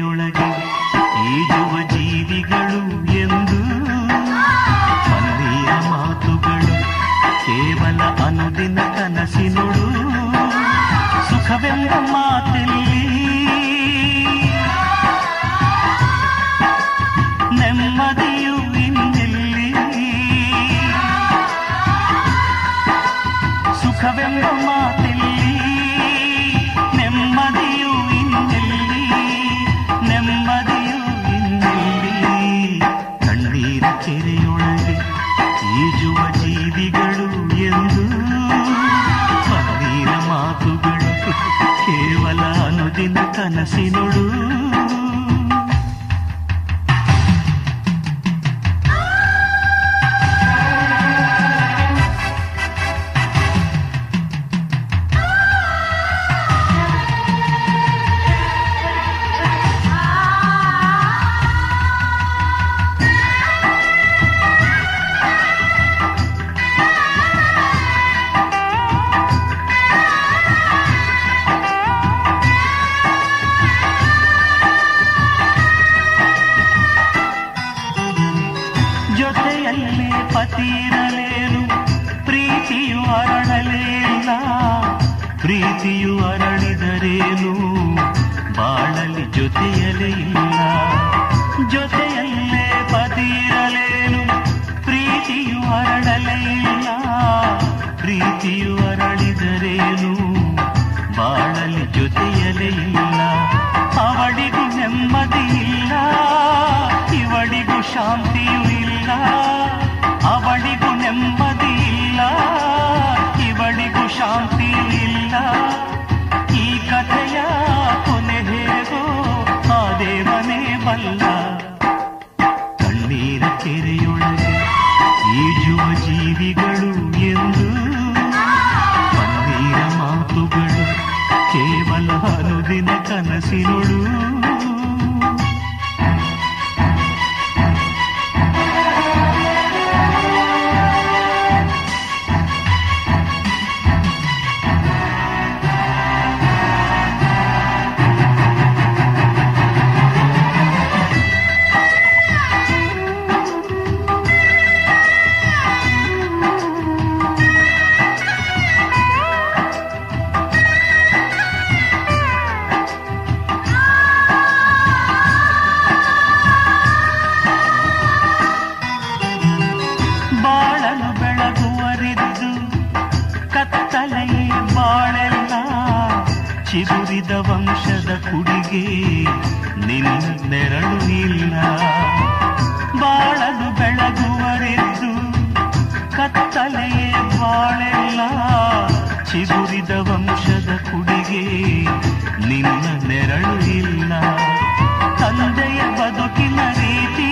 ಪ್ರೀತಿ 197.14 197.30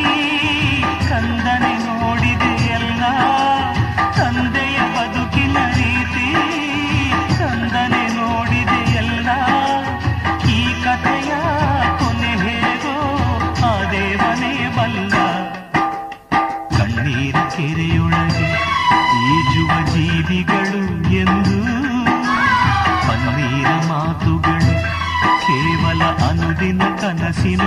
ಕಂದನೆ 1.09 1.71
ನೋಡಿದೆ 1.85 2.49
ಎಲ್ಲ 2.77 3.03
ತಂದೆಯ 4.17 4.79
ಬದುಕಿನ 4.95 5.59
ರೀತಿ, 5.77 6.27
ಕಂದನೆ 7.39 8.03
ನೋಡಿದೆ 8.17 8.81
ಎಲ್ಲ 9.03 9.29
ಈ 10.51 10.61
ಕಥೆಯ 10.85 11.31
ಕೊನೆ 12.01 12.33
ಹೇಗೋ 12.43 12.95
ಆ 13.65 13.75
ದೇವನೇ 13.93 14.53
ಬಲ್ಲ. 14.77 15.15
ಕಣ್ಣೀರ 16.77 17.37
ಕೆರೆಯೊಳಗೆ 17.57 18.51
ಈಜುವ 19.29 19.71
ಜೀವಿಗಳು 19.93 20.83
ಎಂದು 21.23 21.59
ಪನ್ನೀರ 23.09 23.69
ಮಾತುಗಳು 23.91 24.75
ಕೇವಲ 25.45 26.01
ಅನುದಿನ 26.29 26.83
ಕನಸಿನ 27.03 27.63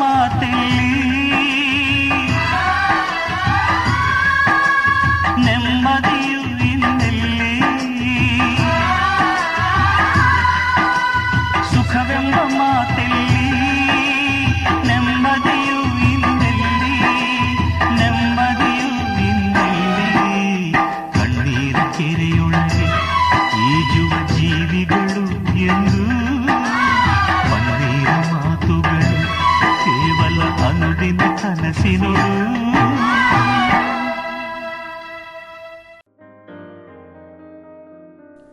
बात 0.00 0.49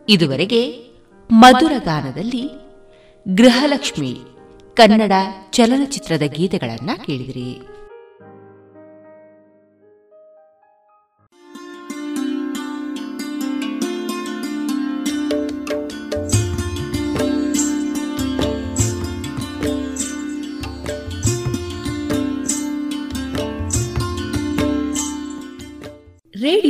ಇದುವರೆಗೆ 0.08 0.60
ಮಧುರ 1.30 1.72
ಗಾನದಲ್ಲಿ 1.84 2.44
ಗೃಹಲಕ್ಷ್ಮಿ 3.34 4.16
ಕನ್ನಡ 4.74 5.12
ಚಲನಚಿತ್ರದ 5.50 6.22
ಗೀತೆಗಳನ್ನು 6.22 7.06
ಕೇಳಿದಿರಿ. 7.06 7.77